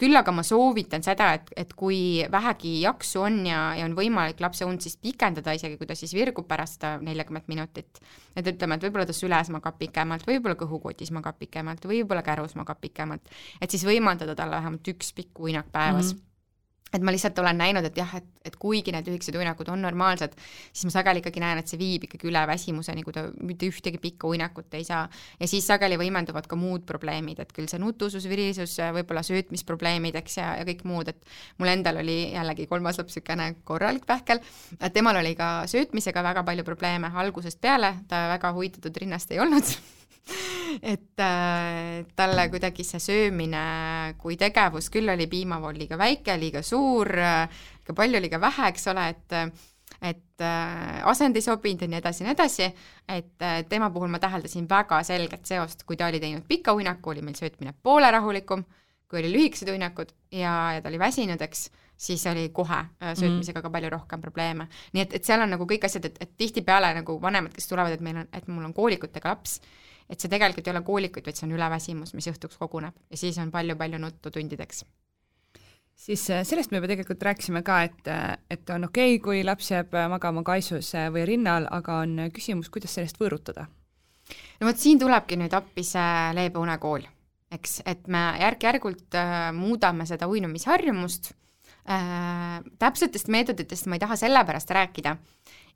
[0.00, 4.40] küll aga ma soovitan seda, et, et kui vähegi jaksu on ja, ja on võimalik
[4.42, 8.02] lapse und siis pikendada, isegi kui ta siis virgub pärast seda neljakümmet minutit,
[8.36, 12.80] et ütleme, et võib-olla ta süles magab pikemalt, võib-olla kõhukotis magab pikemalt, võib-olla kärus magab
[12.82, 16.18] pikemalt, et siis võimaldada talle vähemalt üks pikk uinak päevas mm.
[16.18, 16.28] -hmm
[16.92, 20.34] et ma lihtsalt olen näinud, et jah, et, et kuigi need lühikesed uinakud on normaalsed,
[20.72, 24.00] siis ma sageli ikkagi näen, et see viib ikkagi üle väsimuseni, kui ta mitte ühtegi
[24.02, 25.06] pikka uinakut ei saa.
[25.40, 30.36] ja siis sageli võimenduvad ka muud probleemid, et küll see nutusus, virisus, võib-olla söötmisprobleemid, eks,
[30.42, 31.32] ja, ja kõik muud, et
[31.62, 34.40] mul endal oli jällegi kolmas laps niisugune korralik pähkel,
[34.92, 39.72] temal oli ka söötmisega väga palju probleeme algusest peale, ta väga huvitatud rinnast ei olnud
[40.80, 43.64] et äh, talle kuidagi see söömine
[44.22, 49.10] kui tegevus küll oli piimavool liiga väike, liiga suur, liiga palju, liiga vähe, eks ole,
[49.12, 49.38] et
[50.02, 52.68] et äh, asend ei sobinud ja nii edasi ja nii edasi,
[53.08, 57.12] et äh, tema puhul ma täheldasin väga selget seost, kui ta oli teinud pika uinaku,
[57.12, 58.64] oli meil söötmine poole rahulikum,
[59.08, 63.60] kui oli lühikesed uinakud ja, ja ta oli väsinud, eks, siis oli kohe äh, söötmisega
[63.60, 63.68] mm.
[63.68, 64.66] ka palju rohkem probleeme.
[64.92, 67.94] nii et, et seal on nagu kõik asjad, et, et tihtipeale nagu vanemad, kes tulevad,
[67.94, 69.60] et meil on, et mul on koolikutega laps,
[70.12, 73.40] et see tegelikult ei ole koolikuid, vaid see on üleväsimus, mis õhtuks koguneb ja siis
[73.40, 74.84] on palju-palju nuttu tundideks
[76.02, 79.44] siis äh, sellest me juba tegelikult rääkisime ka, et, äh, et on okei okay,, kui
[79.46, 83.68] laps jääb äh, magama kaisus või rinnal, aga on küsimus, kuidas sellest võõrutada?
[84.60, 87.04] no vot, siin tulebki nüüd appi see leebe unekool,
[87.52, 89.18] eks, et me järk-järgult
[89.58, 91.32] muudame seda uinumisharjumust
[91.90, 92.62] äh,.
[92.78, 95.16] täpsetest meetoditest ma ei taha sellepärast rääkida,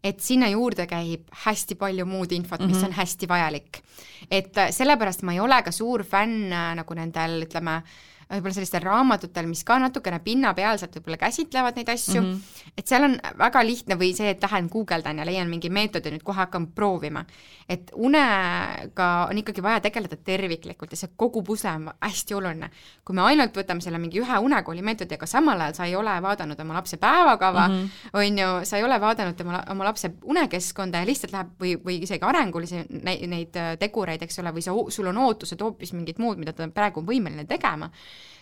[0.08, 2.86] et sinna juurde käib hästi palju muud infot, mis mm -hmm.
[2.86, 3.82] on hästi vajalik.
[4.30, 8.54] et äh, sellepärast ma ei ole ka suur fänn äh, nagu nendel, ütleme äh,, võib-olla
[8.56, 12.72] sellistel raamatutel, mis ka natukene pinnapealselt võib-olla käsitlevad neid asju mm, -hmm.
[12.76, 16.24] et seal on väga lihtne või see, et lähen guugeldan ja leian mingi meetodi, nüüd
[16.26, 17.24] kohe hakkan proovima.
[17.68, 22.70] et unega on ikkagi vaja tegeleda terviklikult ja see kogu pusle on hästi oluline.
[23.04, 26.22] kui me ainult võtame selle mingi ühe unekooli meetodi, aga samal ajal sa ei ole
[26.22, 28.10] vaadanud oma lapse päevakava mm, -hmm.
[28.12, 32.02] on ju, sa ei ole vaadanud tema, oma lapse unekeskkonda ja lihtsalt läheb või, või
[32.02, 36.52] isegi arengulisi neid, tegureid, eks ole, või sa, sul on ootused hoopis mingid muud, mida
[36.52, 37.90] ta praegu on võimeline tegema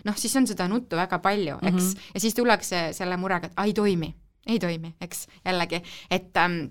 [0.05, 2.15] noh, siis on seda nuttu väga palju, eks mm, -hmm.
[2.15, 4.15] ja siis tullakse selle murega, et ei toimi,
[4.47, 6.65] ei toimi, eks, jällegi, et ähm,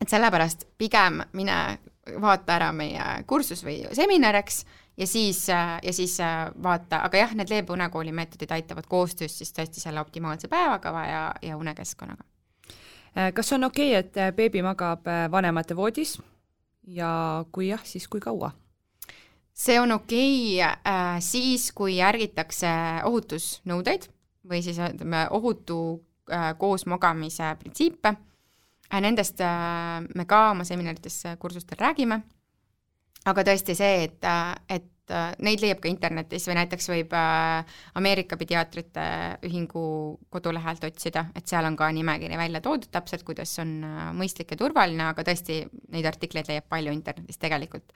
[0.00, 1.56] et sellepärast pigem mine
[2.20, 4.64] vaata ära meie kursus või seminar, eks,
[4.96, 9.38] ja siis, äh, ja siis äh, vaata, aga jah, need leebe unekooli meetodid aitavad koostöös
[9.38, 12.24] siis tõesti selle optimaalse päevakava ja, ja unekeskkonnaga.
[13.18, 16.18] Äh, kas on okei okay,, et beebi magab vanemate voodis
[16.86, 18.52] ja kui jah, siis kui kaua?
[19.60, 22.70] See on okei okay, äh, siis, kui järgitakse
[23.08, 24.08] ohutusnõudeid
[24.50, 25.80] või siis ütleme, ohutu
[26.32, 29.00] äh, koosmagamise printsiipe äh,.
[29.00, 32.22] Nendest äh, me ka oma seminarides, äh, kursustel räägime,
[33.30, 38.38] aga tõesti see, et, äh, et äh, neid leiab ka internetis või näiteks võib Ameerika
[38.40, 39.06] Pediaatrite
[39.46, 39.84] Ühingu
[40.32, 43.76] kodulehelt otsida, et seal on ka nimekiri välja toodud täpselt, kuidas on
[44.18, 45.62] mõistlik ja turvaline, aga tõesti,
[45.94, 47.92] neid artikleid leiab palju internetis tegelikult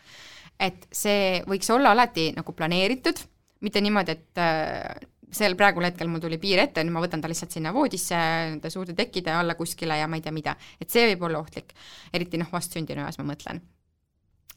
[0.61, 3.21] et see võiks olla alati nagu planeeritud,
[3.65, 7.31] mitte niimoodi, et äh, sel praegul hetkel mul tuli piir ette, nüüd ma võtan ta
[7.31, 8.19] lihtsalt sinna voodisse,
[8.55, 11.75] nende suurde tekkide alla kuskile ja ma ei tea mida, et see võib olla ohtlik,
[12.15, 13.63] eriti noh, vastsündinu eas ma mõtlen.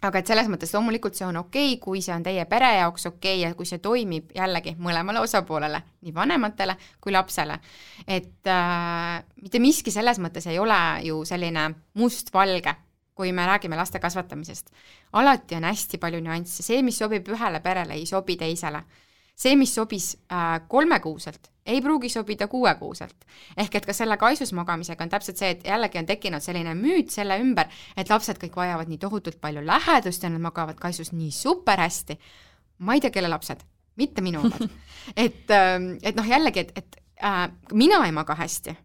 [0.05, 3.07] Aga et selles mõttes loomulikult see on okei okay,, kui see on teie pere jaoks
[3.09, 7.57] okei okay ja kui see toimib jällegi mõlemale osapoolele, nii vanematele kui lapsele.
[8.05, 12.75] et äh, mitte miski selles mõttes ei ole ju selline mustvalge,
[13.17, 14.69] kui me räägime laste kasvatamisest.
[15.13, 18.83] alati on hästi palju nüansse, see, mis sobib ühele perele, ei sobi teisele.
[19.37, 23.25] see, mis sobis äh, kolmekuuselt, ei pruugi sobida kuuekuuselt.
[23.57, 27.09] ehk et ka selle kaisus magamisega on täpselt see, et jällegi on tekkinud selline müüt
[27.13, 27.67] selle ümber,
[27.97, 32.19] et lapsed kõik vajavad nii tohutult palju lähedust ja nad magavad kaisus nii super hästi.
[32.77, 33.63] ma ei tea, kelle lapsed,
[33.95, 34.69] mitte minu omad.
[35.25, 38.77] et, ähm, et noh, jällegi, et, et äh, mina ei maga hästi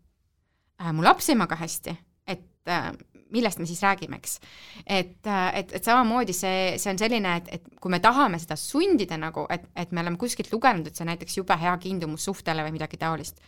[0.80, 1.96] äh,, mu laps ei maga hästi,
[2.26, 2.92] et äh,
[3.34, 4.38] millest me siis räägime, eks.
[4.86, 9.18] et, et, et samamoodi see, see on selline, et, et kui me tahame seda sundida
[9.20, 12.66] nagu, et, et me oleme kuskilt lugenud, et see on näiteks jube hea kiindumus suhtele
[12.66, 13.40] või midagi taolist,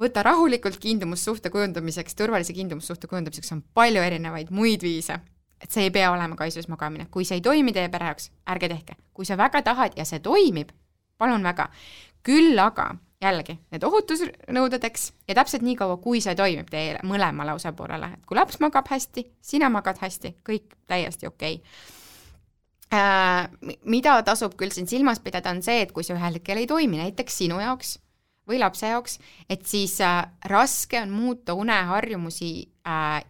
[0.00, 5.20] võta rahulikult kiindumussuhte kujundamiseks, turvalise kiindumussuhte kujundamiseks on palju erinevaid muid viise
[5.60, 8.68] et see ei pea olema kaisus magamine, kui see ei toimi teie pere jaoks, ärge
[8.68, 10.72] tehke, kui sa väga tahad ja see toimib,
[11.18, 11.70] palun väga.
[12.26, 12.90] küll aga
[13.22, 18.24] jällegi, need ohutusnõuded, eks, ja täpselt nii kaua, kui see toimib teile mõlemale osapoolele, et
[18.28, 22.98] kui laps magab hästi, sina magad hästi, kõik täiesti okei okay.
[22.98, 23.76] äh,.
[23.88, 27.00] Mida tasub küll siin silmas pidada, on see, et kui see ühel hetkel ei toimi,
[27.00, 27.96] näiteks sinu jaoks
[28.46, 29.18] või lapse jaoks,
[29.50, 32.50] et siis äh, raske on muuta uneharjumusi
[32.86, 33.24] äh,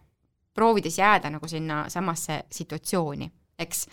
[0.53, 3.87] proovides jääda nagu sinna samasse situatsiooni, eks.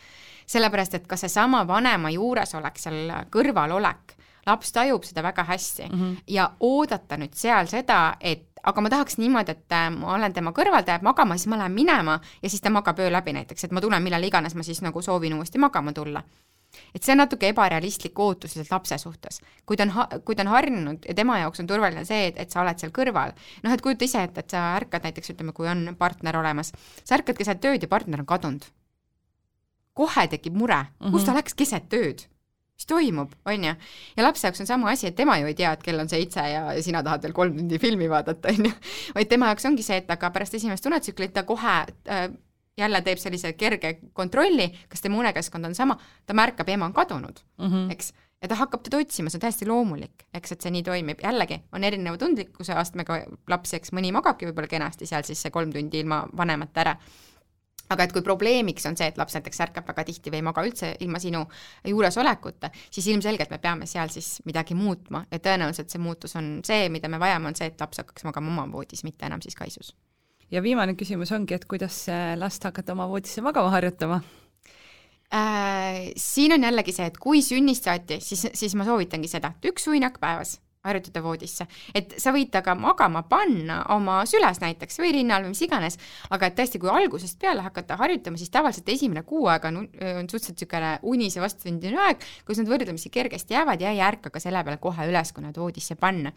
[0.47, 6.17] sellepärast, et ka seesama vanema juuresolek, seal kõrvalolek laps tajub seda väga hästi mm -hmm.
[6.29, 10.51] ja oodata nüüd seal seda, et aga ma tahaks niimoodi, et äh, ma olen tema
[10.51, 13.65] kõrval, ta jääb magama, siis ma lähen minema ja siis ta magab öö läbi näiteks,
[13.65, 16.23] et ma tulen millal iganes ma siis nagu soovin uuesti magama tulla
[16.95, 19.41] et see on natuke ebarealistlik ootus lihtsalt lapse suhtes.
[19.67, 19.93] kui ta on,
[20.25, 22.93] kui ta on harjunud ja tema jaoks on turvaline see, et, et sa oled seal
[22.95, 26.73] kõrval, noh et kujuta ise ette, et sa ärkad näiteks, ütleme, kui on partner olemas,
[27.05, 28.65] sa ärkad keset ööd ja partner on kadunud.
[29.95, 31.13] kohe tekib mure mm, -hmm.
[31.13, 32.27] kus ta läks keset ööd
[32.75, 33.75] mis toimub, on ju.
[34.17, 36.43] ja lapse jaoks on sama asi, et tema ju ei tea, et kell on seitse
[36.51, 38.73] ja sina tahad veel kolm tundi filmi vaadata, on ju.
[39.15, 42.27] vaid tema jaoks ongi see, et aga pärast esimest unetsüklit ta kohe äh,
[42.79, 45.97] jälle teeb sellise kerge kontrolli, kas tema unekeskkond on sama,
[46.27, 47.93] ta märkab, ema on kadunud mm, -hmm.
[47.93, 51.23] eks, ja ta hakkab teda otsima, see on täiesti loomulik, eks, et see nii toimib,
[51.23, 55.73] jällegi on erineva tundlikkuse astmega lapsi, eks mõni magabki võib-olla kenasti seal siis see kolm
[55.73, 56.97] tundi ilma vanemata ära
[57.95, 60.65] aga et kui probleemiks on see, et laps näiteks ärkab väga tihti või ei maga
[60.67, 61.45] üldse ilma sinu
[61.89, 66.89] juuresolekuta, siis ilmselgelt me peame seal siis midagi muutma ja tõenäoliselt see muutus on see,
[66.93, 69.95] mida me vajame, on see, et laps hakkaks magama oma voodis, mitte enam siis kaisus.
[70.51, 72.07] ja viimane küsimus ongi, et kuidas
[72.39, 74.21] last hakata oma voodisse magama harjutama?
[75.35, 79.73] Äh, siin on jällegi see, et kui sünnist saati, siis, siis ma soovitangi seda, et
[79.73, 81.67] üks uinak päevas harjutada voodisse.
[81.95, 85.99] et sa võid temaga magama panna oma süles näiteks või rinnal või mis iganes,
[86.31, 90.31] aga et tõesti, kui algusest peale hakata harjutama, siis tavaliselt esimene kuu aega on, on
[90.31, 94.65] suhteliselt niisugune unise vastsündinu aeg, kus nad võrdlemisi kergesti jäävad ja ei ärka ka selle
[94.65, 96.33] peale kohe üles, kui nad voodisse panna.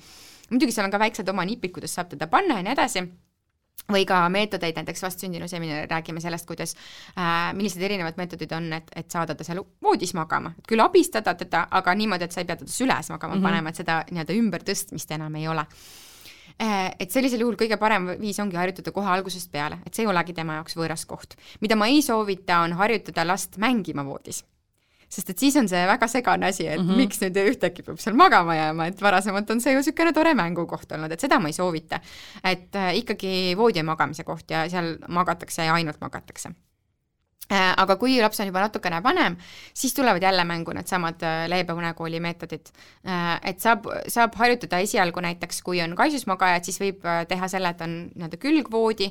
[0.50, 3.08] muidugi seal on ka väiksed oma nipid, kuidas saab teda panna ja nii edasi
[3.92, 6.76] või ka meetodeid, näiteks vastsündinu seminaril räägime sellest, kuidas
[7.16, 11.36] äh,, millised erinevad meetodid on, et, et saada ta seal voodis magama, et küll abistada
[11.40, 13.48] teda, aga niimoodi, et sa ei pea teda süles magama mm -hmm.
[13.50, 15.66] panema, et seda nii-öelda ümbertõstmist enam ei ole
[16.62, 20.12] äh, et sellisel juhul kõige parem viis ongi harjutada kohe algusest peale, et see ei
[20.12, 21.36] olegi tema jaoks võõras koht.
[21.62, 24.44] mida ma ei soovita, on harjutada last mängima voodis
[25.10, 27.02] sest et siis on see väga segane asi, et mm -hmm.
[27.04, 30.92] miks nüüd ühtäkki peab seal magama jääma, et varasemalt on see ju niisugune tore mängukoht
[30.92, 32.00] olnud, et seda ma ei soovita.
[32.44, 36.52] et äh, ikkagi voodi on magamise koht ja seal magatakse ja ainult magatakse
[37.50, 39.38] aga kui laps on juba natukene vanem,
[39.74, 42.72] siis tulevad jälle mängu needsamad äh, leebe unekooli meetodid.
[43.08, 47.82] Äh, et saab, saab harjutada esialgu näiteks, kui on kaisusmagajad, siis võib teha selle, et
[47.86, 49.08] on nii-öelda külgvoodi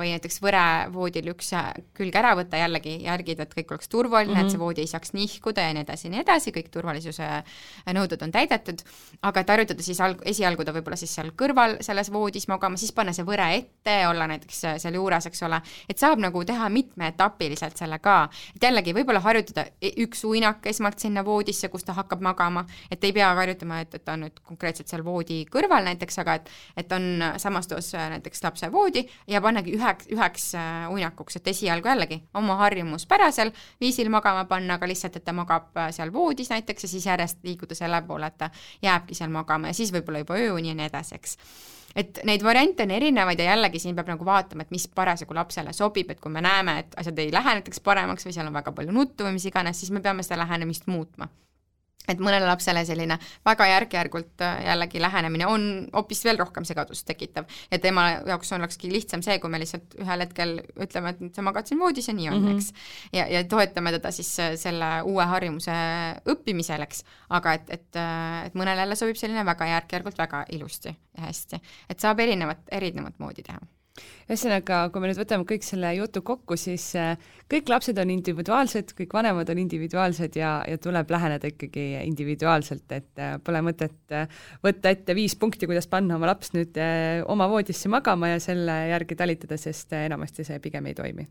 [0.00, 1.52] või näiteks võrevoodil üks
[1.96, 4.44] külg ära võtta, jällegi järgida, et kõik oleks turvaline mm, -hmm.
[4.44, 4.64] et see mhm.
[4.64, 7.28] voodi ei saaks nihkuda ja nii edasi ja nii edasi, kõik turvalisuse
[7.96, 8.82] nõuded on täidetud,
[9.22, 12.92] aga et harjutada siis alg-, esialgu ta võib-olla siis seal kõrval selles voodis magama, siis
[12.92, 17.08] panna see võre ette, olla näiteks seal juures, eks ole, et saab nagu teha mitme
[17.12, 21.84] etapi praktiliselt selle ka, et jällegi võib-olla harjutada e-, üks uinak esmalt sinna voodisse, kus
[21.84, 25.44] ta hakkab magama, et ei pea harjutama, et, et ta on nüüd konkreetselt seal voodi
[25.50, 30.08] kõrval näiteks, aga et et on samas toas äh, näiteks lapse voodi ja pannagi üheks,
[30.12, 35.34] üheks äh, uinakuks, et esialgu jällegi oma harjumuspärasel viisil magama panna, aga lihtsalt, et ta
[35.36, 38.50] magab äh, seal voodis näiteks ja siis järjest liikuda selle poole, et ta
[38.82, 41.38] jääbki seal magama ja siis võib-olla juba ööuni ja nii edasi, eks
[41.96, 45.72] et neid variante on erinevaid ja jällegi siin peab nagu vaatama, et mis parasjagu lapsele
[45.76, 48.74] sobib, et kui me näeme, et asjad ei lähe näiteks paremaks või seal on väga
[48.76, 51.30] palju nuttu või mis iganes, siis me peame seda lähenemist muutma
[52.08, 57.46] et mõnele lapsele selline väga järk-järgult äh, jällegi lähenemine on hoopis veel rohkem segadust tekitav
[57.70, 61.44] ja tema jaoks olekski lihtsam see, kui me lihtsalt ühel hetkel ütleme, et nüüd sa
[61.46, 62.56] magad siin voodis ja nii on mm, -hmm.
[62.56, 62.72] eks.
[63.12, 65.76] ja, ja toetame teda siis äh, selle uue harjumuse
[66.34, 70.94] õppimisel, eks, aga et, et, äh, et mõnele jälle sobib selline väga järk-järgult väga ilusti
[71.16, 71.60] ja hästi,
[71.90, 73.58] et saab erinevat, erinevat moodi teha
[74.26, 77.14] ühesõnaga, kui me nüüd võtame kõik selle jutu kokku, siis äh,
[77.50, 83.22] kõik lapsed on individuaalsed, kõik vanemad on individuaalsed ja, ja tuleb läheneda ikkagi individuaalselt, et
[83.22, 84.26] äh, pole mõtet äh,
[84.66, 86.76] võtta ette viis punkti, kuidas panna oma laps nüüd
[87.30, 91.28] oma voodisse magama ja selle järgi talitada, sest enamasti see pigem ei toimi.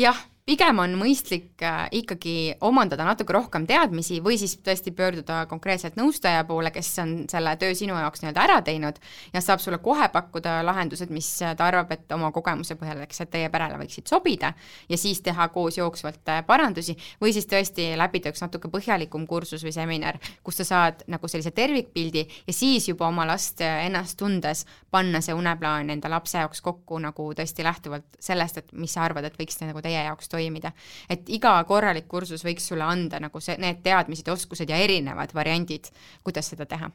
[0.00, 2.34] jah pigem on mõistlik äh, ikkagi
[2.66, 7.76] omandada natuke rohkem teadmisi või siis tõesti pöörduda konkreetselt nõustaja poole, kes on selle töö
[7.78, 8.98] sinu jaoks nii-öelda ära teinud
[9.32, 13.30] ja saab sulle kohe pakkuda lahendused, mis ta arvab, et oma kogemuse põhjal, eks, et
[13.36, 14.50] teie perele võiksid sobida
[14.90, 19.62] ja siis teha koos jooksvalt äh, parandusi või siis tõesti läbida üks natuke põhjalikum kursus
[19.62, 24.18] või seminar, kus sa saad nagu sellise tervikpildi ja siis juba oma last äh, ennast
[24.18, 29.06] tundes panna see uneplaan enda lapse jaoks kokku nagu tõesti lähtuvalt sellest, et mis sa
[29.06, 30.72] arvad, et võiks nagu teie jaoks toimida.
[31.08, 35.34] et iga korralik kursus võiks sulle anda nagu see, need teadmised ja oskused ja erinevad
[35.34, 35.92] variandid,
[36.24, 36.90] kuidas seda teha.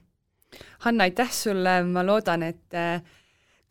[0.85, 3.01] Hanna, aitäh sulle, ma loodan, et äh,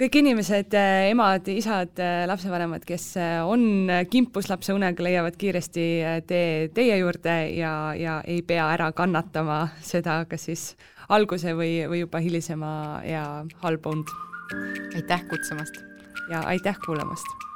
[0.01, 3.15] kõik inimesed, äh, emad, isad, äh, lapsevanemad, kes
[3.47, 5.87] on kimpus lapse unega, leiavad kiiresti
[6.29, 10.69] tee teie juurde ja, ja ei pea ära kannatama seda, kas siis
[11.09, 12.73] alguse või, või juba hilisema
[13.07, 13.27] ja
[13.65, 14.15] halba und.
[14.95, 15.83] aitäh kutsumast!
[16.31, 17.56] ja aitäh kuulamast!